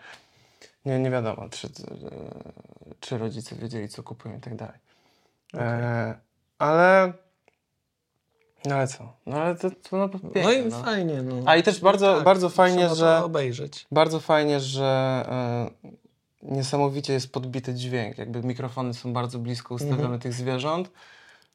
nie, 0.86 1.00
nie 1.00 1.12
wiadomo, 1.12 1.50
czy, 1.50 1.68
e, 1.68 1.72
czy 3.00 3.18
rodzice 3.18 3.56
wiedzieli, 3.56 3.90
co 3.90 4.04
kupują 4.04 4.38
i 4.38 4.40
tak 4.40 4.56
dalej. 4.56 4.80
E, 5.54 6.16
ale, 6.58 7.14
no 8.66 8.76
ale 8.76 8.88
co? 8.88 9.14
No 9.26 9.38
ale 9.38 9.56
to, 9.56 9.70
to 9.90 9.98
no, 9.98 10.10
piękne, 10.10 10.44
No 10.44 10.52
i 10.52 10.66
no. 10.66 10.84
fajnie. 10.84 11.22
No. 11.22 11.36
A 11.46 11.56
i 11.56 11.64
też 11.64 11.80
bardzo, 11.82 12.16
Tak, 12.16 12.24
bardzo 12.24 12.50
fajnie, 12.50 12.90
że... 12.96 13.18
to 13.20 13.26
obejrzeć. 13.26 13.88
Bardzo 13.92 14.20
fajnie, 14.20 14.60
że 14.60 14.86
e, 15.30 15.92
niesamowicie 16.42 17.14
jest 17.14 17.32
podbity 17.32 17.74
dźwięk. 17.74 18.18
Jakby 18.18 18.44
mikrofony 18.44 18.94
są 18.94 19.14
bardzo 19.14 19.40
blisko 19.40 19.76
ustawione 19.76 20.02
Mhm. 20.02 20.20
tych 20.20 20.34
zwierząt, 20.34 20.92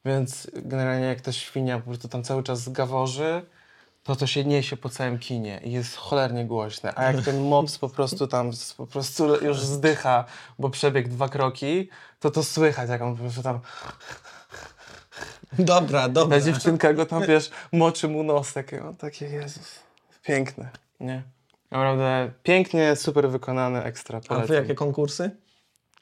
więc 0.05 0.51
generalnie 0.53 1.05
jak 1.05 1.21
ta 1.21 1.31
świnia 1.31 1.77
po 1.79 1.85
prostu 1.85 2.07
tam 2.07 2.23
cały 2.23 2.43
czas 2.43 2.69
gaworzy, 2.69 3.41
to 4.03 4.15
to 4.15 4.27
się 4.27 4.45
niesie 4.45 4.77
po 4.77 4.89
całym 4.89 5.19
kinie 5.19 5.61
i 5.63 5.71
jest 5.71 5.95
cholernie 5.95 6.45
głośne. 6.45 6.93
A 6.95 7.03
jak 7.03 7.21
ten 7.25 7.41
mops 7.41 7.77
po 7.77 7.89
prostu 7.89 8.27
tam 8.27 8.51
po 8.77 8.87
prostu 8.87 9.45
już 9.45 9.59
zdycha, 9.59 10.25
bo 10.59 10.69
przebiegł 10.69 11.09
dwa 11.09 11.29
kroki, 11.29 11.89
to 12.19 12.31
to 12.31 12.43
słychać, 12.43 12.89
jak 12.89 13.01
on 13.01 13.15
po 13.15 13.21
prostu 13.23 13.43
tam 13.43 13.59
Dobra, 15.59 16.09
dobra. 16.09 16.39
ta 16.39 16.45
dziewczynka 16.45 16.93
go 16.93 17.05
tam, 17.05 17.25
wiesz, 17.27 17.49
moczy 17.71 18.07
mu 18.07 18.23
nosek. 18.23 18.71
I 18.71 18.79
on 18.79 18.95
takie, 18.95 19.25
Jezus, 19.25 19.79
piękne, 20.23 20.69
nie? 20.99 21.23
Naprawdę 21.71 22.31
pięknie, 22.43 22.95
super 22.95 23.29
wykonane, 23.29 23.83
ekstra. 23.83 24.17
A 24.17 24.21
wy 24.21 24.27
Polecam. 24.27 24.55
jakie 24.55 24.75
konkursy? 24.75 25.31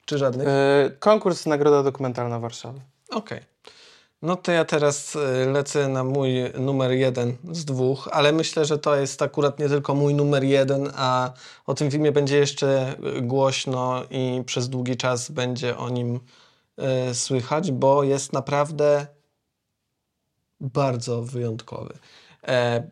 Czy 0.04 0.18
żadnych? 0.18 0.48
E, 0.48 0.90
konkurs 0.98 1.46
Nagroda 1.46 1.82
Dokumentalna 1.82 2.38
Warszawy. 2.38 2.80
Okej. 3.10 3.40
No 4.22 4.36
to 4.36 4.52
ja 4.52 4.64
teraz 4.64 5.16
y, 5.16 5.18
lecę 5.52 5.88
na 5.88 6.04
mój 6.04 6.30
numer 6.58 6.90
jeden 6.90 7.36
z 7.52 7.64
dwóch, 7.64 8.08
ale 8.12 8.32
myślę, 8.32 8.64
że 8.64 8.78
to 8.78 8.96
jest 8.96 9.22
akurat 9.22 9.58
nie 9.58 9.68
tylko 9.68 9.94
mój 9.94 10.14
numer 10.14 10.44
jeden, 10.44 10.90
a 10.96 11.32
o 11.66 11.74
tym 11.74 11.90
filmie 11.90 12.12
będzie 12.12 12.36
jeszcze 12.36 12.94
y, 13.18 13.22
głośno 13.22 14.02
i 14.10 14.42
przez 14.46 14.68
długi 14.68 14.96
czas 14.96 15.30
będzie 15.30 15.76
o 15.76 15.88
nim 15.90 16.20
y, 17.10 17.14
słychać, 17.14 17.72
bo 17.72 18.04
jest 18.04 18.32
naprawdę 18.32 19.06
bardzo 20.60 21.22
wyjątkowy. 21.22 21.94
E, 22.48 22.82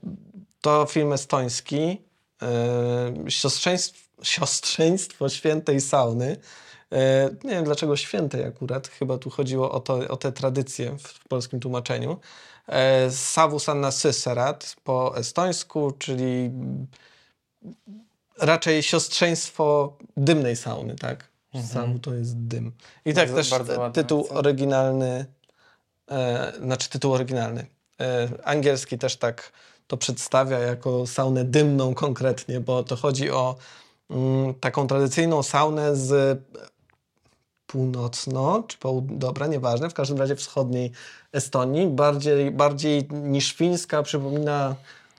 to 0.60 0.86
film 0.86 1.12
estoński, 1.12 2.02
e, 2.42 3.30
siostrzeństw, 3.30 4.08
siostrzeństwo 4.22 5.28
świętej 5.28 5.80
sauny. 5.80 6.36
E, 6.92 7.30
nie 7.44 7.50
wiem 7.50 7.64
dlaczego 7.64 7.96
świętej 7.96 8.44
akurat, 8.44 8.88
chyba 8.88 9.18
tu 9.18 9.30
chodziło 9.30 9.72
o, 9.72 9.80
to, 9.80 9.94
o 10.08 10.16
te 10.16 10.32
tradycje 10.32 10.98
w, 10.98 11.28
polskim 11.28 11.60
tłumaczeniu. 11.60 12.20
Savus 13.10 13.68
Anna 13.68 13.90
Syserat 13.90 14.76
po 14.84 15.16
estońsku, 15.16 15.92
czyli 15.98 16.50
raczej 18.38 18.82
siostrzeństwo 18.82 19.96
dymnej 20.16 20.56
sauny, 20.56 20.96
tak? 20.96 21.28
Sawu 21.66 21.98
to 21.98 22.14
jest 22.14 22.38
dym. 22.38 22.72
I 23.04 23.14
tak 23.14 23.28
Bardzo- 23.28 23.36
też 23.36 23.50
bardzo 23.50 23.90
tytuł 23.90 24.26
oryginalny, 24.30 25.26
e, 26.10 26.52
znaczy 26.62 26.90
tytuł 26.90 27.12
oryginalny. 27.12 27.66
E, 28.00 28.28
angielski 28.44 28.98
też 28.98 29.16
tak 29.16 29.52
to 29.86 29.96
przedstawia 29.96 30.58
jako 30.58 31.06
saunę 31.06 31.44
dymną 31.44 31.94
konkretnie, 31.94 32.60
bo 32.60 32.82
to 32.82 32.96
chodzi 32.96 33.30
o 33.30 33.56
mm, 34.10 34.54
taką 34.54 34.86
tradycyjną 34.86 35.42
saunę 35.42 35.96
z 35.96 36.40
północno, 37.66 38.64
czy 38.68 38.78
połud- 38.78 39.18
dobra, 39.18 39.46
nieważne, 39.46 39.90
w 39.90 39.94
każdym 39.94 40.18
razie 40.18 40.36
wschodniej 40.36 40.92
Estonii. 41.32 41.86
Bardziej, 41.86 42.50
bardziej 42.50 43.08
niż 43.10 43.52
fińska 43.52 44.02
przypomina 44.02 44.74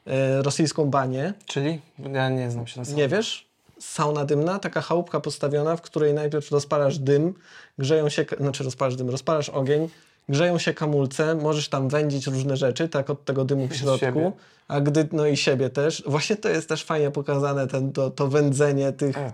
e, 0.07 0.41
rosyjską 0.41 0.85
banię. 0.85 1.33
Czyli? 1.45 1.81
Ja 2.13 2.29
nie 2.29 2.51
znam 2.51 2.67
się 2.67 2.81
na 2.81 2.91
Nie 2.91 3.07
wiesz? 3.07 3.49
Sauna 3.79 4.25
dymna, 4.25 4.59
taka 4.59 4.81
chałupka 4.81 5.19
postawiona, 5.19 5.75
w 5.75 5.81
której 5.81 6.13
najpierw 6.13 6.51
rozpalasz 6.51 6.97
dym, 6.97 7.33
grzeją 7.77 8.09
się, 8.09 8.25
znaczy 8.39 8.63
rozpalasz 8.63 8.95
dym, 8.95 9.09
rozpalasz 9.09 9.49
ogień, 9.49 9.89
grzeją 10.29 10.57
się 10.57 10.73
kamulce, 10.73 11.35
możesz 11.35 11.69
tam 11.69 11.89
wędzić 11.89 12.27
różne 12.27 12.57
rzeczy, 12.57 12.89
tak 12.89 13.09
od 13.09 13.25
tego 13.25 13.45
dymu 13.45 13.67
w 13.67 13.75
środku, 13.75 13.99
siebie. 13.99 14.31
a 14.67 14.81
gdy, 14.81 15.07
no 15.11 15.25
i 15.27 15.37
siebie 15.37 15.69
też. 15.69 16.03
Właśnie 16.05 16.35
to 16.35 16.49
jest 16.49 16.69
też 16.69 16.83
fajnie 16.83 17.11
pokazane, 17.11 17.67
ten, 17.67 17.91
to, 17.91 18.09
to 18.09 18.27
wędzenie 18.27 18.91
tych 18.91 19.17
E. 19.17 19.33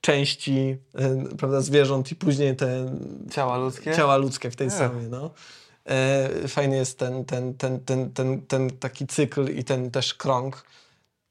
części, 0.00 0.76
y, 1.32 1.36
prawda, 1.36 1.60
zwierząt 1.60 2.12
i 2.12 2.16
później 2.16 2.56
te 2.56 2.92
Ciała 3.30 3.58
ludzkie? 3.58 3.92
ciała 3.94 4.16
ludzkie 4.16 4.50
w 4.50 4.56
tej 4.56 4.66
E. 4.66 4.70
saunie, 4.70 5.08
no. 5.08 5.30
E, 5.88 6.48
fajny 6.48 6.76
jest 6.76 6.98
ten, 6.98 7.24
ten, 7.24 7.54
ten, 7.54 7.80
ten, 7.80 8.10
ten, 8.12 8.42
ten 8.42 8.70
taki 8.70 9.06
cykl 9.06 9.48
i 9.56 9.64
ten 9.64 9.90
też 9.90 10.14
krąg. 10.14 10.64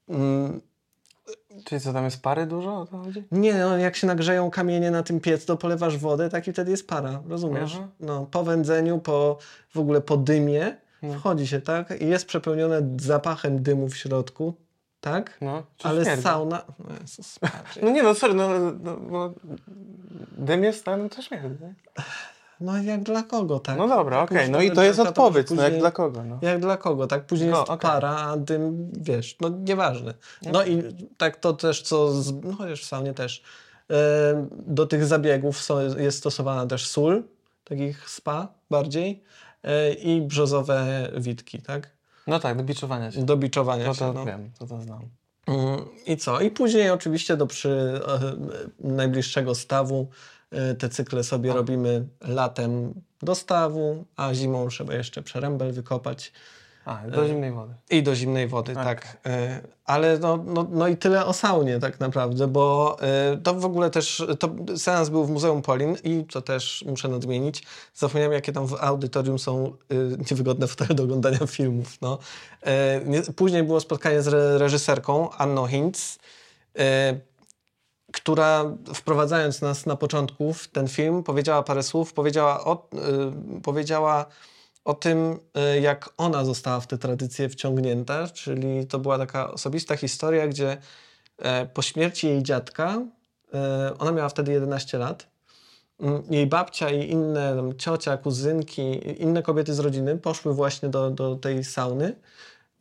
Mm, 0.08 0.60
Czyli 1.64 1.80
co, 1.80 1.92
tam 1.92 2.04
jest 2.04 2.22
pary 2.22 2.46
dużo 2.46 2.80
o 2.80 2.86
to 2.86 2.98
chodzi? 2.98 3.24
nie, 3.32 3.54
no, 3.54 3.78
jak 3.78 3.96
się 3.96 4.06
nagrzeją 4.06 4.50
kamienie 4.50 4.90
na 4.90 5.02
tym 5.02 5.20
piecu, 5.20 5.46
to 5.46 5.56
polewasz 5.56 5.98
wodę, 5.98 6.28
tak 6.30 6.48
i 6.48 6.52
wtedy 6.52 6.70
jest 6.70 6.88
para, 6.88 7.22
rozumiesz? 7.28 7.72
Mhm. 7.72 7.90
No, 8.00 8.26
po 8.30 8.42
wędzeniu, 8.44 8.98
po 8.98 9.38
w 9.74 9.78
ogóle 9.78 10.00
po 10.00 10.16
dymie 10.16 10.76
No. 11.02 11.14
wchodzi 11.14 11.46
się, 11.46 11.60
tak? 11.60 12.00
I 12.00 12.06
jest 12.08 12.26
przepełnione 12.26 12.82
zapachem 13.00 13.62
dymu 13.62 13.88
w 13.88 13.96
środku, 13.96 14.54
tak? 15.00 15.38
No, 15.40 15.62
Ale 15.82 16.04
śmierdzi? 16.04 16.22
sauna... 16.22 16.66
O 16.66 16.92
Jezus. 17.00 17.38
No 17.82 17.90
nie 17.90 18.02
no, 18.02 18.14
sorry, 18.14 18.34
no, 18.34 18.48
no, 18.82 18.96
no 19.10 19.32
dym 20.38 20.64
jest 20.64 20.84
tam, 20.84 21.08
to 21.08 21.22
śmierdzi. 21.22 21.48
nie? 21.60 21.74
No 22.60 22.82
jak 22.82 23.02
dla 23.02 23.22
kogo, 23.22 23.60
tak? 23.60 23.78
No 23.78 23.88
dobra, 23.88 24.22
okej, 24.22 24.36
Można 24.38 24.58
no 24.58 24.62
i 24.64 24.70
to 24.70 24.82
jest 24.82 25.00
odpowiedź, 25.00 25.50
no 25.50 25.56
jak 25.56 25.64
później- 25.64 25.80
dla 25.80 25.90
kogo, 25.90 26.24
no. 26.24 26.38
Jak 26.42 26.60
dla 26.60 26.76
kogo, 26.76 27.06
tak? 27.06 27.26
Później 27.26 27.50
No, 27.50 27.58
jest 27.58 27.70
okej. 27.70 27.90
para, 27.90 28.10
a 28.16 28.36
dym, 28.36 28.90
wiesz, 28.92 29.36
no 29.40 29.48
nieważne. 29.48 30.14
No 30.52 30.64
i 30.64 30.82
tak 31.16 31.36
to 31.36 31.52
też, 31.52 31.82
co, 31.82 32.22
z, 32.22 32.32
no 32.44 32.52
chociaż 32.52 32.82
w 32.82 32.86
saunie 32.86 33.14
też, 33.14 33.42
do 34.66 34.86
tych 34.86 35.04
zabiegów 35.04 35.62
są, 35.62 35.80
jest 35.98 36.18
stosowana 36.18 36.66
też 36.66 36.86
sól, 36.86 37.22
takich 37.64 38.10
spa 38.10 38.48
bardziej 38.70 39.22
e, 39.62 39.92
i 39.92 40.22
brzozowe 40.22 41.10
witki, 41.16 41.62
tak? 41.62 41.90
No 42.26 42.40
tak, 42.40 42.56
do 42.56 42.62
biczowania 42.64 43.12
się. 43.12 43.24
Do 43.24 43.36
biczowania 43.36 43.86
No 43.86 43.94
się, 43.94 43.98
to 44.00 44.12
no. 44.12 44.24
wiem, 44.24 44.50
to 44.58 44.66
to 44.66 44.80
znam. 44.80 45.00
Mm, 45.46 45.84
I 46.06 46.16
co? 46.16 46.40
I 46.40 46.50
później 46.50 46.90
oczywiście 46.90 47.36
do 47.36 47.46
przy 47.46 48.00
e, 48.08 48.20
najbliższego 48.88 49.54
stawu 49.54 50.08
te 50.78 50.88
cykle 50.88 51.24
sobie 51.24 51.52
robimy 51.52 52.06
latem 52.20 52.94
do 53.22 53.34
stawu, 53.34 54.04
a 54.16 54.34
zimą 54.34 54.68
trzeba 54.68 54.94
jeszcze 54.94 55.22
przerębel 55.22 55.72
wykopać. 55.72 56.32
A, 56.84 57.02
E. 57.04 57.10
do 57.10 57.26
zimnej 57.28 57.52
wody. 57.52 57.74
I 57.90 58.02
do 58.02 58.14
zimnej 58.14 58.48
wody, 58.48 58.72
Okej. 58.72 58.84
tak. 58.84 59.16
E, 59.26 59.60
Ale 59.84 60.18
no, 60.18 60.36
no, 60.46 60.66
no 60.70 60.88
i 60.88 60.96
tyle 60.96 61.26
o 61.26 61.32
saunie 61.32 61.78
tak 61.78 62.00
naprawdę, 62.00 62.46
bo 62.48 62.96
e, 63.02 63.36
to 63.36 63.54
w 63.54 63.64
ogóle 63.64 63.90
też, 63.90 64.22
to 64.38 64.50
seans 64.76 65.08
był 65.08 65.24
w 65.24 65.30
Muzeum 65.30 65.62
Polin 65.62 65.96
i 66.04 66.24
to 66.24 66.42
też 66.42 66.84
muszę 66.88 67.08
nadmienić, 67.08 67.62
zapomniałem 67.94 68.32
jakie 68.32 68.52
tam 68.52 68.66
w 68.66 68.74
audytorium 68.80 69.38
są 69.38 69.66
e, 69.66 69.94
niewygodne 70.30 70.66
fotele 70.66 70.94
do 70.94 71.02
oglądania 71.02 71.46
filmów. 71.56 72.00
No. 72.02 72.18
E, 72.66 73.00
nie- 73.06 73.22
Później 73.22 73.62
było 73.62 73.80
spotkanie 73.80 74.22
z 74.22 74.28
re- 74.28 74.58
reżyserką 74.58 75.30
Anną 75.30 75.66
Hintz, 75.66 76.18
e, 76.78 77.20
która 78.14 78.76
wprowadzając 78.94 79.60
nas 79.60 79.86
na 79.86 79.96
początku 79.96 80.52
w 80.52 80.68
ten 80.68 80.88
film 80.88 81.22
powiedziała 81.22 81.62
parę 81.62 81.82
słów, 81.82 82.12
powiedziała 82.12 82.64
o, 82.64 82.88
y, 83.56 83.60
powiedziała 83.60 84.26
o 84.84 84.94
tym, 84.94 85.38
y, 85.76 85.80
jak 85.80 86.10
ona 86.16 86.44
została 86.44 86.80
w 86.80 86.86
te 86.86 86.98
tradycje 86.98 87.48
wciągnięta, 87.48 88.28
czyli 88.28 88.86
to 88.86 88.98
była 88.98 89.18
taka 89.18 89.52
osobista 89.52 89.96
historia, 89.96 90.48
gdzie 90.48 90.76
e, 91.38 91.66
po 91.66 91.82
śmierci 91.82 92.26
jej 92.26 92.42
dziadka, 92.42 93.02
e, 93.54 93.94
ona 93.98 94.12
miała 94.12 94.28
wtedy 94.28 94.52
11 94.52 94.98
lat, 94.98 95.26
mm, 96.00 96.22
jej 96.30 96.46
babcia 96.46 96.90
i 96.90 97.10
inne 97.10 97.72
ciocia, 97.78 98.16
kuzynki, 98.16 99.00
inne 99.22 99.42
kobiety 99.42 99.74
z 99.74 99.78
rodziny 99.78 100.18
poszły 100.18 100.54
właśnie 100.54 100.88
do, 100.88 101.10
do 101.10 101.36
tej 101.36 101.64
sauny 101.64 102.16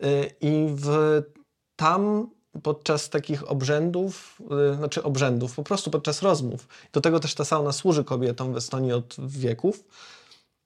y, 0.03 0.31
i 0.41 0.67
w, 0.75 1.21
tam 1.75 2.29
podczas 2.63 3.09
takich 3.09 3.51
obrzędów, 3.51 4.41
y, 4.71 4.75
znaczy 4.75 5.03
obrzędów, 5.03 5.55
po 5.55 5.63
prostu 5.63 5.91
podczas 5.91 6.21
rozmów. 6.21 6.67
Do 6.93 7.01
tego 7.01 7.19
też 7.19 7.35
ta 7.35 7.45
sauna 7.45 7.71
służy 7.71 8.03
kobietom 8.03 8.53
w 8.53 8.57
Estonii 8.57 8.91
od 8.91 9.15
wieków. 9.19 9.83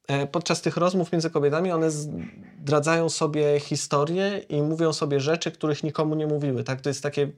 E, 0.07 0.27
Podczas 0.27 0.61
tych 0.61 0.77
rozmów 0.77 1.11
między 1.11 1.29
kobietami 1.29 1.71
one 1.71 1.91
zdradzają 1.91 3.09
sobie 3.09 3.59
historie 3.59 4.37
i 4.49 4.61
mówią 4.61 4.93
sobie 4.93 5.19
rzeczy, 5.19 5.51
których 5.51 5.83
nikomu 5.83 6.15
nie 6.15 6.27
mówiły. 6.27 6.63
Tak? 6.63 6.81
To 6.81 6.89
jest 6.89 7.03
takie 7.03 7.31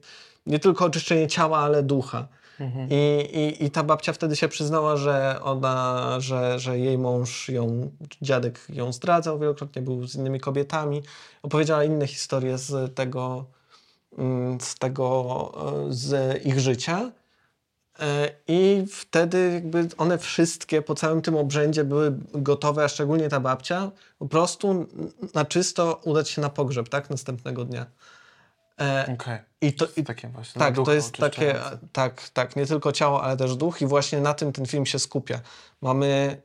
nie 0.46 0.58
tylko 0.58 0.84
oczyszczenie 0.84 1.28
ciała, 1.28 1.58
ale 1.58 1.82
ducha. 1.82 2.28
Mhm. 2.60 2.88
I, 2.90 3.28
i, 3.32 3.64
I 3.64 3.70
ta 3.70 3.82
babcia 3.82 4.12
wtedy 4.12 4.36
się 4.36 4.48
przyznała, 4.48 4.96
że 4.96 5.40
ona, 5.42 6.16
że, 6.18 6.58
że 6.58 6.78
jej 6.78 6.98
mąż 6.98 7.48
ją, 7.48 7.90
dziadek 8.22 8.60
ją 8.68 8.92
zdradzał 8.92 9.38
wielokrotnie, 9.38 9.82
był 9.82 10.06
z 10.06 10.14
innymi 10.14 10.40
kobietami. 10.40 11.02
Opowiedziała 11.42 11.84
inne 11.84 12.06
historie 12.06 12.58
z 12.58 12.94
tego, 12.94 13.44
z 14.60 14.74
tego, 14.74 15.52
e, 15.88 15.92
z 15.92 16.44
ich 16.46 16.60
życia. 16.60 17.10
E, 18.00 18.30
I 18.48 18.84
wtedy 18.92 19.50
jakby 19.54 19.88
one 19.96 20.18
wszystkie 20.18 20.82
po 20.82 20.94
całym 20.94 21.22
tym 21.22 21.36
obrzędzie 21.36 21.84
były 21.84 22.18
gotowe, 22.34 22.84
a 22.84 22.88
szczególnie 22.88 23.28
ta 23.28 23.40
babcia, 23.40 23.90
po 24.18 24.28
prostu 24.28 24.86
na 25.34 25.44
czysto 25.44 26.00
udać 26.04 26.30
się 26.30 26.42
na 26.42 26.48
pogrzeb, 26.48 26.88
tak? 26.88 27.10
Następnego 27.10 27.64
dnia. 27.64 27.86
E, 28.80 29.14
Okej. 29.14 29.38
I 29.60 29.72
to, 29.72 29.86
i 29.96 30.04
Takie 30.04 30.28
właśnie. 30.28 30.58
tak, 30.58 30.76
to 30.84 30.92
jest 30.92 31.16
takie, 31.16 31.54
tak, 31.92 32.28
tak, 32.28 32.56
nie 32.56 32.66
tylko 32.66 32.92
ciało, 32.92 33.22
ale 33.22 33.36
też 33.36 33.56
duch 33.56 33.82
i 33.82 33.86
właśnie 33.86 34.20
na 34.20 34.34
tym 34.34 34.52
ten 34.52 34.66
film 34.66 34.86
się 34.86 34.98
skupia. 34.98 35.40
Mamy, 35.80 36.42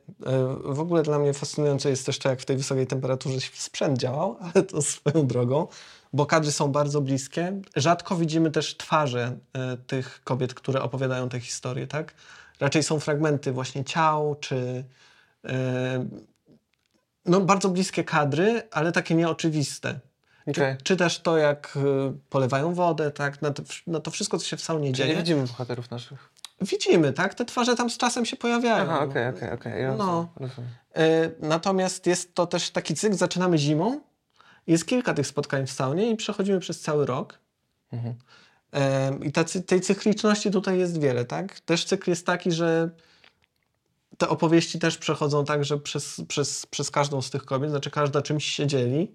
w 0.64 0.80
ogóle 0.80 1.02
dla 1.02 1.18
mnie 1.18 1.34
fascynujące 1.34 1.90
jest 1.90 2.06
też 2.06 2.18
to, 2.18 2.28
jak 2.28 2.40
w 2.40 2.44
tej 2.44 2.56
wysokiej 2.56 2.86
temperaturze 2.86 3.38
sprzęt 3.54 3.98
działał, 3.98 4.36
ale 4.54 4.64
to 4.64 4.82
swoją 4.82 5.26
drogą, 5.26 5.66
bo 6.16 6.26
kadry 6.26 6.52
są 6.52 6.72
bardzo 6.72 7.00
bliskie. 7.00 7.60
Rzadko 7.76 8.16
widzimy 8.16 8.50
też 8.50 8.76
twarze 8.76 9.38
e, 9.52 9.76
tych 9.76 10.20
kobiet, 10.24 10.54
które 10.54 10.82
opowiadają 10.82 11.28
te 11.28 11.40
historie, 11.40 11.86
tak? 11.86 12.14
Raczej 12.60 12.82
są 12.82 13.00
fragmenty 13.00 13.52
właśnie 13.52 13.84
ciał, 13.84 14.36
czy 14.40 14.84
e, 15.44 16.06
no 17.26 17.40
bardzo 17.40 17.68
bliskie 17.68 18.04
kadry, 18.04 18.62
ale 18.70 18.92
takie 18.92 19.14
nieoczywiste. 19.14 20.00
Okej. 20.46 20.76
Czy, 20.76 20.82
czy 20.84 20.96
też 20.96 21.20
to, 21.20 21.38
jak 21.38 21.76
y, 21.76 21.80
polewają 22.30 22.74
wodę, 22.74 23.10
tak? 23.10 23.42
Na 23.42 23.50
to, 23.50 23.62
na 23.86 24.00
to 24.00 24.10
wszystko, 24.10 24.38
co 24.38 24.46
się 24.46 24.56
w 24.56 24.60
saunie 24.62 24.92
Czyli 24.92 24.92
nie 24.92 25.06
dzieje. 25.06 25.16
widzimy 25.16 25.46
bohaterów 25.46 25.90
naszych. 25.90 26.30
Widzimy, 26.60 27.12
tak? 27.12 27.34
Te 27.34 27.44
twarze 27.44 27.76
tam 27.76 27.90
z 27.90 27.96
czasem 27.98 28.26
się 28.26 28.36
pojawiają. 28.36 28.84
Aha, 28.84 29.00
okej, 29.04 29.28
okej, 29.28 29.52
okej. 29.52 29.82
ja 29.82 29.94
No. 29.94 30.28
rozumiem. 30.36 30.70
Natomiast 31.40 32.06
jest 32.06 32.34
to 32.34 32.46
też 32.46 32.70
taki 32.70 32.94
cykl, 32.94 33.16
zaczynamy 33.16 33.58
zimą. 33.58 34.00
Jest 34.66 34.86
kilka 34.86 35.14
tych 35.14 35.26
spotkań 35.26 35.66
w 35.66 35.72
saunie 35.72 36.10
i 36.10 36.16
przechodzimy 36.16 36.60
przez 36.60 36.80
cały 36.80 37.06
rok. 37.06 37.38
Mhm. 37.92 38.14
I 39.22 39.32
tacy, 39.32 39.62
tej 39.62 39.80
cykliczności 39.80 40.50
tutaj 40.50 40.78
jest 40.78 41.00
wiele, 41.00 41.24
tak? 41.24 41.60
Też 41.60 41.84
cykl 41.84 42.10
jest 42.10 42.26
taki, 42.26 42.52
że 42.52 42.90
te 44.18 44.28
opowieści 44.28 44.78
też 44.78 44.98
przechodzą 44.98 45.44
tak, 45.44 45.64
że 45.64 45.78
przez, 45.78 46.20
przez, 46.28 46.66
przez 46.66 46.90
każdą 46.90 47.22
z 47.22 47.30
tych 47.30 47.44
kobiet, 47.44 47.70
znaczy 47.70 47.90
każda 47.90 48.22
czymś 48.22 48.44
się 48.44 48.66
dzieli. 48.66 49.14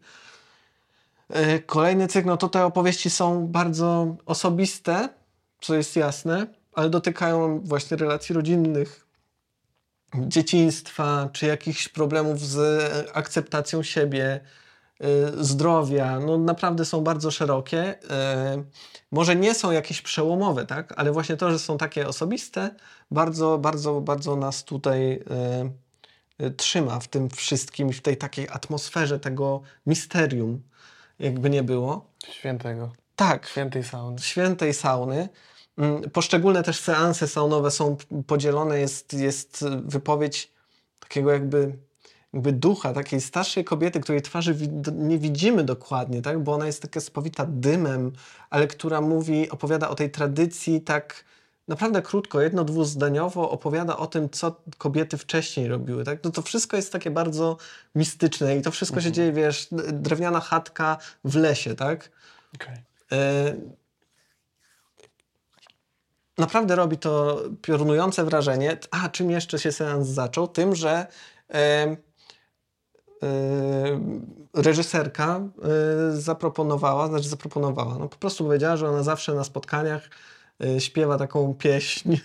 E, 1.29 1.59
Kolejny 1.59 2.07
cykl, 2.07 2.27
no 2.27 2.37
to 2.37 2.49
te 2.49 2.65
opowieści 2.65 3.09
są 3.09 3.47
bardzo 3.47 4.15
osobiste, 4.25 5.09
co 5.61 5.75
jest 5.75 5.95
jasne, 5.95 6.47
ale 6.73 6.89
dotykają 6.89 7.59
właśnie 7.59 7.97
relacji 7.97 8.35
rodzinnych, 8.35 9.07
dzieciństwa, 10.15 11.29
czy 11.33 11.45
jakichś 11.45 11.87
problemów 11.87 12.39
z 12.39 12.81
akceptacją 13.13 13.83
siebie, 13.83 14.39
zdrowia, 15.37 16.19
no 16.19 16.37
naprawdę 16.37 16.85
są 16.85 17.01
bardzo 17.01 17.31
szerokie. 17.31 17.95
Y, 18.03 18.65
może 19.11 19.35
nie 19.35 19.53
są 19.55 19.71
jakieś 19.71 20.01
przełomowe, 20.01 20.65
tak? 20.65 20.93
Ale 20.97 21.11
właśnie 21.11 21.37
to, 21.37 21.51
że 21.51 21.59
są 21.59 21.77
takie 21.77 22.07
osobiste, 22.07 22.75
bardzo, 23.11 23.57
bardzo, 23.57 24.01
bardzo 24.01 24.35
nas 24.35 24.63
tutaj 24.63 25.11
y, 26.39 26.45
y, 26.45 26.51
trzyma 26.51 26.99
w 26.99 27.07
tym 27.07 27.29
wszystkim, 27.29 27.93
w 27.93 28.01
tej 28.01 28.17
takiej 28.17 28.47
atmosferze 28.49 29.19
tego 29.19 29.61
misterium, 29.85 30.61
jakby 31.19 31.49
nie 31.49 31.63
było. 31.63 32.05
Świętego. 32.31 32.91
Tak, 33.15 33.47
Świętej 33.47 33.83
sauny. 33.83 34.19
świętej 34.19 34.73
sauny. 34.73 35.29
Mm, 35.77 36.01
Poszczególne 36.09 36.63
też 36.63 36.79
seanse 36.79 37.27
saunowe 37.27 37.71
są 37.71 37.97
podzielone, 38.27 38.79
jest, 38.79 39.13
jest 39.13 39.65
wypowiedź 39.85 40.51
takiego 40.99 41.31
jakby, 41.31 41.77
jakby 42.33 42.51
ducha, 42.53 42.93
takiej 42.93 43.21
starszej 43.21 43.63
kobiety, 43.63 43.99
której 43.99 44.21
twarzy 44.21 44.55
nie 44.93 45.17
widzimy 45.17 45.63
dokładnie, 45.63 46.21
tak? 46.21 46.43
bo 46.43 46.53
ona 46.53 46.65
jest 46.65 46.81
taka 46.81 46.99
spowita 46.99 47.45
dymem, 47.45 48.11
ale 48.49 48.67
która 48.67 49.01
mówi, 49.01 49.49
opowiada 49.49 49.89
o 49.89 49.95
tej 49.95 50.11
tradycji 50.11 50.81
tak 50.81 51.25
naprawdę 51.67 52.01
krótko, 52.01 52.41
jedno, 52.41 52.63
dwuzdaniowo 52.63 53.51
opowiada 53.51 53.97
o 53.97 54.07
tym, 54.07 54.29
co 54.29 54.55
kobiety 54.77 55.17
wcześniej 55.17 55.67
robiły. 55.67 56.03
Tak? 56.03 56.23
No 56.23 56.31
to 56.31 56.41
wszystko 56.41 56.77
jest 56.77 56.91
takie 56.91 57.11
bardzo 57.11 57.57
mistyczne 57.95 58.57
i 58.57 58.61
to 58.61 58.71
wszystko 58.71 59.01
się 59.01 59.11
dzieje, 59.11 59.31
wiesz, 59.31 59.67
drewniana 59.93 60.39
chatka 60.39 60.97
w 61.23 61.35
lesie, 61.35 61.75
tak? 61.75 62.11
Okej. 62.55 62.75
E, 63.11 63.55
Naprawdę 66.37 66.75
robi 66.75 66.97
to 66.97 67.43
piorunujące 67.61 68.23
wrażenie. 68.23 68.77
A 68.91 69.09
czym 69.09 69.31
jeszcze 69.31 69.59
się 69.59 69.71
seans 69.71 70.07
zaczął? 70.07 70.47
Tym, 70.47 70.75
że 70.75 71.07
e, 71.53 71.95
reżyserka 74.53 75.39
e, 75.39 76.11
zaproponowała, 76.11 77.07
znaczy 77.07 77.29
zaproponowała, 77.29 77.97
no 77.97 78.09
po 78.09 78.17
prostu 78.17 78.43
powiedziała, 78.43 78.77
że 78.77 78.89
ona 78.89 79.03
zawsze 79.03 79.33
na 79.33 79.43
spotkaniach 79.43 80.09
e, 80.63 80.81
śpiewa 80.81 81.17
taką 81.17 81.53
pieśń 81.53 82.17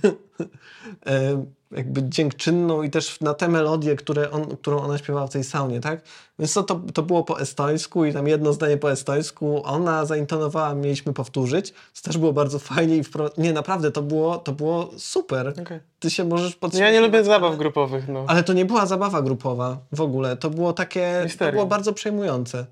jakby 1.70 2.08
dziękczynną 2.08 2.82
i 2.82 2.90
też 2.90 3.20
na 3.20 3.34
te 3.34 3.48
melodie, 3.48 3.96
które 3.96 4.30
on, 4.30 4.56
którą 4.56 4.80
ona 4.80 4.98
śpiewała 4.98 5.26
w 5.26 5.30
tej 5.30 5.44
saunie, 5.44 5.80
tak? 5.80 6.00
Więc 6.38 6.54
to, 6.54 6.62
to, 6.62 6.80
to 6.94 7.02
było 7.02 7.24
po 7.24 7.40
estońsku 7.40 8.04
i 8.04 8.12
tam 8.12 8.28
jedno 8.28 8.52
zdanie 8.52 8.76
po 8.76 8.92
estońsku. 8.92 9.62
Ona 9.64 10.04
zaintonowała, 10.04 10.74
mieliśmy 10.74 11.12
powtórzyć. 11.12 11.70
To 11.70 12.02
też 12.02 12.18
było 12.18 12.32
bardzo 12.32 12.58
fajnie 12.58 12.96
i 12.96 13.04
wpro... 13.04 13.30
Nie, 13.38 13.52
naprawdę, 13.52 13.90
to 13.90 14.02
było, 14.02 14.38
to 14.38 14.52
było 14.52 14.90
super. 14.98 15.54
Okej. 15.62 15.80
Ty 15.98 16.10
się 16.10 16.24
możesz 16.24 16.52
Ja 16.52 16.58
podświetlić. 16.60 16.92
nie 16.92 17.00
lubię 17.00 17.24
zabaw 17.24 17.56
grupowych, 17.56 18.08
no. 18.08 18.24
Ale 18.28 18.42
to 18.44 18.52
nie 18.52 18.64
była 18.64 18.86
zabawa 18.86 19.22
grupowa 19.22 19.78
w 19.92 20.00
ogóle. 20.00 20.36
To 20.36 20.50
było 20.50 20.72
takie, 20.72 21.26
to 21.38 21.52
było 21.52 21.66
bardzo 21.66 21.92
przejmujące. 21.92 22.66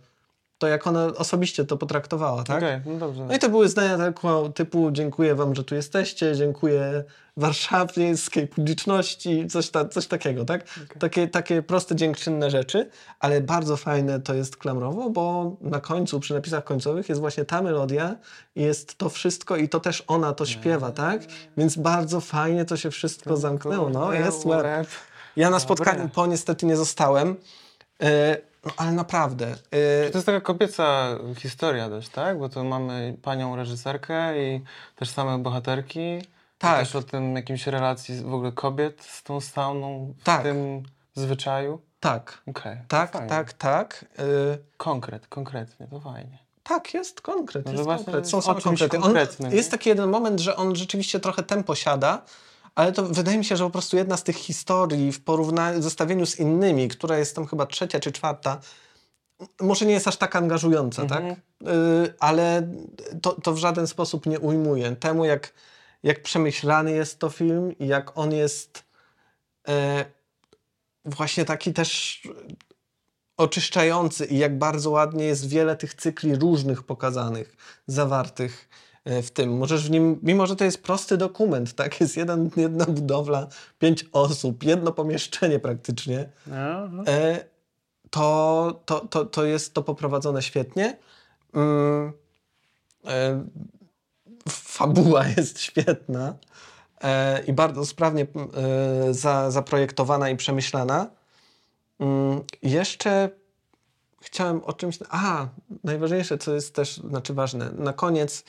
To 0.58 0.68
jak 0.68 0.86
ona 0.86 1.06
osobiście 1.06 1.64
to 1.64 1.76
potraktowała, 1.76 2.44
tak? 2.44 2.56
Okej, 2.56 2.80
no 2.86 2.98
dobrze. 2.98 3.24
No 3.24 3.34
i 3.34 3.38
to 3.38 3.48
były 3.48 3.68
zdania 3.68 3.98
tylko 3.98 4.48
typu 4.48 4.90
dziękuję 4.90 5.34
wam, 5.34 5.54
że 5.54 5.64
tu 5.64 5.74
jesteście, 5.74 6.36
dziękuję 6.36 7.04
warszawskiej 7.36 8.46
publiczności, 8.46 9.46
coś, 9.46 9.70
ta, 9.70 9.84
coś 9.88 10.06
takiego, 10.06 10.44
tak? 10.44 10.64
Takie, 10.98 11.28
takie 11.28 11.62
proste, 11.62 11.96
dziękczynne 11.96 12.50
rzeczy, 12.50 12.90
ale 13.20 13.40
bardzo 13.40 13.76
fajne 13.76 14.20
to 14.20 14.34
jest 14.34 14.56
klamrowo, 14.56 15.10
bo 15.10 15.56
na 15.60 15.80
końcu, 15.80 16.20
przy 16.20 16.34
napisach 16.34 16.64
końcowych 16.64 17.08
jest 17.08 17.20
właśnie 17.20 17.44
ta 17.44 17.62
melodia 17.62 18.16
i 18.56 18.62
jest 18.62 18.98
to 18.98 19.08
wszystko 19.08 19.56
i 19.56 19.68
to 19.68 19.80
też 19.80 20.04
ona 20.06 20.32
to 20.32 20.46
śpiewa, 20.46 20.90
tak? 20.90 21.22
Więc 21.56 21.76
bardzo 21.76 22.20
fajnie 22.20 22.64
to 22.64 22.76
się 22.76 22.90
wszystko 22.90 23.36
zamknęło, 23.36 23.90
no 23.90 24.12
jest 24.12 24.44
łeb. 24.44 24.86
Ja 25.36 25.50
na 25.50 25.58
spotkaniu 25.60 26.08
po 26.08 26.26
niestety 26.26 26.66
nie 26.66 26.76
zostałem, 26.76 27.36
e, 28.02 28.36
no 28.66 28.72
ale 28.76 28.92
naprawdę. 28.92 29.46
e, 29.70 30.10
To 30.10 30.18
jest 30.18 30.26
taka 30.26 30.40
kobieca 30.40 31.06
historia 31.38 31.88
też, 31.88 32.08
tak? 32.08 32.38
Bo 32.38 32.48
to 32.48 32.64
mamy 32.64 33.16
panią 33.22 33.56
reżyserkę 33.56 34.42
i 34.44 34.60
też 34.96 35.10
same 35.10 35.38
bohaterki. 35.38 36.22
Tak. 36.58 36.76
I 36.76 36.78
też 36.84 36.96
o 36.96 37.02
tym 37.02 37.36
jakimś 37.36 37.66
relacji 37.66 38.20
w 38.22 38.34
ogóle 38.34 38.52
kobiet 38.52 39.02
z 39.04 39.22
tą 39.22 39.40
sauną 39.40 40.14
w 40.18 40.24
Tak. 40.24 40.42
tym 40.42 40.82
zwyczaju. 41.14 41.80
tak, 42.00 42.42
to 42.46 42.52
tak, 42.88 43.28
tak, 43.28 43.52
tak. 43.52 44.04
e, 44.18 44.22
Konkret, 44.76 45.26
konkretnie, 45.26 45.86
to 45.86 46.00
fajnie. 46.00 46.38
Tak, 46.62 46.94
jest 46.94 47.20
konkret. 47.20 47.66
No 47.66 47.72
jest 47.72 47.84
konkret. 47.84 48.28
Są 48.28 48.42
same 48.42 48.60
konkrety. 48.60 48.98
On, 48.98 49.14
jest 49.50 49.70
taki 49.70 49.88
jeden 49.88 50.10
moment, 50.10 50.40
że 50.40 50.56
on 50.56 50.76
rzeczywiście 50.76 51.20
trochę 51.20 51.42
tempo 51.42 51.74
siada, 51.74 52.22
ale 52.74 52.92
to 52.92 53.02
wydaje 53.02 53.38
mi 53.38 53.44
się, 53.44 53.56
że 53.56 53.64
po 53.64 53.70
prostu 53.70 53.96
jedna 53.96 54.16
z 54.16 54.22
tych 54.22 54.36
historii 54.36 55.12
w 55.12 55.24
porównaniu, 55.24 55.80
w 55.80 55.82
zestawieniu 55.82 56.26
z 56.26 56.38
innymi, 56.38 56.88
która 56.88 57.18
jest 57.18 57.36
tam 57.36 57.46
chyba 57.46 57.66
trzecia 57.66 58.00
czy 58.00 58.12
czwarta, 58.12 58.60
może 59.60 59.86
nie 59.86 59.92
jest 59.92 60.08
aż 60.08 60.16
tak 60.16 60.36
angażująca, 60.36 61.02
Mhm. 61.02 61.34
tak? 61.34 61.40
Ale 62.20 62.68
to, 63.22 63.32
to 63.32 63.52
w 63.52 63.58
żaden 63.58 63.86
sposób 63.86 64.26
nie 64.26 64.40
ujmuje 64.40 64.96
temu, 64.96 65.24
jak, 65.24 65.52
jak 66.02 66.22
przemyślany 66.22 66.92
jest 66.92 67.18
to 67.18 67.30
film 67.30 67.78
i 67.78 67.86
jak 67.86 68.18
on 68.18 68.32
jest 68.32 68.84
e, 69.68 70.04
właśnie 71.04 71.44
taki 71.44 71.72
też 71.72 72.22
oczyszczający 73.36 74.26
i 74.26 74.38
jak 74.38 74.58
bardzo 74.58 74.90
ładnie 74.90 75.24
jest 75.24 75.48
wiele 75.48 75.76
tych 75.76 75.94
cykli 75.94 76.36
różnych 76.36 76.82
pokazanych, 76.82 77.56
zawartych 77.86 78.68
w 79.04 79.30
tym. 79.30 79.56
Możesz 79.56 79.88
w 79.88 79.90
nim, 79.90 80.18
mimo 80.22 80.46
że 80.46 80.56
to 80.56 80.64
jest 80.64 80.82
prosty 80.82 81.16
dokument, 81.16 81.74
tak? 81.74 82.00
Jest 82.00 82.16
jeden, 82.16 82.50
jedna 82.56 82.84
budowla, 82.84 83.46
pięć 83.78 84.04
osób, 84.12 84.62
jedno 84.62 84.92
pomieszczenie 84.92 85.58
praktycznie, 85.58 86.28
No, 86.46 86.88
no. 86.88 87.06
e, 87.06 87.44
to, 88.10 88.80
to, 88.84 89.00
to, 89.00 89.24
to 89.24 89.44
jest 89.44 89.74
to 89.74 89.82
poprowadzone 89.82 90.42
świetnie. 90.42 90.96
Mm, 91.54 92.12
e, 93.06 93.44
fabuła 94.48 95.26
jest 95.36 95.60
świetna 95.60 96.34
e, 97.00 97.44
i 97.44 97.52
bardzo 97.52 97.86
sprawnie 97.86 98.22
e, 98.22 99.14
za, 99.14 99.50
zaprojektowana 99.50 100.30
i 100.30 100.36
przemyślana. 100.36 101.10
Mm, 102.00 102.40
jeszcze 102.62 103.30
chciałem 104.20 104.64
o 104.64 104.72
czymś. 104.72 104.98
A, 105.08 105.46
najważniejsze, 105.84 106.38
co 106.38 106.54
jest 106.54 106.74
też 106.74 106.96
znaczy 106.96 107.34
ważne. 107.34 107.70
Na 107.70 107.92
koniec, 107.92 108.44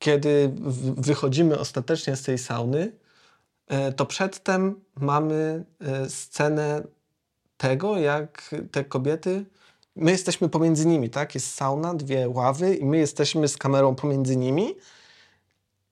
kiedy 0.00 0.52
wychodzimy 0.96 1.58
ostatecznie 1.58 2.16
z 2.16 2.22
tej 2.22 2.38
sauny, 2.38 2.92
e, 3.68 3.92
to 3.92 4.06
przedtem 4.06 4.80
mamy 5.00 5.64
e, 5.80 6.08
scenę 6.08 6.82
tego, 7.56 7.98
jak 7.98 8.54
te 8.70 8.84
kobiety. 8.84 9.44
My 9.96 10.10
jesteśmy 10.10 10.48
pomiędzy 10.48 10.86
nimi, 10.86 11.10
tak? 11.10 11.34
Jest 11.34 11.54
sauna, 11.54 11.94
dwie 11.94 12.28
ławy, 12.28 12.76
i 12.76 12.84
my 12.84 12.98
jesteśmy 12.98 13.48
z 13.48 13.56
kamerą 13.56 13.94
pomiędzy 13.94 14.36
nimi. 14.36 14.74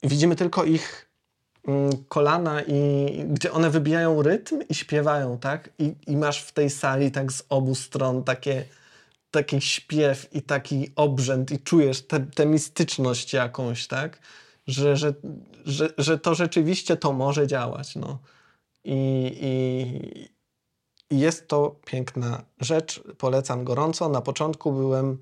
Widzimy 0.02 0.36
tylko 0.36 0.64
ich 0.64 1.10
mm, 1.66 1.90
kolana, 2.08 2.62
i 2.62 3.24
gdzie 3.28 3.52
one 3.52 3.70
wybijają 3.70 4.22
rytm 4.22 4.62
i 4.68 4.74
śpiewają, 4.74 5.38
tak? 5.38 5.70
I, 5.78 5.94
I 6.06 6.16
masz 6.16 6.42
w 6.42 6.52
tej 6.52 6.70
sali 6.70 7.10
tak 7.10 7.32
z 7.32 7.42
obu 7.48 7.74
stron 7.74 8.24
takie, 8.24 8.64
taki 9.30 9.60
śpiew 9.60 10.34
i 10.34 10.42
taki 10.42 10.90
obrzęd, 10.96 11.50
i 11.50 11.58
czujesz 11.58 12.06
tę 12.34 12.46
mistyczność 12.46 13.32
jakąś, 13.32 13.86
tak? 13.86 14.18
Że, 14.66 14.96
że, 14.96 15.14
że, 15.64 15.92
że 15.98 16.18
to 16.18 16.34
rzeczywiście 16.34 16.96
to 16.96 17.12
może 17.12 17.46
działać, 17.46 17.96
no. 17.96 18.18
I, 18.84 18.96
i, 19.40 21.14
i 21.14 21.18
jest 21.18 21.48
to 21.48 21.76
piękna 21.84 22.42
rzecz, 22.60 23.02
polecam 23.18 23.64
gorąco. 23.64 24.08
Na 24.08 24.20
początku 24.20 24.72
byłem 24.72 25.18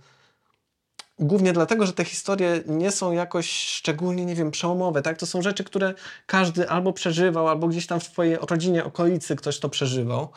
głównie 1.19 1.53
dlatego, 1.53 1.87
że 1.87 1.93
te 1.93 2.05
historie 2.05 2.63
nie 2.67 2.91
są 2.91 3.13
jakoś 3.13 3.51
szczególnie, 3.51 4.27
nie 4.27 4.35
wiem, 4.35 4.51
przełomowe, 4.51 5.03
tak? 5.03 5.19
To 5.19 5.27
są 5.27 5.43
rzeczy, 5.43 5.65
które 5.65 5.95
każdy 6.27 6.69
albo 6.69 6.93
przeżywał, 6.93 7.49
albo 7.49 7.69
gdzieś 7.69 7.87
tam 7.87 8.01
w 8.01 8.05
swojej 8.05 8.37
rodzinie, 8.37 8.85
okolicy 8.85 9.37
ktoś 9.37 9.59
to 9.59 9.69
przeżywał. 9.69 10.29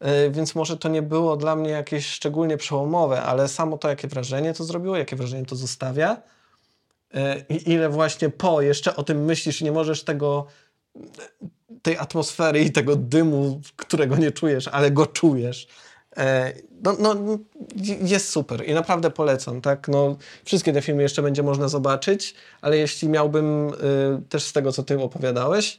Yy, 0.00 0.30
Więc 0.30 0.54
może 0.54 0.76
to 0.76 0.88
nie 0.88 1.02
było 1.02 1.36
dla 1.36 1.56
mnie 1.56 1.70
jakieś 1.70 2.06
szczególnie 2.06 2.56
przełomowe, 2.56 3.22
ale 3.22 3.48
samo 3.48 3.78
to, 3.78 3.88
jakie 3.88 4.08
wrażenie 4.08 4.54
to 4.54 4.64
zrobiło, 4.64 4.96
jakie 4.96 5.16
wrażenie 5.16 5.46
to 5.46 5.56
zostawia 5.56 6.22
yy, 7.14 7.20
i 7.48 7.72
ile 7.72 7.88
właśnie 7.88 8.30
po 8.30 8.62
jeszcze 8.62 8.96
o 8.96 9.02
tym 9.02 9.24
myślisz 9.24 9.60
i 9.60 9.64
nie 9.64 9.72
możesz 9.72 10.04
tego 10.04 10.46
tej 11.82 11.98
atmosfery 11.98 12.60
i 12.60 12.72
tego 12.72 12.96
dymu, 12.96 13.60
którego 13.76 14.16
nie 14.16 14.30
czujesz, 14.32 14.68
ale 14.68 14.90
go 14.90 15.06
czujesz. 15.06 15.68
E, 16.16 16.52
No, 16.82 16.96
no, 16.98 17.14
jest 18.02 18.28
super 18.28 18.68
i 18.68 18.74
naprawdę 18.74 19.10
polecam, 19.10 19.60
tak? 19.60 19.88
No, 19.88 20.16
wszystkie 20.44 20.72
te 20.72 20.82
filmy 20.82 21.02
jeszcze 21.02 21.22
będzie 21.22 21.42
można 21.42 21.68
zobaczyć, 21.68 22.34
ale 22.60 22.76
jeśli 22.78 23.08
miałbym 23.08 23.72
też 24.28 24.42
z 24.42 24.52
tego, 24.52 24.72
co 24.72 24.82
ty 24.82 25.00
opowiadałeś 25.02 25.78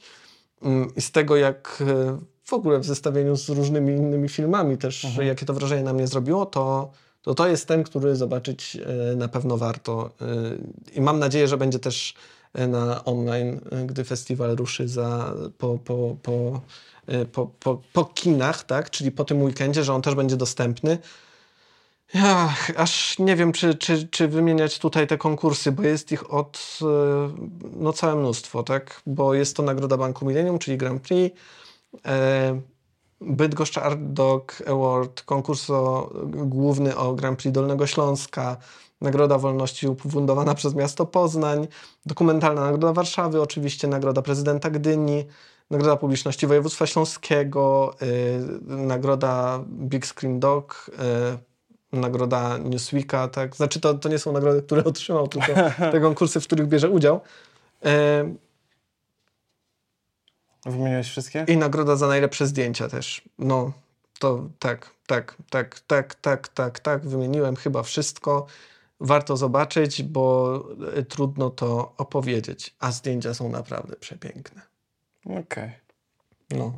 mm, 0.61 0.95
i 0.95 1.01
z 1.01 1.11
tego, 1.11 1.36
jak 1.36 1.84
w 2.44 2.54
ogóle 2.54 2.80
w 2.80 2.86
zestawieniu 2.86 3.38
z 3.38 3.50
różnymi 3.50 3.94
innymi 3.94 4.30
filmami 4.30 4.78
też, 4.78 5.08
jakie 5.22 5.46
to 5.46 5.54
wrażenie 5.54 5.84
na 5.84 5.94
mnie 5.94 6.08
zrobiło, 6.08 6.46
to 6.46 6.92
to, 7.22 7.34
to 7.34 7.48
jest 7.48 7.68
ten, 7.68 7.84
który 7.84 8.16
zobaczyć 8.16 8.78
y, 9.12 9.16
na 9.16 9.28
pewno 9.28 9.58
warto. 9.58 10.10
Y, 10.22 10.96
I 10.96 11.02
mam 11.02 11.20
nadzieję, 11.20 11.48
że 11.48 11.58
będzie 11.58 11.80
też 11.80 12.14
y, 12.60 12.68
na 12.68 13.06
online, 13.06 13.60
gdy 13.86 14.04
festiwal 14.04 14.56
ruszy 14.56 14.88
za, 14.88 15.34
po, 15.58 15.78
po, 15.78 16.16
po, 16.24 16.62
po, 17.32 17.46
po, 17.60 17.82
po 17.94 18.06
kinach, 18.06 18.64
tak? 18.64 18.89
czyli 18.89 19.12
po 19.12 19.26
tym 19.26 19.44
weekendzie, 19.44 19.84
że 19.84 19.94
on 19.94 20.02
też 20.02 20.16
będzie 20.16 20.38
dostępny. 20.38 20.98
Aż 22.78 23.20
nie 23.20 23.36
wiem, 23.36 23.52
czy, 23.52 23.76
czy, 23.76 24.08
czy 24.08 24.28
wymieniać 24.28 24.80
tutaj 24.80 25.08
te 25.08 25.18
konkursy, 25.18 25.72
bo 25.72 25.84
jest 25.84 26.12
ich 26.12 26.34
od 26.34 26.80
e, 26.82 26.86
no 27.76 27.94
całe 27.94 28.16
mnóstwo, 28.16 28.64
tak? 28.64 29.02
Bo 29.06 29.34
jest 29.34 29.56
to 29.56 29.64
Nagroda 29.64 29.98
Banku 29.98 30.26
Millennium, 30.26 30.60
czyli 30.60 30.78
Grand 30.78 31.02
Prix, 31.02 31.36
e, 31.36 31.39
Bydgoszcz 33.22 33.78
Art 33.78 34.00
Dog 34.02 34.64
Award, 34.68 35.22
konkurs 35.22 35.70
o, 35.70 36.10
główny 36.26 36.96
o 36.96 37.14
Grand 37.14 37.39
Prix 37.39 37.54
Dolnego 37.54 37.88
Śląska, 37.88 38.58
Nagroda 39.02 39.38
Wolności 39.38 39.88
ufundowana 39.88 40.56
przez 40.56 40.76
miasto 40.76 41.06
Poznań, 41.06 41.68
dokumentalna 42.06 42.62
Nagroda 42.62 42.94
Warszawy, 42.94 43.42
oczywiście 43.42 43.88
Nagroda 43.88 44.22
Prezydenta 44.22 44.70
Gdyni, 44.70 45.26
Nagroda 45.70 45.96
Publiczności 45.96 46.48
Województwa 46.48 46.88
Śląskiego, 46.88 47.94
y, 48.02 48.39
Nagroda 48.76 49.64
Big 49.68 50.08
Screen 50.08 50.39
Dog, 50.39 50.92
y, 51.94 51.98
Nagroda 51.98 52.58
Newsweeka, 52.58 53.28
tak? 53.28 53.56
Znaczy 53.56 53.80
to, 53.80 53.94
to 53.94 54.10
nie 54.10 54.20
są 54.20 54.32
nagrody, 54.32 54.62
które 54.62 54.84
otrzymał, 54.94 55.28
tylko 55.28 55.48
te 55.92 56.02
konkursy, 56.10 56.39
w 56.39 56.44
których 56.48 56.68
bierze 56.68 56.89
udział. 56.89 57.22
Y, 57.86 57.89
Wymieniłeś 60.66 61.07
wszystkie? 61.07 61.45
I 61.47 61.57
nagroda 61.57 61.95
za 61.95 62.07
najlepsze 62.07 62.47
zdjęcia 62.47 62.88
też. 62.88 63.22
No, 63.39 63.72
to 64.20 64.49
tak, 64.59 64.89
tak, 65.07 65.36
tak, 65.49 65.80
tak, 65.80 66.16
tak, 66.16 66.47
tak, 66.47 66.80
tak, 66.80 67.07
wymieniłem 67.07 67.55
chyba 67.55 67.84
wszystko. 67.84 68.45
Warto 68.99 69.38
zobaczyć, 69.38 70.03
bo 70.03 70.55
y, 70.97 71.05
trudno 71.05 71.49
to 71.49 71.93
opowiedzieć, 71.97 72.76
a 72.80 72.91
zdjęcia 72.91 73.34
są 73.34 73.49
naprawdę 73.49 73.95
przepiękne. 73.95 74.62
Okej. 75.26 75.72
No. 76.51 76.74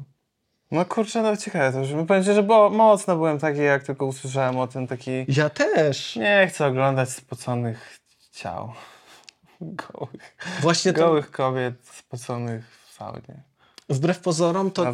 No 0.72 0.86
kurczę, 0.86 1.22
no 1.22 1.38
ciekawe 1.38 1.72
to 1.72 1.80
już. 1.80 2.08
Powiem 2.08 2.24
ci, 2.24 2.34
że 2.34 2.44
bo, 2.44 2.70
mocno 2.70 3.16
byłem 3.16 3.40
taki, 3.40 3.60
jak 3.60 3.84
tylko 3.84 4.06
usłyszałem 4.06 4.58
o 4.58 4.68
tym, 4.68 4.88
taki... 4.88 5.26
Ja 5.28 5.50
też. 5.50 6.16
Nie 6.16 6.48
chcę 6.50 6.68
oglądać 6.68 7.10
spoconych 7.10 8.00
ciał. 8.32 8.74
Gołych, 9.62 10.36
Właśnie 10.62 10.94
to, 10.94 11.00
gołych 11.00 11.32
kobiet 11.32 11.74
spoconych 11.88 12.66
w 12.88 12.94
saunie. 12.94 13.44
Wbrew 13.90 14.20
pozorom, 14.20 14.72
to, 14.72 14.84
Na 14.84 14.94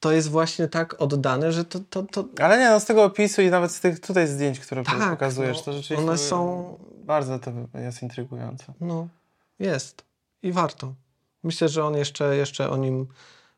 to 0.00 0.12
jest 0.12 0.28
właśnie 0.30 0.68
tak 0.68 1.02
oddane, 1.02 1.52
że 1.52 1.64
to, 1.64 1.80
to, 1.90 2.02
to 2.02 2.24
Ale 2.40 2.58
nie, 2.58 2.70
no 2.70 2.80
z 2.80 2.84
tego 2.84 3.04
opisu 3.04 3.42
i 3.42 3.50
nawet 3.50 3.72
z 3.72 3.80
tych 3.80 4.00
tutaj 4.00 4.28
zdjęć, 4.28 4.60
które 4.60 4.84
Tak, 4.84 5.10
pokazujesz, 5.10 5.56
no, 5.56 5.62
to 5.62 5.72
rzeczywiście 5.72 5.98
one 5.98 6.18
są- 6.18 6.78
bardzo 7.04 7.38
to 7.38 7.52
jest 7.74 8.02
intrygujące. 8.02 8.72
no, 8.80 9.08
jest. 9.58 10.04
I 10.42 10.52
warto. 10.52 10.94
Myślę, 11.42 11.68
że 11.68 11.84
on 11.84 11.96
jeszcze, 11.96 12.36
jeszcze 12.36 12.70
o 12.70 12.76
nim 12.76 13.06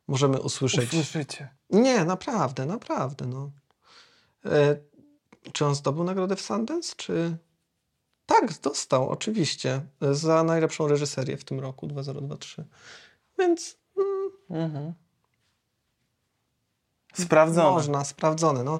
możemy 0.09 0.41
usłyszeć. 0.41 0.85
Usłyszycie. 0.95 1.49
Nie, 1.71 2.05
naprawdę, 2.05 2.67
naprawdę. 2.67 3.27
No. 3.27 3.51
E, 4.45 4.77
czy 5.53 5.67
on 5.67 5.75
zdobył 5.75 6.05
nagrodę 6.05 6.37
w 6.37 6.41
Sundance? 6.41 6.95
Czy... 6.97 7.37
Tak, 8.27 8.59
dostał, 8.59 9.09
oczywiście. 9.09 9.81
Za 10.11 10.43
najlepszą 10.43 10.89
reżyserię 10.89 11.37
w 11.37 11.45
tym 11.45 11.61
roku 11.61 11.87
2023. 11.87 12.65
Więc 13.39 13.78
Mhm. 14.51 14.95
Sprawdzone. 17.15 17.71
można, 17.71 18.05
sprawdzone. 18.05 18.65
No. 18.65 18.79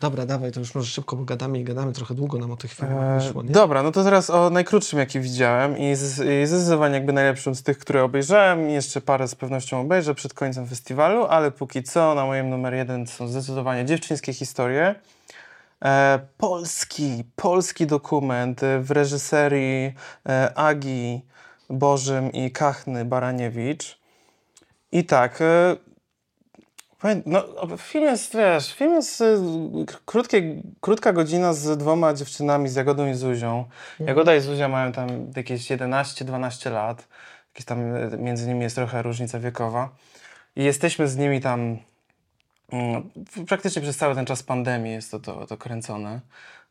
Dobra, 0.00 0.26
dawaj, 0.26 0.52
to 0.52 0.60
już 0.60 0.74
może 0.74 0.86
szybko 0.86 1.16
pogadamy 1.16 1.58
i 1.58 1.64
gadamy. 1.64 1.92
Trochę 1.92 2.14
długo 2.14 2.38
nam 2.38 2.52
o 2.52 2.56
tych 2.56 2.72
filmach 2.72 3.04
Eee, 3.04 3.20
wyszło, 3.20 3.42
nie? 3.42 3.50
dobra, 3.50 3.82
no 3.82 3.92
to 3.92 4.04
teraz 4.04 4.30
o 4.30 4.50
najkrótszym, 4.50 4.98
jaki 4.98 5.20
widziałem 5.20 5.78
i, 5.78 5.94
z, 5.94 6.18
i 6.18 6.46
zdecydowanie 6.46 6.94
jakby 6.94 7.12
najlepszym 7.12 7.54
z 7.54 7.62
tych, 7.62 7.78
które 7.78 8.04
obejrzałem 8.04 8.70
jeszcze 8.70 9.00
parę 9.00 9.28
z 9.28 9.34
pewnością 9.34 9.80
obejrzę 9.80 10.14
przed 10.14 10.34
końcem 10.34 10.66
festiwalu, 10.66 11.24
ale 11.24 11.50
póki 11.50 11.82
co 11.82 12.14
na 12.14 12.26
moim 12.26 12.50
numer 12.50 12.74
jeden 12.74 13.06
są 13.06 13.28
zdecydowanie 13.28 13.84
dziewczyńskie 13.84 14.32
historie. 14.32 14.94
E, 15.84 16.18
polski, 16.36 17.24
polski 17.36 17.86
dokument 17.86 18.62
e, 18.62 18.80
w 18.80 18.90
reżyserii 18.90 19.94
e, 20.28 20.58
Agi 20.58 21.22
Bożym 21.70 22.32
i 22.32 22.50
Kachny 22.50 23.04
Baraniewicz. 23.04 24.05
I 24.92 25.04
tak, 25.04 25.40
e, 25.40 25.76
No, 27.26 27.44
film 27.78 28.04
jest, 28.04 28.36
wiesz, 28.36 28.74
film 28.74 28.94
jest 28.94 29.20
y, 29.20 29.36
krótkie, 30.04 30.62
krótka 30.80 31.12
godzina 31.12 31.52
z 31.52 31.78
dwoma 31.78 32.14
dziewczynami, 32.14 32.68
z 32.68 32.74
Jagodą 32.74 33.06
i 33.06 33.14
Zuzią. 33.14 33.64
Jagoda 34.00 34.34
i 34.34 34.40
Zuzia 34.40 34.68
mają 34.68 34.92
tam 34.92 35.08
jakieś 35.36 35.70
11-12 35.70 36.72
lat. 36.72 37.08
Jakieś 37.54 37.66
tam 37.66 37.96
y, 37.96 38.18
między 38.18 38.48
nimi 38.48 38.62
jest 38.62 38.76
trochę 38.76 39.02
różnica 39.02 39.38
wiekowa. 39.38 39.88
I 40.56 40.64
jesteśmy 40.64 41.08
z 41.08 41.16
nimi 41.16 41.40
tam 41.40 41.78
mm, 42.72 43.10
praktycznie 43.48 43.82
przez 43.82 43.96
cały 43.96 44.14
ten 44.14 44.26
czas 44.26 44.42
pandemii 44.42 44.92
jest 44.92 45.10
to, 45.10 45.20
to, 45.20 45.46
to 45.46 45.56
kręcone. 45.56 46.20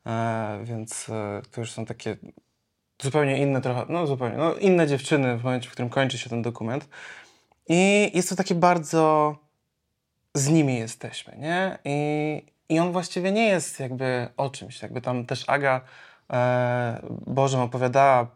E, 0.06 0.60
więc 0.64 1.10
e, 1.10 1.42
to 1.52 1.62
już 1.62 1.72
są 1.72 1.86
takie 1.86 2.18
zupełnie 3.02 3.38
inne 3.38 3.62
trochę, 3.62 3.86
no 3.90 4.08
zupełnie, 4.08 4.38
no 4.38 4.56
inne 4.56 4.88
dziewczyny 4.88 5.38
w 5.38 5.44
momencie, 5.44 5.70
w 5.70 5.72
którym 5.72 5.90
kończy 5.90 6.18
się 6.18 6.30
ten 6.30 6.42
dokument. 6.42 6.90
I 7.70 8.12
jest 8.14 8.30
to 8.30 8.36
takie 8.36 8.56
bardzo 8.56 9.36
z 10.34 10.50
nimi 10.50 10.78
jesteśmy, 10.78 11.38
nie? 11.38 11.78
I, 11.86 12.42
I 12.70 12.80
on 12.80 12.92
właściwie 12.92 13.32
nie 13.32 13.48
jest 13.48 13.80
jakby 13.80 14.28
o 14.38 14.50
czymś, 14.50 14.82
jakby 14.82 15.02
tam 15.02 15.26
też 15.26 15.44
Aga 15.48 15.82
e, 16.34 17.00
Bożem 17.28 17.62
opowiadała, 17.62 18.28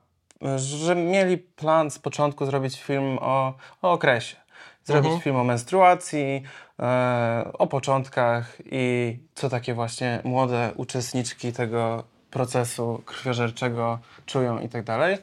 że 0.56 0.96
mieli 0.96 1.38
plan 1.38 1.92
z 1.92 2.00
początku 2.00 2.46
zrobić 2.46 2.82
film 2.82 3.18
o, 3.22 3.54
o 3.82 3.92
okresie. 3.92 4.36
Zrobić 4.84 5.06
Mhm. 5.06 5.22
film 5.22 5.36
o 5.36 5.44
menstruacji, 5.44 6.44
e, 6.80 7.52
o 7.54 7.68
początkach 7.68 8.58
i 8.66 9.18
co 9.36 9.50
takie 9.50 9.74
właśnie 9.74 10.22
młode 10.24 10.72
uczestniczki 10.76 11.54
tego 11.54 12.04
procesu 12.32 13.02
krwiożerczego 13.06 14.00
czują 14.26 14.60
i 14.60 14.70
tak 14.70 14.84
dalej. 14.84 15.18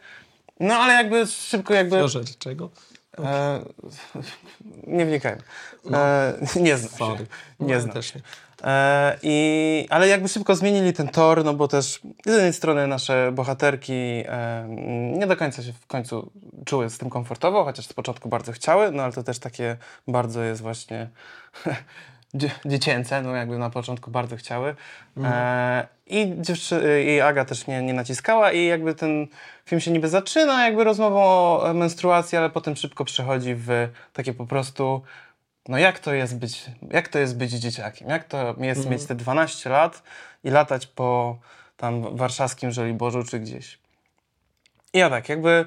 No 0.61 0.75
ale 0.75 0.93
jakby 0.93 1.27
szybko 1.27 1.75
jakby... 1.75 1.99
Proszę, 1.99 2.21
czego? 2.39 2.71
E, 3.25 3.61
nie 4.97 5.07
wnikajmy. 5.07 5.43
E, 5.93 6.33
nie 6.61 6.77
znam 6.77 6.91
się. 6.91 6.97
Sorry. 6.99 7.27
Nie 7.61 7.75
No, 7.75 7.81
znam. 7.81 7.95
też 7.95 8.15
nie. 8.15 8.21
E, 8.65 9.19
i, 9.23 9.87
ale 9.91 10.09
jakby 10.09 10.29
szybko 10.29 10.55
zmienili 10.57 10.93
ten 10.93 11.09
tor, 11.09 11.45
no 11.45 11.55
bo 11.55 11.69
też 11.69 12.01
z 12.27 12.31
jednej 12.33 12.53
strony 12.53 12.87
nasze 12.87 13.33
bohaterki 13.33 13.93
e, 14.27 14.67
nie 15.19 15.27
do 15.27 15.37
końca 15.37 15.63
się 15.63 15.73
w 15.73 15.87
końcu 15.87 16.31
czuły 16.65 16.91
z 16.91 16.99
tym 16.99 17.11
komfortowo, 17.11 17.65
chociaż 17.65 17.87
z 17.87 17.93
początku 17.93 18.29
bardzo 18.29 18.53
chciały, 18.53 18.91
no 18.93 19.03
ale 19.03 19.13
to 19.13 19.23
też 19.23 19.39
takie 19.39 19.77
bardzo 20.09 20.43
jest 20.43 20.63
właśnie 20.63 21.09
dziecięce, 22.67 23.23
no 23.23 23.37
jakby 23.37 23.59
na 23.59 23.71
początku 23.71 24.11
bardzo 24.11 24.37
chciały. 24.37 24.77
E, 25.25 25.87
I, 26.07 26.35
dziewczy- 26.41 27.05
I 27.05 27.21
Aga 27.21 27.45
też 27.45 27.67
nie, 27.67 27.83
nie 27.83 27.95
naciskała 27.95 28.53
i 28.53 28.67
jakby 28.67 28.95
ten 28.95 29.27
film 29.67 29.81
się 29.81 29.91
niby 29.91 30.09
zaczyna 30.09 30.65
jakby 30.67 30.85
rozmową 30.85 31.23
o 31.23 31.75
menstruacji, 31.75 32.39
ale 32.39 32.51
potem 32.51 32.77
szybko 32.77 33.05
przechodzi 33.05 33.55
w 33.55 33.89
takie 34.13 34.35
po 34.35 34.47
prostu 34.47 35.03
no 35.69 35.79
jak 35.79 35.99
to 35.99 36.15
jest 36.15 36.39
być, 36.39 36.65
jak 36.91 37.09
to 37.09 37.19
jest 37.19 37.37
być 37.37 37.51
dzieciakiem? 37.51 38.09
Jak 38.09 38.25
to 38.25 38.55
jest 38.59 38.89
mieć 38.91 39.05
te 39.05 39.15
12 39.15 39.71
lat 39.71 40.03
i 40.45 40.51
latać 40.51 40.87
po 40.87 41.39
tam 41.77 42.17
warszawskim 42.17 42.71
Żoliborzu 42.71 43.25
czy 43.25 43.39
gdzieś? 43.41 43.79
I 44.93 44.99
ja 44.99 45.11
tak, 45.11 45.29
jakby 45.29 45.67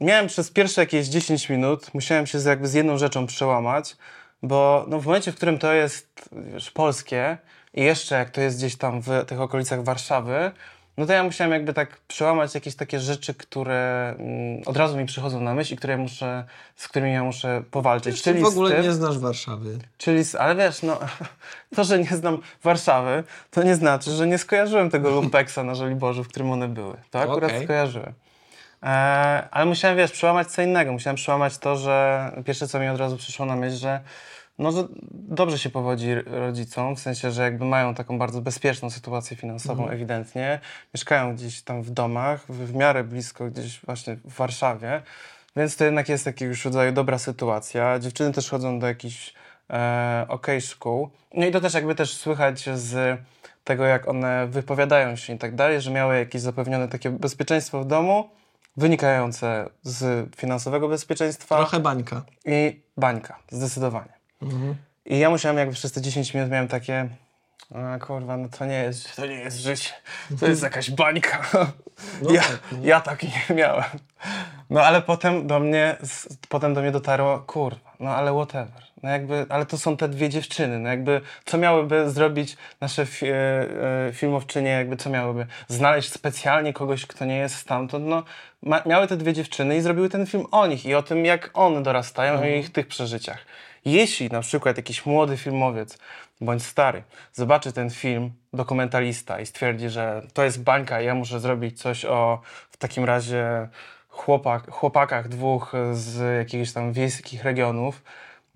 miałem 0.00 0.26
przez 0.26 0.50
pierwsze 0.50 0.80
jakieś 0.80 1.06
10 1.06 1.48
minut, 1.48 1.94
musiałem 1.94 2.26
się 2.26 2.40
z, 2.40 2.44
jakby 2.44 2.68
z 2.68 2.74
jedną 2.74 2.98
rzeczą 2.98 3.26
przełamać, 3.26 3.96
bo 4.42 4.84
no 4.88 5.00
w 5.00 5.06
momencie, 5.06 5.32
w 5.32 5.36
którym 5.36 5.58
to 5.58 5.72
jest 5.72 6.28
wiesz, 6.52 6.70
polskie 6.70 7.38
i 7.74 7.82
jeszcze 7.82 8.14
jak 8.14 8.30
to 8.30 8.40
jest 8.40 8.56
gdzieś 8.58 8.76
tam 8.76 9.00
w 9.00 9.24
tych 9.26 9.40
okolicach 9.40 9.84
Warszawy, 9.84 10.52
no 10.98 11.06
to 11.06 11.12
ja 11.12 11.22
musiałem 11.22 11.52
jakby 11.52 11.74
tak 11.74 12.00
przełamać 12.08 12.54
jakieś 12.54 12.74
takie 12.74 13.00
rzeczy, 13.00 13.34
które 13.34 14.14
mm, 14.18 14.62
od 14.66 14.76
razu 14.76 14.96
mi 14.96 15.06
przychodzą 15.06 15.40
na 15.40 15.54
myśl 15.54 15.74
i 15.74 15.76
które 15.76 15.92
ja 15.92 15.98
muszę, 15.98 16.44
z 16.76 16.88
którymi 16.88 17.12
ja 17.12 17.24
muszę 17.24 17.62
powalczyć. 17.70 18.22
Ty 18.22 18.34
w 18.34 18.40
z 18.40 18.44
ogóle 18.44 18.70
tym, 18.70 18.82
nie 18.82 18.92
znasz 18.92 19.18
Warszawy. 19.18 19.78
Czyli, 19.98 20.24
z- 20.24 20.34
ale 20.34 20.56
wiesz, 20.56 20.82
no, 20.82 20.98
to, 21.76 21.84
że 21.84 21.98
nie 21.98 22.16
znam 22.16 22.38
Warszawy, 22.62 23.24
to 23.50 23.62
nie 23.62 23.74
znaczy, 23.74 24.10
że 24.10 24.26
nie 24.26 24.38
skojarzyłem 24.38 24.90
tego 24.90 25.10
lumpeksa 25.20 25.64
na 25.64 25.74
Żoliborzu, 25.74 26.24
w 26.24 26.28
którym 26.28 26.50
one 26.50 26.68
były. 26.68 26.96
To 27.10 27.20
akurat 27.20 27.50
Okej. 27.50 27.64
skojarzyłem. 27.64 28.12
E, 28.82 28.86
ale 29.50 29.66
musiałem, 29.66 29.96
wiesz, 29.96 30.12
przełamać 30.12 30.48
co 30.48 30.62
innego. 30.62 30.92
Musiałem 30.92 31.16
przełamać 31.16 31.58
to, 31.58 31.76
że 31.76 32.32
pierwsze, 32.44 32.68
co 32.68 32.80
mi 32.80 32.88
od 32.88 32.98
razu 32.98 33.16
przyszło 33.16 33.46
na 33.46 33.56
myśl, 33.56 33.76
że 33.76 34.00
no, 34.58 34.72
że 34.72 34.84
dobrze 35.10 35.58
się 35.58 35.70
powodzi 35.70 36.14
rodzicom, 36.14 36.96
w 36.96 37.00
sensie, 37.00 37.30
że 37.30 37.42
jakby 37.42 37.64
mają 37.64 37.94
taką 37.94 38.18
bardzo 38.18 38.40
bezpieczną 38.40 38.90
sytuację 38.90 39.36
finansową 39.36 39.88
ewidentnie. 39.88 40.60
Mieszkają 40.94 41.34
gdzieś 41.34 41.62
tam 41.62 41.82
w 41.82 41.90
domach, 41.90 42.44
w, 42.48 42.66
w 42.66 42.74
miarę 42.74 43.04
blisko 43.04 43.50
gdzieś 43.50 43.80
właśnie 43.80 44.16
w 44.24 44.34
Warszawie. 44.34 45.02
Więc 45.56 45.76
to 45.76 45.84
jednak 45.84 46.08
jest 46.08 46.26
jakiegoś 46.26 46.64
rodzaju 46.64 46.92
dobra 46.92 47.18
sytuacja. 47.18 47.98
Dziewczyny 47.98 48.32
też 48.32 48.50
chodzą 48.50 48.78
do 48.78 48.86
jakichś 48.86 49.34
e, 49.70 50.26
okej 50.28 50.60
szkół. 50.60 51.10
No 51.34 51.46
i 51.46 51.52
to 51.52 51.60
też 51.60 51.74
jakby 51.74 51.94
też 51.94 52.16
słychać 52.16 52.68
z 52.74 53.20
tego, 53.64 53.84
jak 53.84 54.08
one 54.08 54.46
wypowiadają 54.46 55.16
się 55.16 55.32
i 55.32 55.38
tak 55.38 55.54
dalej, 55.54 55.80
że 55.80 55.90
miały 55.90 56.18
jakieś 56.18 56.42
zapewnione 56.42 56.88
takie 56.88 57.10
bezpieczeństwo 57.10 57.80
w 57.80 57.86
domu, 57.86 58.30
wynikające 58.78 59.70
z 59.82 60.26
finansowego 60.36 60.88
bezpieczeństwa 60.88 61.56
Trochę 61.56 61.80
bańka. 61.80 62.22
i 62.44 62.82
bańka, 62.96 63.38
zdecydowanie. 63.50 64.12
Mhm. 64.42 64.74
I 65.04 65.18
ja 65.18 65.30
musiałem 65.30 65.58
jakby 65.58 65.74
przez 65.74 65.92
te 65.92 66.00
10 66.00 66.34
minut 66.34 66.50
miałem 66.50 66.68
takie, 66.68 67.08
A 67.74 67.98
kurwa, 67.98 68.36
no 68.36 68.48
to 68.48 68.66
nie 68.66 68.82
jest, 68.82 69.16
to 69.16 69.26
nie 69.26 69.34
jest 69.34 69.56
życie. 69.56 69.90
To 70.40 70.46
jest 70.46 70.62
jakaś 70.62 70.90
bańka. 70.90 71.46
No 72.22 72.30
ja, 72.32 72.40
tak, 72.40 72.60
no. 72.72 72.78
ja 72.82 73.00
tak 73.00 73.22
nie 73.22 73.54
miałem. 73.56 73.84
No 74.70 74.82
ale 74.82 75.02
potem 75.02 75.46
do 75.46 75.60
mnie, 75.60 75.96
s- 76.02 76.38
potem 76.48 76.74
do 76.74 76.80
mnie 76.80 76.90
dotarło, 76.92 77.38
kurwa, 77.38 77.92
no 78.00 78.10
ale 78.10 78.32
whatever. 78.32 78.88
No 79.02 79.10
jakby, 79.10 79.46
ale 79.48 79.66
to 79.66 79.78
są 79.78 79.96
te 79.96 80.08
dwie 80.08 80.28
dziewczyny, 80.28 80.78
no 80.78 80.88
jakby, 80.88 81.20
co 81.44 81.58
miałyby 81.58 82.10
zrobić 82.10 82.56
nasze 82.80 83.06
fi, 83.06 83.26
e, 83.26 83.32
e, 84.08 84.12
filmowczynie, 84.12 84.70
jakby 84.70 84.96
co 84.96 85.10
miałyby? 85.10 85.46
Znaleźć 85.68 86.12
specjalnie 86.12 86.72
kogoś, 86.72 87.06
kto 87.06 87.24
nie 87.24 87.36
jest 87.36 87.54
stamtąd, 87.54 88.04
no 88.06 88.22
ma, 88.62 88.82
miały 88.86 89.06
te 89.06 89.16
dwie 89.16 89.32
dziewczyny 89.32 89.76
i 89.76 89.80
zrobiły 89.80 90.08
ten 90.08 90.26
film 90.26 90.44
o 90.50 90.66
nich 90.66 90.86
i 90.86 90.94
o 90.94 91.02
tym, 91.02 91.24
jak 91.24 91.50
one 91.54 91.82
dorastają 91.82 92.44
i 92.44 92.58
ich 92.58 92.72
tych 92.72 92.86
przeżyciach. 92.86 93.38
Jeśli 93.84 94.28
na 94.28 94.40
przykład 94.40 94.76
jakiś 94.76 95.06
młody 95.06 95.36
filmowiec 95.36 95.98
bądź 96.40 96.62
stary 96.62 97.02
zobaczy 97.32 97.72
ten 97.72 97.90
film, 97.90 98.30
dokumentalista 98.52 99.40
i 99.40 99.46
stwierdzi, 99.46 99.88
że 99.88 100.22
to 100.34 100.44
jest 100.44 100.62
bańka 100.62 101.00
i 101.00 101.04
ja 101.06 101.14
muszę 101.14 101.40
zrobić 101.40 101.80
coś 101.82 102.04
o 102.04 102.40
w 102.70 102.76
takim 102.76 103.04
razie 103.04 103.68
chłopak, 104.18 104.70
chłopakach 104.70 105.28
dwóch 105.28 105.72
z 105.92 106.38
jakichś 106.38 106.72
tam 106.72 106.92
wiejskich 106.92 107.44
regionów, 107.44 108.02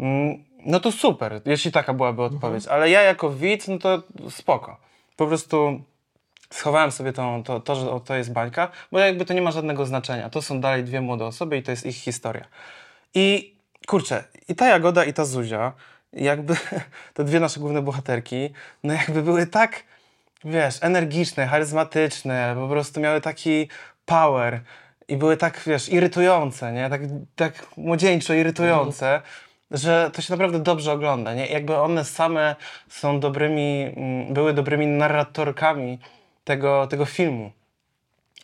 mm, 0.00 0.44
no 0.66 0.80
to 0.80 0.92
super, 0.92 1.40
jeśli 1.46 1.72
taka 1.72 1.94
byłaby 1.94 2.22
odpowiedź. 2.22 2.66
Ale 2.66 2.90
ja 2.90 3.02
jako 3.02 3.30
widz, 3.30 3.68
no 3.68 3.78
to 3.78 4.02
spoko. 4.30 4.76
Po 5.16 5.26
prostu 5.26 5.82
schowałem 6.50 6.90
sobie 6.90 7.12
tą, 7.12 7.42
to, 7.42 7.60
to, 7.60 7.74
że 7.74 8.00
to 8.04 8.14
jest 8.14 8.32
bańka, 8.32 8.68
bo 8.92 8.98
jakby 8.98 9.24
to 9.24 9.34
nie 9.34 9.42
ma 9.42 9.50
żadnego 9.50 9.86
znaczenia. 9.86 10.30
To 10.30 10.42
są 10.42 10.60
dalej 10.60 10.84
dwie 10.84 11.00
młode 11.00 11.26
osoby 11.26 11.56
i 11.56 11.62
to 11.62 11.70
jest 11.70 11.86
ich 11.86 11.96
historia. 11.96 12.44
I 13.14 13.54
kurczę, 13.86 14.24
i 14.48 14.54
ta 14.54 14.68
Jagoda, 14.68 15.04
i 15.04 15.12
ta 15.12 15.24
Zuzia, 15.24 15.72
jakby 16.12 16.56
te 17.14 17.24
dwie 17.24 17.40
nasze 17.40 17.60
główne 17.60 17.82
bohaterki, 17.82 18.50
no 18.84 18.92
jakby 18.94 19.22
były 19.22 19.46
tak, 19.46 19.82
wiesz, 20.44 20.78
energiczne, 20.80 21.46
charyzmatyczne, 21.46 22.56
po 22.58 22.68
prostu 22.68 23.00
miały 23.00 23.20
taki 23.20 23.68
power 24.06 24.60
i 25.09 25.16
były 25.16 25.36
tak, 25.36 25.62
wiesz, 25.66 25.88
irytujące, 25.88 26.72
nie? 26.72 26.90
Tak, 26.90 27.00
tak 27.36 27.66
młodzieńczo 27.76 28.34
irytujące, 28.34 29.22
że 29.70 30.11
to 30.12 30.22
się 30.22 30.32
naprawdę 30.32 30.59
dobrze 30.59 30.92
ogląda, 30.92 31.34
nie? 31.34 31.46
Jakby 31.46 31.76
one 31.76 32.05
same 32.05 32.57
są 32.88 33.20
dobrymi, 33.20 33.92
mm, 33.96 34.34
były 34.34 34.53
dobrymi 34.53 34.86
narratorkami 34.86 35.98
tego, 36.44 36.86
tego 36.86 37.05
filmu. 37.05 37.53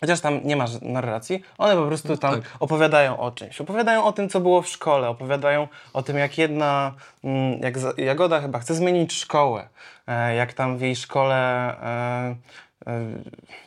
Chociaż 0.01 0.21
tam 0.21 0.41
nie 0.45 0.57
ma 0.57 0.67
ż- 0.67 0.83
narracji, 0.83 1.43
one 1.59 1.77
po 1.77 1.87
prostu 1.87 2.17
tam 2.17 2.35
tak. 2.35 2.51
opowiadają 2.61 3.19
o 3.19 3.31
czymś. 3.31 3.61
Opowiadają 3.61 4.05
o 4.05 4.13
tym, 4.13 4.29
co 4.29 4.41
było 4.41 4.63
w 4.63 4.69
szkole, 4.69 5.09
opowiadają 5.09 5.69
o 5.93 6.03
tym, 6.03 6.19
jak 6.19 6.39
jedna, 6.39 6.95
mm, 7.25 7.61
jak 7.61 7.75
Jagoda 7.99 8.41
chyba 8.41 8.59
chce 8.59 8.75
zmienić 8.75 9.13
szkołę, 9.13 9.69
e, 10.07 10.35
jak 10.35 10.53
tam 10.53 10.79
w 10.79 10.81
jej 10.81 10.97
szkole 10.97 11.37
e, 11.83 12.37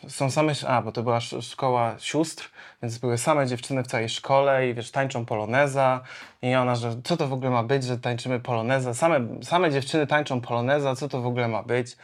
są 0.07 0.32
same, 0.32 0.53
a 0.67 0.82
bo 0.82 0.91
to 0.91 1.03
była 1.03 1.17
sz- 1.17 1.45
szkoła 1.45 1.95
sióstr, 1.99 2.51
więc 2.82 2.97
były 2.97 3.17
same 3.17 3.47
dziewczyny 3.47 3.84
w 3.84 3.88
całej 3.88 4.09
szkole 4.09 4.69
i 4.69 4.74
wiesz, 4.74 4.91
tańczą 4.91 5.26
poloneza 5.26 6.01
i 6.41 6.55
ona, 6.55 6.76
że 6.76 6.95
co 7.03 7.17
to 7.17 7.28
w 7.28 7.34
ogóle 7.34 7.49
ma 7.49 7.63
być, 7.63 7.84
że 7.84 7.97
tańczymy 7.97 8.39
poloneza, 8.39 8.93
same, 8.93 9.19
same 9.43 9.72
dziewczyny 9.72 10.07
tańczą 10.07 10.41
poloneza, 10.41 10.95
co 10.95 11.09
to 11.09 11.22
w 11.22 11.26
ogóle 11.26 11.47
ma 11.47 11.63
być. 11.63 11.97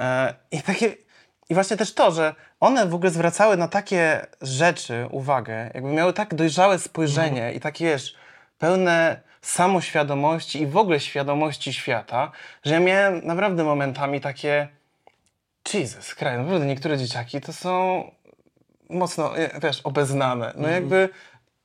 E, 0.00 0.34
I 0.50 0.62
takie. 0.62 0.94
I 1.50 1.54
właśnie 1.54 1.76
też 1.76 1.94
to, 1.94 2.10
że 2.10 2.34
one 2.60 2.86
w 2.86 2.94
ogóle 2.94 3.10
zwracały 3.10 3.56
na 3.56 3.68
takie 3.68 4.26
rzeczy 4.42 5.06
uwagę, 5.10 5.70
jakby 5.74 5.92
miały 5.92 6.12
tak 6.12 6.34
dojrzałe 6.34 6.78
spojrzenie 6.78 7.52
i 7.52 7.60
takie, 7.60 7.84
wiesz, 7.84 8.14
pełne 8.58 9.20
samoświadomości 9.42 10.62
i 10.62 10.66
w 10.66 10.76
ogóle 10.76 11.00
świadomości 11.00 11.72
świata, 11.72 12.30
że 12.64 12.74
ja 12.74 12.80
miałem 12.80 13.26
naprawdę 13.26 13.64
momentami 13.64 14.20
takie 14.20 14.68
Jesus 15.74 16.14
Christ, 16.14 16.38
naprawdę 16.38 16.66
niektóre 16.66 16.98
dzieciaki 16.98 17.40
to 17.40 17.52
są 17.52 18.04
mocno, 18.90 19.38
e, 19.38 19.60
wiesz, 19.60 19.80
obeznane. 19.80 20.52
No 20.56 20.68
jakby 20.68 21.08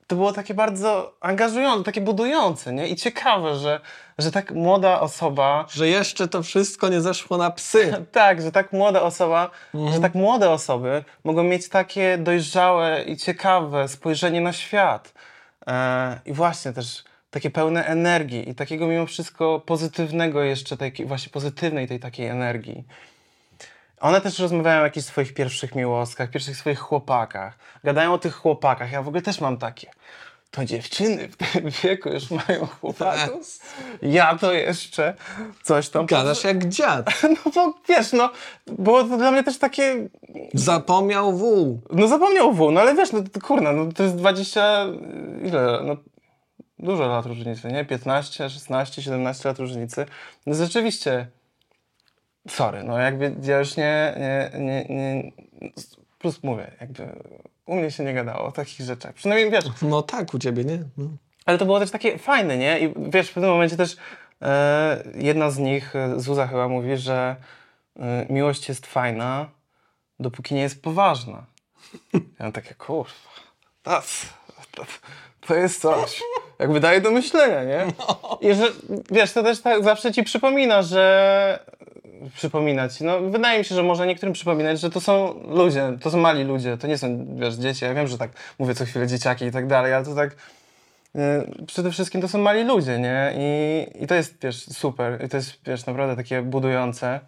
to 0.06 0.16
było 0.16 0.32
takie 0.32 0.54
bardzo 0.54 1.14
angażujące, 1.20 1.84
takie 1.84 2.00
budujące, 2.00 2.72
nie? 2.72 2.88
I 2.88 2.96
ciekawe, 2.96 3.56
że, 3.56 3.80
że 4.18 4.32
tak 4.32 4.52
młoda 4.52 5.00
osoba 5.00 5.66
Że 5.70 5.88
jeszcze 5.88 6.28
to 6.28 6.42
wszystko 6.42 6.88
nie 6.88 7.00
zeszło 7.00 7.36
na 7.36 7.50
psy. 7.50 7.92
tak, 8.12 8.42
że 8.42 8.52
tak 8.52 8.72
młoda 8.72 9.02
osoba, 9.02 9.50
że 9.94 10.00
tak 10.00 10.14
młode 10.14 10.50
osoby 10.50 11.04
mogą 11.24 11.42
mieć 11.42 11.68
takie 11.68 12.18
dojrzałe 12.18 13.02
i 13.02 13.16
ciekawe 13.16 13.88
spojrzenie 13.88 14.40
na 14.40 14.52
świat. 14.52 15.12
E, 15.66 16.20
I 16.24 16.32
właśnie 16.32 16.72
też 16.72 17.04
takie 17.30 17.50
pełne 17.50 17.86
energii 17.86 18.50
i 18.50 18.54
takiego 18.54 18.86
mimo 18.86 19.06
wszystko 19.06 19.60
pozytywnego 19.60 20.42
jeszcze, 20.42 20.76
takiej 20.76 21.06
właśnie 21.06 21.32
pozytywnej 21.32 21.88
tej 21.88 22.00
takiej 22.00 22.26
energii. 22.26 22.84
One 24.06 24.20
też 24.20 24.38
rozmawiają 24.38 24.80
o 24.80 24.84
jakichś 24.84 25.06
swoich 25.06 25.34
pierwszych 25.34 25.74
miłostkach, 25.74 26.30
pierwszych 26.30 26.56
swoich 26.56 26.78
chłopakach. 26.78 27.58
Gadają 27.84 28.12
o 28.12 28.18
tych 28.18 28.34
chłopakach. 28.34 28.92
Ja 28.92 29.02
w 29.02 29.08
ogóle 29.08 29.22
też 29.22 29.40
mam 29.40 29.56
takie. 29.56 29.90
To 30.50 30.64
dziewczyny 30.64 31.28
w 31.28 31.36
tym 31.36 31.70
wieku 31.82 32.08
już 32.08 32.30
mają 32.30 32.66
chłopaków. 32.66 33.58
Ja 34.02 34.38
to 34.38 34.52
jeszcze 34.52 35.14
coś 35.62 35.88
tam. 35.88 36.06
Gadasz 36.06 36.44
jak 36.44 36.68
dziad. 36.68 37.10
No 37.44 37.52
bo 37.54 37.74
wiesz, 37.88 38.12
no, 38.12 38.30
było 38.66 39.04
to 39.04 39.16
dla 39.16 39.30
mnie 39.30 39.44
też 39.44 39.58
takie, 39.58 40.08
Zapomniał 40.54 41.36
wół. 41.36 41.80
no 41.92 42.08
zapomniał 42.08 42.52
W, 42.52 42.70
no 42.70 42.80
ale 42.80 42.94
wiesz, 42.94 43.12
no 43.12 43.20
kurna, 43.42 43.72
no 43.72 43.92
to 43.92 44.02
jest 44.02 44.16
20, 44.16 44.86
ile, 45.44 45.80
no 45.84 45.96
dużo 46.78 47.06
lat 47.06 47.26
różnicy, 47.26 47.68
nie? 47.68 47.84
15, 47.84 48.50
16, 48.50 49.02
17 49.02 49.48
lat 49.48 49.58
różnicy. 49.58 50.06
No 50.46 50.54
rzeczywiście, 50.54 51.26
sorry, 52.48 52.84
no 52.84 52.98
jakby 52.98 53.34
ja 53.42 53.58
już 53.58 53.76
nie, 53.76 54.14
nie, 54.18 54.50
nie, 54.60 54.84
nie 54.84 55.32
plus 56.18 56.42
mówię, 56.42 56.70
jakby 56.80 57.08
u 57.66 57.76
mnie 57.76 57.90
się 57.90 58.04
nie 58.04 58.14
gadało 58.14 58.44
o 58.44 58.52
takich 58.52 58.86
rzeczach. 58.86 59.14
Przynajmniej 59.14 59.50
wiesz, 59.50 59.64
No 59.82 60.02
tak, 60.02 60.34
u 60.34 60.38
ciebie 60.38 60.64
nie. 60.64 60.78
No. 60.96 61.08
ale 61.46 61.58
to 61.58 61.64
było 61.64 61.80
też 61.80 61.90
takie 61.90 62.18
fajne, 62.18 62.58
nie? 62.58 62.80
I 62.80 62.94
wiesz, 63.10 63.30
w 63.30 63.34
pewnym 63.34 63.50
momencie 63.50 63.76
też 63.76 63.96
e, 64.42 65.02
jedna 65.14 65.50
z 65.50 65.58
nich, 65.58 65.96
e, 65.96 66.20
Zuza 66.20 66.46
chyba 66.46 66.68
mówi, 66.68 66.96
że 66.96 67.36
e, 68.00 68.26
miłość 68.30 68.68
jest 68.68 68.86
fajna, 68.86 69.48
dopóki 70.20 70.54
nie 70.54 70.60
jest 70.62 70.82
poważna. 70.82 71.44
Ja 72.14 72.20
mam 72.38 72.52
takie, 72.52 72.74
kurwa, 72.74 73.10
to, 73.82 74.02
to, 74.70 74.84
to 75.46 75.54
jest 75.54 75.80
coś. 75.80 76.22
Jakby 76.58 76.80
daje 76.80 77.00
do 77.00 77.10
myślenia, 77.10 77.64
nie? 77.64 77.86
I 78.40 78.54
że, 78.54 78.64
wiesz, 79.10 79.32
to 79.32 79.42
też 79.42 79.60
tak 79.60 79.84
zawsze 79.84 80.12
ci 80.12 80.22
przypomina, 80.22 80.82
że 80.82 81.58
przypominać. 82.34 83.00
No, 83.00 83.20
wydaje 83.20 83.58
mi 83.58 83.64
się, 83.64 83.74
że 83.74 83.82
może 83.82 84.06
niektórym 84.06 84.32
przypominać, 84.32 84.80
że 84.80 84.90
to 84.90 85.00
są 85.00 85.42
ludzie, 85.48 85.98
to 86.02 86.10
są 86.10 86.18
mali 86.18 86.44
ludzie, 86.44 86.78
to 86.78 86.86
nie 86.86 86.98
są, 86.98 87.36
wiesz, 87.36 87.54
dzieci. 87.54 87.84
Ja 87.84 87.94
wiem, 87.94 88.06
że 88.06 88.18
tak 88.18 88.30
mówię 88.58 88.74
co 88.74 88.84
chwilę 88.84 89.06
dzieciaki 89.06 89.44
i 89.44 89.52
tak 89.52 89.66
dalej, 89.66 89.94
ale 89.94 90.04
to 90.04 90.14
tak 90.14 90.36
y, 91.16 91.66
przede 91.66 91.90
wszystkim 91.90 92.20
to 92.20 92.28
są 92.28 92.38
mali 92.38 92.64
ludzie, 92.64 92.98
nie? 92.98 93.32
I, 93.38 94.02
i 94.02 94.06
to 94.06 94.14
jest, 94.14 94.42
wiesz, 94.42 94.64
super. 94.64 95.24
I 95.24 95.28
to 95.28 95.36
jest, 95.36 95.52
wiesz, 95.66 95.86
naprawdę 95.86 96.16
takie 96.16 96.42
budujące. 96.42 97.20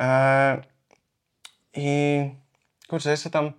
E, 0.00 0.62
I 1.74 2.20
kurczę, 2.88 3.10
jeszcze 3.10 3.30
tam 3.30 3.52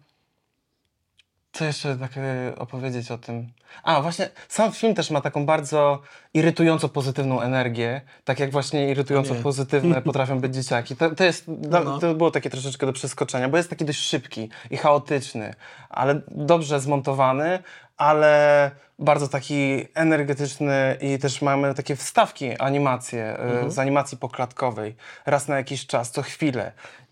co 1.53 1.65
jeszcze 1.65 1.95
tak 1.97 2.11
e, 2.17 2.53
opowiedzieć 2.57 3.11
o 3.11 3.17
tym? 3.17 3.51
A, 3.83 4.01
właśnie 4.01 4.29
sam 4.47 4.71
film 4.71 4.95
też 4.95 5.11
ma 5.11 5.21
taką 5.21 5.45
bardzo 5.45 6.01
irytująco 6.33 6.89
pozytywną 6.89 7.41
energię, 7.41 8.01
tak 8.23 8.39
jak 8.39 8.51
właśnie 8.51 8.89
irytująco 8.89 9.35
Nie. 9.35 9.41
pozytywne 9.41 10.01
potrafią 10.11 10.39
być 10.39 10.55
dzieciaki. 10.55 10.95
To, 10.95 11.15
to 11.15 11.23
jest, 11.23 11.51
dla- 11.51 11.79
No. 11.83 11.99
to 11.99 12.13
było 12.15 12.31
takie 12.31 12.49
troszeczkę 12.49 12.85
do 12.85 12.93
przeskoczenia, 12.93 13.49
bo 13.49 13.57
jest 13.57 13.69
taki 13.69 13.85
dość 13.85 13.99
szybki 13.99 14.49
i 14.71 14.77
chaotyczny, 14.77 15.53
ale 15.89 16.21
dobrze 16.27 16.79
zmontowany, 16.79 17.59
ale 17.97 18.71
bardzo 18.99 19.27
taki 19.27 19.87
energetyczny 19.93 20.97
i 21.01 21.19
też 21.19 21.41
mamy 21.41 21.73
takie 21.73 21.95
wstawki, 21.95 22.57
animacje 22.57 23.37
e, 23.39 23.71
z 23.71 23.79
animacji 23.79 24.17
poklatkowej, 24.17 24.95
raz 25.25 25.47
na 25.47 25.57
jakiś 25.57 25.87
czas, 25.87 26.11
co 26.11 26.21
chwilę. 26.21 26.71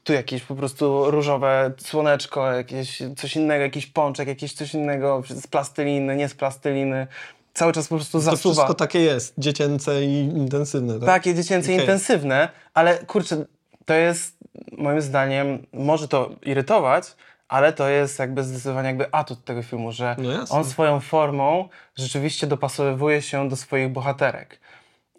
Tu 0.10 0.14
jakieś 0.14 0.44
po 0.44 0.56
prostu 0.56 1.12
różowe 1.12 1.72
słoneczko, 1.78 2.52
jakieś 2.52 3.02
coś 3.18 3.36
innego, 3.36 3.64
jakiś 3.64 3.86
pączek, 3.86 4.28
jakieś 4.28 4.54
coś 4.54 4.74
innego 4.74 5.24
z 5.30 5.48
plasteliny, 5.48 6.16
nie 6.16 6.30
z 6.30 6.34
plasteliny. 6.34 7.08
Cały 7.54 7.74
czas 7.74 7.88
po 7.88 7.96
prostu 7.96 8.12
To 8.18 8.22
zasuwa. 8.22 8.54
wszystko 8.54 8.74
takie 8.74 9.00
jest. 9.00 9.34
Dziecięce 9.38 10.04
i 10.04 10.20
intensywne. 10.20 10.94
Tak? 10.94 11.06
Takie 11.06 11.36
dziecięce, 11.36 11.72
Okej. 11.72 11.80
intensywne, 11.80 12.50
ale 12.74 12.98
kurczę, 12.98 13.46
to 13.86 13.94
jest 13.94 14.38
moim 14.78 15.02
zdaniem, 15.02 15.66
może 15.74 16.08
to 16.08 16.30
irytować, 16.42 17.16
ale 17.48 17.74
to 17.74 17.90
jest 17.90 18.20
jakby 18.20 18.44
zdecydowanie 18.44 18.88
jakby 18.88 19.12
atut 19.12 19.44
tego 19.46 19.64
filmu, 19.64 19.92
że 19.92 20.16
No 20.20 20.46
on 20.50 20.66
swoją 20.66 21.00
formą 21.00 21.70
rzeczywiście 21.96 22.48
dopasowuje 22.48 23.22
się 23.22 23.50
do 23.50 23.56
swoich 23.56 23.90
bohaterek. 23.90 24.60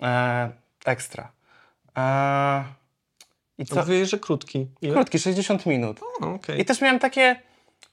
E, 0.03 0.51
ekstra. 0.84 1.32
E, 1.97 2.80
I 3.61 3.66
To 3.66 3.74
co? 3.74 3.80
Mówiłeś, 3.80 4.11
że 4.11 4.18
krótki. 4.18 4.66
Ile? 4.82 4.94
Krótki, 4.94 5.18
60 5.18 5.66
minut. 5.66 6.00
O, 6.22 6.34
okej. 6.34 6.61
I 6.61 6.64
też 6.64 6.80
miałem 6.80 6.98
takie. 6.98 7.36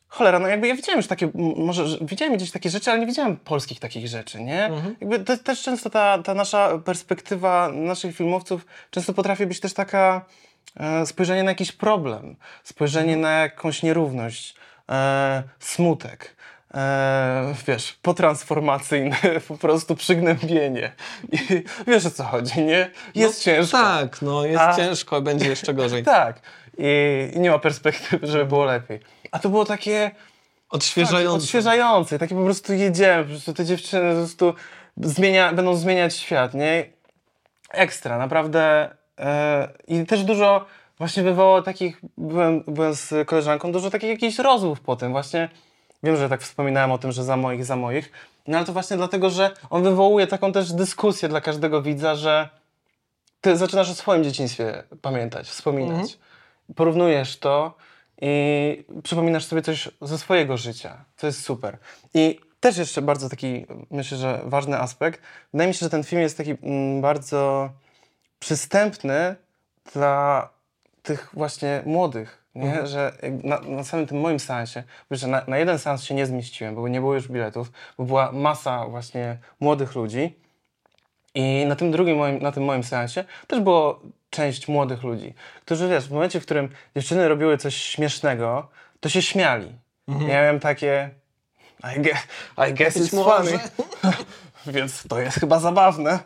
Cholera, 0.07 0.39
no 0.39 0.47
jakby 0.47 0.67
ja 0.67 0.75
widziałem 0.75 0.99
już 0.99 1.07
takie, 1.07 1.31
może 1.55 1.87
że 1.87 1.97
widziałem 2.01 2.35
gdzieś 2.35 2.51
takie 2.51 2.69
rzeczy, 2.69 2.91
ale 2.91 2.99
nie 2.99 3.05
widziałem 3.05 3.37
polskich 3.37 3.79
takich 3.79 4.07
rzeczy, 4.07 4.43
nie? 4.43 4.65
Mhm. 4.65 4.95
Jakby 5.01 5.19
to, 5.19 5.37
też 5.37 5.61
często 5.61 5.89
ta, 5.89 6.23
ta 6.23 6.33
nasza 6.33 6.77
perspektywa 6.85 7.69
naszych 7.69 8.15
filmowców 8.15 8.65
często 8.91 9.13
potrafi 9.13 9.45
być 9.45 9.59
też 9.59 9.73
taka 9.73 10.25
e, 10.75 11.05
spojrzenie 11.05 11.43
na 11.43 11.51
jakiś 11.51 11.71
problem, 11.71 12.35
spojrzenie 12.63 13.17
na 13.17 13.31
jakąś 13.31 13.83
nierówność, 13.83 14.55
e, 14.89 15.43
smutek. 15.59 16.36
E, 16.73 17.53
wiesz, 17.67 17.99
potransformacyjne, 18.01 19.15
po 19.47 19.57
prostu 19.57 19.95
przygnębienie. 19.95 20.91
I 21.31 21.63
wiesz 21.87 22.05
o 22.05 22.11
co 22.11 22.23
chodzi, 22.23 22.61
nie? 22.61 22.89
Jest 23.15 23.43
ciężko. 23.43 23.77
Tak, 23.77 24.21
no 24.21 24.45
jest 24.45 24.61
A- 24.61 24.75
ciężko, 24.75 25.21
będzie 25.21 25.49
jeszcze 25.49 25.73
gorzej. 25.73 26.03
Tak. 26.17 26.41
I, 26.77 26.85
I 27.35 27.39
nie 27.39 27.51
ma 27.51 27.59
perspektywy, 27.59 28.27
żeby 28.27 28.45
było 28.45 28.65
lepiej. 28.65 28.99
A 29.31 29.39
to 29.39 29.49
było 29.49 29.65
takie 29.65 30.11
Odświeżające. 30.69 31.33
tak, 31.37 31.43
odświeżające. 31.43 32.19
Takie 32.19 32.35
po 32.35 32.43
prostu 32.43 32.73
jedziemy, 32.73 33.23
po 33.23 33.29
prostu 33.29 33.53
te 33.53 33.65
dziewczyny 33.65 34.09
po 34.11 34.17
prostu 34.17 34.53
zmienia, 34.97 35.53
będą 35.53 35.75
zmieniać 35.75 36.15
świat, 36.15 36.53
nie? 36.53 36.85
Ekstra, 37.71 38.17
naprawdę. 38.17 38.89
E, 39.19 39.67
I 39.87 40.05
też 40.05 40.23
dużo 40.23 40.65
właśnie 40.97 41.23
wywołało 41.23 41.61
takich, 41.61 42.01
byłem, 42.17 42.63
byłem 42.67 42.93
z 42.93 43.27
koleżanką, 43.27 43.71
dużo 43.71 43.89
takich 43.89 44.09
jakichś 44.09 44.39
rozmów 44.39 44.81
po 44.81 44.95
tym 44.95 45.11
właśnie. 45.11 45.49
Wiem, 46.03 46.17
że 46.17 46.29
tak 46.29 46.41
wspominałem 46.41 46.91
o 46.91 46.97
tym, 46.97 47.11
że 47.11 47.23
za 47.23 47.37
moich, 47.37 47.65
za 47.65 47.75
moich. 47.75 48.11
No 48.47 48.57
ale 48.57 48.65
to 48.65 48.73
właśnie 48.73 48.97
dlatego, 48.97 49.29
że 49.29 49.51
on 49.69 49.83
wywołuje 49.83 50.27
taką 50.27 50.51
też 50.51 50.73
dyskusję 50.73 51.29
dla 51.29 51.41
każdego 51.41 51.81
widza, 51.81 52.15
że 52.15 52.49
ty 53.41 53.57
zaczynasz 53.57 53.89
o 53.89 53.93
swoim 53.95 54.23
dzieciństwie 54.23 54.83
pamiętać, 55.01 55.47
wspominać. 55.47 56.17
Porównujesz 56.75 57.39
to 57.39 57.73
i 58.21 58.85
przypominasz 59.03 59.45
sobie 59.45 59.61
coś 59.61 59.89
ze 60.01 60.17
swojego 60.17 60.57
życia. 60.57 61.05
To 61.17 61.27
jest 61.27 61.43
super. 61.43 61.77
I 62.13 62.39
też 62.59 62.77
jeszcze 62.77 63.01
bardzo 63.01 63.29
taki, 63.29 63.65
myślę, 63.91 64.17
że 64.17 64.41
ważny 64.45 64.79
aspekt. 64.79 65.21
Wydaje 65.53 65.67
mi 65.67 65.73
się, 65.73 65.79
że 65.79 65.89
ten 65.89 66.03
film 66.03 66.21
jest 66.21 66.37
taki 66.37 66.51
mm, 66.63 67.01
bardzo 67.01 67.69
przystępny 68.39 69.35
dla 69.93 70.49
tych 71.03 71.29
właśnie 71.33 71.83
młodych, 71.85 72.43
nie? 72.57 72.87
Że 72.87 73.11
jak 73.21 73.43
na, 73.43 73.59
na 73.59 73.83
samym 73.83 74.07
tym 74.07 74.19
moim 74.19 74.39
seansie, 74.39 74.83
że 75.11 75.27
na, 75.27 75.41
na 75.47 75.57
jeden 75.57 75.79
seans 75.79 76.03
się 76.03 76.15
nie 76.15 76.25
zmieściłem, 76.25 76.75
bo 76.75 76.87
nie 76.87 76.99
było 76.99 77.13
już 77.13 77.27
biletów, 77.27 77.71
bo 77.97 78.03
była 78.03 78.31
masa 78.31 78.85
właśnie 78.87 79.37
młodych 79.59 79.95
ludzi. 79.95 80.35
I 81.35 81.65
na 81.67 81.75
tym 81.75 81.91
drugim 81.91 82.17
moim, 82.17 82.39
na 82.39 82.51
tym 82.51 82.63
moim 82.63 82.83
seansie 82.83 83.23
też 83.47 83.59
było 83.59 83.99
część 84.29 84.67
młodych 84.67 85.03
ludzi, 85.03 85.33
którzy 85.65 85.89
wiesz, 85.89 86.07
w 86.07 86.11
momencie, 86.11 86.39
w 86.39 86.45
którym 86.45 86.69
dziewczyny 86.95 87.27
robiły 87.27 87.57
coś 87.57 87.75
śmiesznego, 87.75 88.67
to 88.99 89.09
się 89.09 89.21
śmiali. 89.21 89.75
Ja 90.07 90.27
miałem 90.27 90.59
takie 90.59 91.09
I 91.83 91.99
guess, 91.99 92.27
I 92.57 92.73
guess 92.73 92.97
it's 92.97 93.09
funny. 93.09 93.59
Więc 94.75 95.03
to 95.07 95.19
jest 95.19 95.39
chyba 95.39 95.59
zabawne. 95.59 96.19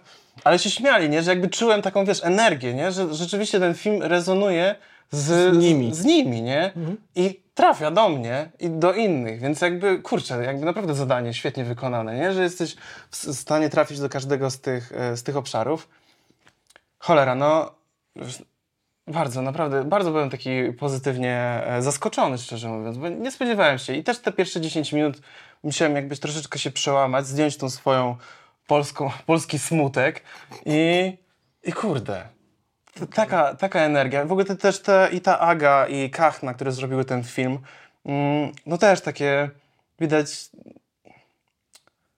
Ale 0.43 0.59
się 0.59 0.69
śmiali, 0.69 1.09
nie? 1.09 1.23
Że 1.23 1.31
jakby 1.31 1.49
czułem 1.49 1.81
taką, 1.81 2.05
wiesz, 2.05 2.23
energię, 2.23 2.73
nie? 2.73 2.91
Że 2.91 3.13
rzeczywiście 3.13 3.59
ten 3.59 3.73
film 3.73 4.03
rezonuje 4.03 4.75
z, 5.11 5.55
Z 5.55 5.57
nimi. 5.57 5.95
Z, 5.95 6.05
nimi, 6.05 6.41
nie? 6.41 6.71
I 7.15 7.41
trafia 7.53 7.91
do 7.91 8.09
mnie 8.09 8.51
i 8.59 8.69
do 8.69 8.93
innych, 8.93 9.39
więc 9.39 9.61
jakby, 9.61 9.99
kurczę, 9.99 10.43
jakby 10.43 10.65
naprawdę 10.65 10.95
zadanie 10.95 11.33
świetnie 11.33 11.63
wykonane, 11.63 12.15
nie? 12.15 12.33
Że 12.33 12.43
jesteś 12.43 12.75
w 13.09 13.15
stanie 13.15 13.69
trafić 13.69 13.99
do 13.99 14.09
każdego 14.09 14.49
z 14.49 14.61
tych, 14.61 14.91
e, 14.91 15.17
z 15.17 15.23
tych 15.23 15.37
obszarów. 15.37 15.89
Cholera, 16.99 17.35
no... 17.35 17.71
Bardzo, 19.07 19.41
naprawdę, 19.41 19.83
bardzo 19.83 20.11
byłem 20.11 20.29
taki 20.29 20.73
pozytywnie 20.79 21.63
e, 21.65 21.81
zaskoczony, 21.81 22.37
szczerze 22.37 22.69
mówiąc, 22.69 22.97
bo 22.97 23.09
nie 23.09 23.31
spodziewałem 23.31 23.77
się. 23.77 23.95
I 23.95 24.03
też 24.03 24.19
te 24.19 24.31
pierwsze 24.31 24.61
10 24.61 24.93
minut 24.93 25.21
musiałem 25.63 25.95
jakby 25.95 26.17
troszeczkę 26.17 26.59
się 26.59 26.71
przełamać, 26.71 27.27
zdjąć 27.27 27.57
tą 27.57 27.69
swoją 27.69 28.15
polską, 28.67 29.11
polski 29.25 29.59
smutek 29.59 30.23
i, 30.65 31.13
i 31.63 31.73
kurde, 31.73 32.27
taka, 33.15 33.55
taka 33.55 33.79
energia. 33.79 34.25
W 34.25 34.31
ogóle 34.31 34.45
te, 34.45 34.55
też 34.55 34.79
te, 34.79 35.09
i 35.11 35.21
ta 35.21 35.39
Aga 35.39 35.87
i 35.87 36.09
Kachna, 36.09 36.53
które 36.53 36.71
zrobiły 36.71 37.05
ten 37.05 37.23
film, 37.23 37.59
mm, 38.05 38.51
no 38.65 38.77
też 38.77 39.01
takie 39.01 39.49
widać 39.99 40.49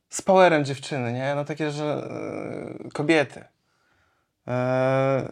z 0.10 0.22
powerem 0.22 0.66
dziewczyny, 0.66 1.14
nie? 1.14 1.36
No 1.36 1.46
takie, 1.46 1.72
że 1.72 2.10
e, 2.86 2.90
kobiety. 2.90 3.46
E, 4.48 5.32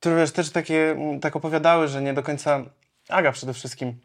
które 0.00 0.16
wiesz, 0.16 0.32
też 0.32 0.50
takie, 0.50 0.90
mm, 0.90 1.20
tak 1.20 1.36
opowiadały, 1.36 1.88
że 1.88 2.02
nie 2.02 2.14
do 2.14 2.22
końca 2.22 2.64
Aga 3.08 3.32
przede 3.32 3.54
wszystkim, 3.54 4.00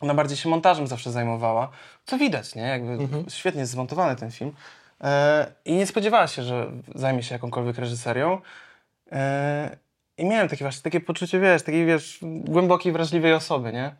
ona 0.00 0.14
bardziej 0.14 0.36
się 0.36 0.48
montażem 0.48 0.86
zawsze 0.86 1.12
zajmowała, 1.12 1.70
co 2.06 2.18
widać, 2.18 2.54
nie? 2.54 2.62
Jakby 2.62 3.08
świetnie 3.28 3.60
jest 3.60 3.72
zmontowany 3.72 4.16
ten 4.16 4.30
film. 4.30 4.52
E, 5.00 5.46
I 5.64 5.72
nie 5.72 5.86
spodziewała 5.86 6.26
się, 6.26 6.42
że 6.42 6.70
zajmie 6.94 7.22
się 7.22 7.34
jakąkolwiek 7.34 7.78
reżyserią. 7.78 8.40
E, 9.12 9.76
I 10.18 10.24
miałem 10.24 10.48
takie 10.48 10.64
właśnie 10.64 10.82
takie 10.82 11.00
poczucie, 11.00 11.40
wiesz, 11.40 11.62
takiej, 11.62 11.86
wiesz, 11.86 12.18
głębokiej, 12.22 12.92
wrażliwej 12.92 13.32
osoby, 13.32 13.72
nie? 13.72 13.94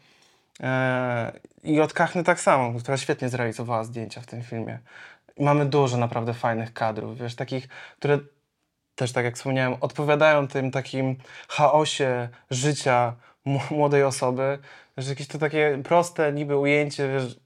E, 0.61 1.33
I 1.63 1.81
od 1.81 1.93
Kachny 1.93 2.25
tak 2.25 2.41
samo, 2.41 2.79
która 2.81 2.97
świetnie 2.97 3.29
zrealizowała 3.29 3.85
zdjęcia 3.85 4.21
w 4.21 4.27
tym 4.27 4.43
filmie. 4.43 4.79
I 5.37 5.45
mamy 5.45 5.67
dużo 5.67 5.97
naprawdę 5.97 6.35
fajnych 6.35 6.73
kadrów, 6.73 7.19
wiesz, 7.19 7.35
takich, 7.35 7.69
które 7.99 8.19
też 8.95 9.13
tak 9.13 9.25
jak 9.25 9.37
wspomniałem, 9.37 9.77
odpowiadają 9.81 10.49
tym 10.49 10.71
takim 10.71 11.17
chaosie 11.49 12.29
życia 12.51 13.15
młodej 13.71 14.03
osoby, 14.03 14.59
że 14.97 15.11
jakieś 15.11 15.27
to 15.27 15.39
takie 15.39 15.79
proste 15.85 16.33
niby 16.33 16.57
ujęcie, 16.57 17.09
wiesz, 17.09 17.37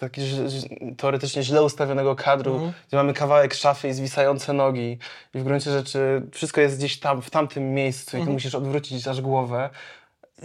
takie 0.00 0.22
ż- 0.22 0.50
ż- 0.52 0.96
teoretycznie 0.98 1.42
źle 1.42 1.62
ustawionego 1.62 2.16
kadru, 2.16 2.54
gdzie 2.88 2.96
mamy 2.96 3.12
kawałek 3.14 3.54
szafy 3.54 3.88
i 3.88 3.92
zwisające 3.92 4.52
nogi 4.52 4.98
i 5.34 5.38
w 5.38 5.44
gruncie 5.44 5.70
rzeczy 5.70 6.22
wszystko 6.32 6.60
jest 6.60 6.78
gdzieś 6.78 6.98
tam, 7.00 7.22
w 7.22 7.30
tamtym 7.30 7.74
miejscu 7.74 8.18
i 8.18 8.20
ty 8.24 8.30
musisz 8.30 8.54
odwrócić 8.54 9.08
aż 9.08 9.20
głowę. 9.20 9.70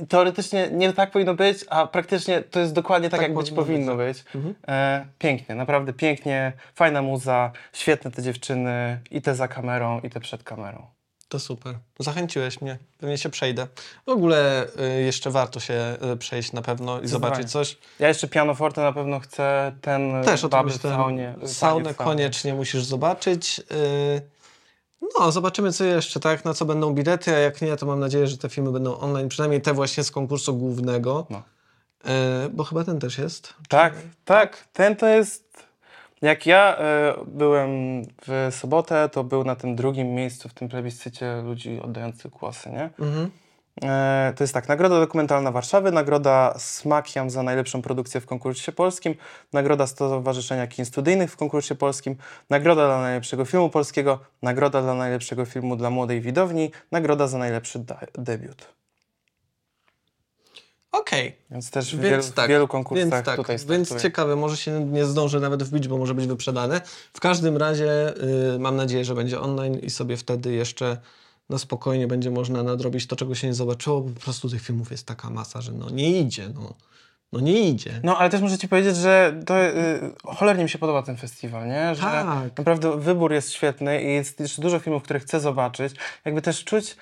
Teoretycznie 0.10 0.70
nie 0.72 0.94
tak 0.94 1.12
powinno 1.12 1.34
być, 1.34 1.58
a 1.70 1.88
praktycznie 1.88 2.42
to 2.42 2.60
jest 2.60 2.74
dokładnie 2.74 3.10
tak, 3.10 3.20
Tak 3.20 3.30
jak 3.30 3.38
być 3.38 3.52
powinno 3.52 3.92
powinno 3.96 3.96
być. 3.96 4.24
E, 4.68 5.06
pięknie, 5.20 5.56
naprawdę 5.56 5.94
pięknie, 5.94 6.54
fajna 6.76 7.02
muza, 7.02 7.52
świetne 7.74 8.12
te 8.12 8.22
dziewczyny, 8.22 9.00
i 9.12 9.22
te 9.22 9.36
za 9.36 9.48
kamerą, 9.48 10.00
i 10.00 10.10
te 10.10 10.20
przed 10.20 10.44
kamerą. 10.44 10.86
To 11.30 11.40
super. 11.40 11.78
Zachęciłeś 12.00 12.62
mnie. 12.62 12.78
Pewnie 12.98 13.18
się 13.18 13.30
przejdę. 13.30 13.68
W 14.06 14.10
ogóle 14.10 14.68
y, 14.98 15.02
jeszcze 15.02 15.32
warto 15.32 15.60
się 15.60 15.98
y, 16.14 16.18
przejść 16.18 16.52
na 16.52 16.62
pewno 16.62 17.02
i 17.02 17.08
zobaczyć 17.08 17.52
coś. 17.52 17.78
Ja 18.00 18.08
jeszcze 18.08 18.28
pianoforte 18.28 18.82
na 18.82 18.94
pewno 18.94 19.20
chcę, 19.20 19.76
ten 19.82 20.24
Też 20.24 20.44
o 20.44 20.50
tym 20.50 20.60
baby 20.60 20.70
w 20.72 20.82
saunie. 20.82 21.36
Saunę 21.46 21.94
koniecznie 21.94 22.54
musisz 22.54 22.84
zobaczyć. 22.84 23.62
Y, 23.72 24.22
No, 25.20 25.32
zobaczymy 25.32 25.74
co 25.74 25.84
jeszcze, 25.84 26.20
tak? 26.20 26.46
Na 26.46 26.54
co 26.54 26.66
będą 26.66 26.94
bilety, 26.94 27.36
a 27.36 27.40
jak 27.40 27.62
nie, 27.62 27.76
to 27.78 27.86
mam 27.86 28.00
nadzieję, 28.00 28.28
że 28.28 28.38
te 28.38 28.50
filmy 28.50 28.72
będą 28.72 28.98
online, 28.98 29.30
przynajmniej 29.30 29.62
te 29.62 29.74
właśnie 29.74 30.04
z 30.04 30.12
konkursu 30.12 30.58
głównego. 30.58 31.28
No. 31.30 31.44
Y, 32.46 32.50
Bo 32.50 32.64
chyba 32.64 32.84
ten 32.84 33.00
też 33.00 33.18
jest. 33.18 33.54
Tak, 33.70 33.94
tak, 34.26 34.68
ten 34.74 34.96
to 34.96 35.08
jest... 35.08 35.47
Jak 36.22 36.46
ja 36.46 36.78
e, 36.78 37.14
byłem 37.28 38.02
w 38.28 38.48
sobotę, 38.52 39.10
to 39.10 39.24
był 39.24 39.44
na 39.44 39.56
tym 39.56 39.76
drugim 39.76 40.08
miejscu 40.08 40.50
w 40.50 40.54
tym 40.54 40.70
plebiscycie 40.70 41.42
ludzi 41.42 41.82
oddających 41.82 42.32
głosy, 42.32 42.70
nie? 42.70 42.90
Mhm. 43.00 43.32
E, 43.84 44.34
to 44.36 44.44
jest 44.44 44.54
tak, 44.54 44.68
Nagroda 44.68 45.00
Dokumentalna 45.00 45.52
Warszawy, 45.52 45.92
Nagroda 45.92 46.54
Smakiam 46.58 47.30
za 47.30 47.44
najlepszą 47.44 47.82
produkcję 47.82 48.22
w 48.22 48.26
konkursie 48.26 48.72
polskim, 48.72 49.16
Nagroda 49.54 49.88
Stowarzyszenia 49.88 50.68
Kin 50.68 50.86
Studyjnych 50.86 51.32
w 51.32 51.38
konkursie 51.38 51.76
polskim, 51.76 52.16
Nagroda 52.50 52.88
dla 52.88 53.02
najlepszego 53.02 53.46
filmu 53.46 53.70
polskiego, 53.70 54.20
Nagroda 54.42 54.82
dla 54.82 54.94
najlepszego 54.94 55.46
filmu 55.46 55.76
dla 55.76 55.90
młodej 55.90 56.22
widowni, 56.22 56.72
Nagroda 56.92 57.28
za 57.28 57.38
najlepszy 57.38 57.86
debiut. 58.18 58.78
Okej. 60.92 61.36
Więc 61.52 61.72
też 61.72 61.96
w, 61.96 62.00
Więc 62.00 62.26
wielu, 62.26 62.36
tak, 62.36 62.50
wielu 62.50 62.68
konkursach 62.68 63.10
Więc 63.10 63.26
tak, 63.26 63.36
tutaj 63.36 63.58
więc 63.58 63.88
startuję. 63.88 64.00
ciekawe, 64.02 64.36
może 64.36 64.58
się 64.58 64.86
nie 64.86 65.06
zdążę 65.06 65.40
nawet 65.40 65.64
wbić, 65.64 65.88
bo 65.88 65.98
może 65.98 66.14
być 66.14 66.28
wyprzedane. 66.28 66.82
W 67.14 67.20
każdym 67.20 67.58
razie 67.58 68.14
y, 68.56 68.60
mam 68.60 68.76
nadzieję, 68.76 69.06
że 69.06 69.16
będzie 69.16 69.40
online 69.42 69.80
i 69.80 69.90
sobie 69.90 70.18
wtedy 70.18 70.54
jeszcze 70.54 70.98
na 71.50 71.58
spokojnie 71.58 72.08
będzie 72.08 72.32
można 72.32 72.64
nadrobić 72.64 73.08
to, 73.08 73.16
czego 73.16 73.36
się 73.36 73.48
nie 73.48 73.54
zobaczyło, 73.54 74.02
bo 74.02 74.10
po 74.14 74.20
prostu 74.20 74.50
tych 74.50 74.62
filmów 74.62 74.92
jest 74.92 75.06
taka 75.08 75.30
masa, 75.30 75.62
że 75.62 75.72
no 75.72 75.90
nie 75.90 76.20
idzie, 76.20 76.50
no, 76.56 76.74
no 77.32 77.40
nie 77.40 77.70
idzie. 77.70 78.00
No, 78.04 78.18
ale 78.18 78.30
też 78.30 78.42
muszę 78.42 78.58
ci 78.58 78.68
powiedzieć, 78.68 78.96
że 78.96 79.42
to 79.46 79.66
y, 79.66 80.00
cholernie 80.24 80.64
mi 80.64 80.70
się 80.70 80.78
podoba 80.80 81.04
ten 81.04 81.18
festiwal, 81.18 81.68
nie? 81.68 81.96
Że 81.96 82.02
Tak. 82.02 82.58
naprawdę 82.58 83.00
wybór 83.00 83.34
jest 83.34 83.52
świetny 83.52 84.04
i 84.04 84.14
jest 84.14 84.40
jeszcze 84.40 84.62
dużo 84.62 84.80
filmów, 84.80 85.04
które 85.04 85.20
chcę 85.20 85.40
zobaczyć. 85.40 85.94
Jakby 86.26 86.42
też 86.42 86.64
czuć 86.64 86.96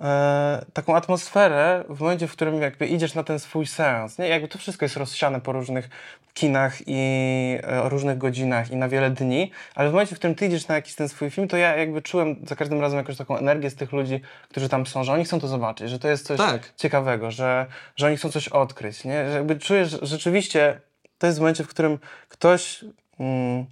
e, 0.00 0.64
taką 0.72 0.96
atmosferę 0.96 1.84
w 1.88 2.00
momencie, 2.00 2.28
w 2.28 2.32
którym 2.32 2.62
jakby 2.62 2.86
idziesz 2.86 3.14
na 3.14 3.24
ten 3.24 3.38
swój 3.38 3.66
seans, 3.66 4.18
nie? 4.18 4.28
Jakby 4.28 4.48
to 4.48 4.58
wszystko 4.58 4.84
jest 4.84 4.96
rozsiane 4.96 5.40
po 5.40 5.52
różnych 5.52 5.88
kinach 6.34 6.78
i 6.86 7.58
e, 7.62 7.82
o 7.82 7.88
różnych 7.88 8.18
godzinach 8.18 8.70
i 8.70 8.76
na 8.76 8.88
wiele 8.88 9.10
dni, 9.10 9.50
ale 9.74 9.88
w 9.88 9.92
momencie, 9.92 10.14
w 10.14 10.18
którym 10.18 10.34
ty 10.34 10.46
idziesz 10.46 10.68
na 10.68 10.74
jakiś 10.74 10.94
ten 10.94 11.08
swój 11.08 11.30
film, 11.30 11.48
to 11.48 11.56
ja 11.56 11.76
jakby 11.76 12.02
czułem 12.02 12.36
za 12.48 12.56
każdym 12.56 12.80
razem 12.80 12.98
jakąś 12.98 13.16
taką 13.16 13.38
energię 13.38 13.70
z 13.70 13.74
tych 13.74 13.92
ludzi, 13.92 14.20
którzy 14.50 14.68
tam 14.68 14.86
są, 14.86 15.04
że 15.04 15.12
oni 15.12 15.24
chcą 15.24 15.40
to 15.40 15.48
zobaczyć, 15.48 15.90
że 15.90 15.98
to 15.98 16.08
jest 16.08 16.26
coś 16.26 16.38
Tak. 16.38 16.72
ciekawego, 16.76 17.30
że, 17.30 17.66
że 17.96 18.06
oni 18.06 18.16
chcą 18.16 18.30
coś 18.30 18.48
odkryć, 18.48 19.04
nie? 19.04 19.30
Że 19.30 19.34
jakby 19.36 19.56
czujesz, 19.56 19.90
że 19.90 20.06
rzeczywiście 20.06 20.80
to 21.18 21.26
jest 21.26 21.38
w 21.38 21.40
momencie, 21.40 21.64
w 21.64 21.68
którym 21.68 21.98
ktoś 22.28 22.84
mm, 23.20 23.66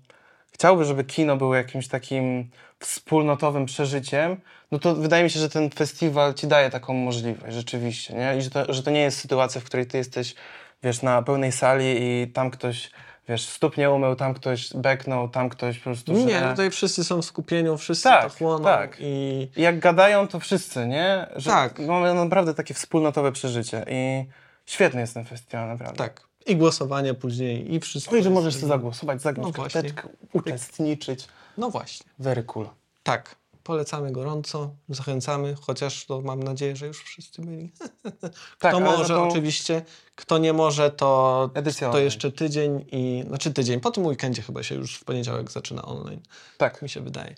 chciałby, 0.52 0.84
żeby 0.84 1.04
kino 1.04 1.36
było 1.36 1.54
jakimś 1.54 1.88
takim 1.88 2.50
wspólnotowym 2.78 3.66
przeżyciem, 3.66 4.36
no 4.72 4.78
to 4.78 4.94
wydaje 4.94 5.24
mi 5.24 5.30
się, 5.30 5.40
że 5.40 5.48
ten 5.48 5.70
festiwal 5.70 6.34
ci 6.34 6.46
daje 6.46 6.70
taką 6.70 6.94
możliwość 6.94 7.54
rzeczywiście, 7.54 8.14
nie? 8.14 8.36
I 8.38 8.42
że 8.42 8.50
to, 8.50 8.72
że 8.72 8.82
to 8.82 8.90
nie 8.90 9.00
jest 9.00 9.18
sytuacja, 9.18 9.60
w 9.60 9.64
której 9.64 9.86
ty 9.86 9.98
jesteś, 9.98 10.34
wiesz, 10.82 11.02
na 11.02 11.22
pełnej 11.22 11.52
sali 11.52 11.84
i 12.00 12.32
tam 12.34 12.50
ktoś, 12.50 12.90
wiesz, 13.28 13.48
stóp 13.48 13.76
nie 13.76 13.90
umył, 13.90 14.16
tam 14.16 14.34
ktoś 14.34 14.74
beknął, 14.74 15.28
tam 15.28 15.48
ktoś 15.48 15.78
po 15.78 15.84
prostu... 15.84 16.12
Nie, 16.12 16.38
żre. 16.38 16.50
tutaj 16.50 16.70
wszyscy 16.70 17.04
są 17.04 17.22
w 17.22 17.24
skupieniu, 17.24 17.76
wszyscy 17.76 18.02
Tak, 18.02 18.22
to 18.22 18.38
chłoną 18.38 18.64
tak. 18.64 18.96
i 19.00 19.48
Jak 19.56 19.78
gadają, 19.78 20.28
to 20.28 20.40
wszyscy, 20.40 20.86
nie? 20.86 21.26
Że 21.36 21.50
Tak. 21.50 21.78
Mamy 21.78 22.14
naprawdę 22.14 22.54
takie 22.54 22.74
wspólnotowe 22.74 23.32
przeżycie 23.32 23.84
i 23.88 24.24
świetny 24.66 25.00
jest 25.00 25.14
ten 25.14 25.24
festiwal, 25.24 25.68
naprawdę. 25.68 25.96
tak. 25.96 26.20
I 26.46 26.56
głosowanie 26.56 27.14
później 27.14 27.74
i 27.74 27.80
wszystko. 27.80 28.12
No 28.12 28.18
i 28.20 28.22
że 28.22 28.30
możesz 28.30 28.54
sobie 28.54 28.66
zagłosować, 28.66 29.22
zagrać 29.22 29.46
No 29.46 29.52
karteczkę, 29.52 30.08
uczestniczyć. 30.32 31.28
No 31.58 31.70
właśnie. 31.70 32.06
Very 32.18 32.42
cool. 32.42 32.68
Tak. 33.02 33.41
Polecamy 33.64 34.12
gorąco, 34.12 34.74
zachęcamy, 34.88 35.54
chociaż 35.60 36.06
to 36.06 36.20
mam 36.20 36.42
nadzieję, 36.42 36.76
że 36.76 36.86
już 36.86 37.04
wszyscy 37.04 37.42
byli. 37.42 37.72
Tak, 38.20 38.32
Kto 38.58 38.68
ale 38.68 38.80
może, 38.80 39.14
to 39.14 39.28
oczywiście. 39.28 39.82
Kto 40.14 40.38
nie 40.38 40.52
może, 40.52 40.90
to, 40.90 41.50
Edycja 41.54 41.86
to 41.86 41.90
online. 41.90 42.04
jeszcze 42.04 42.32
tydzień 42.32 42.84
i. 42.92 43.24
Znaczy 43.26 43.52
tydzień. 43.52 43.80
Po 43.80 43.90
tym 43.90 44.06
weekendzie 44.06 44.42
chyba 44.42 44.62
się 44.62 44.74
już 44.74 44.96
w 44.96 45.04
poniedziałek 45.04 45.50
zaczyna 45.50 45.82
online. 45.82 46.20
Tak. 46.58 46.82
mi 46.82 46.88
się 46.88 47.00
wydaje. 47.00 47.34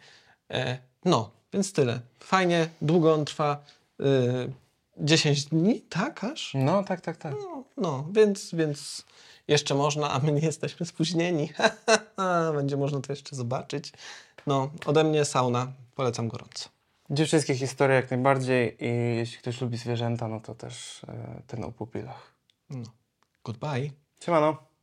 E, 0.51 0.79
no, 1.05 1.31
więc 1.53 1.73
tyle. 1.73 2.01
Fajnie, 2.21 2.69
długo 2.83 3.15
on 3.15 3.25
trwa. 3.25 3.65
Y, 4.01 4.53
10 4.99 5.45
dni, 5.45 5.81
tak 5.81 6.25
aż? 6.25 6.53
No, 6.55 6.85
tak, 6.85 7.01
tak, 7.01 7.17
tak. 7.17 7.33
No, 7.33 7.65
no 7.77 8.09
więc, 8.13 8.55
więc 8.55 9.05
jeszcze 9.49 9.75
można, 9.75 10.11
a 10.11 10.19
my 10.19 10.33
nie 10.33 10.41
jesteśmy 10.41 10.87
spóźnieni. 10.87 11.53
Będzie 12.57 12.77
można 12.77 13.01
to 13.01 13.13
jeszcze 13.13 13.37
zobaczyć. 13.37 13.93
No, 14.47 14.71
ode 14.87 15.05
mnie 15.05 15.25
sauna. 15.25 15.73
Polecam 15.95 16.29
gorąco. 16.29 16.69
Dziewczyńskie 17.11 17.55
historie 17.55 17.97
jak 17.97 18.11
najbardziej 18.11 18.77
i 18.85 19.17
jeśli 19.17 19.39
ktoś 19.39 19.61
lubi 19.61 19.77
zwierzęta, 19.77 20.29
no 20.29 20.41
to 20.41 20.55
też 20.55 21.05
e, 21.05 21.43
ten 21.47 21.65
o 21.65 21.73
pupilach. 21.73 22.35
No. 22.71 22.85
Goodbye. 23.45 23.91
Siemano. 24.21 24.74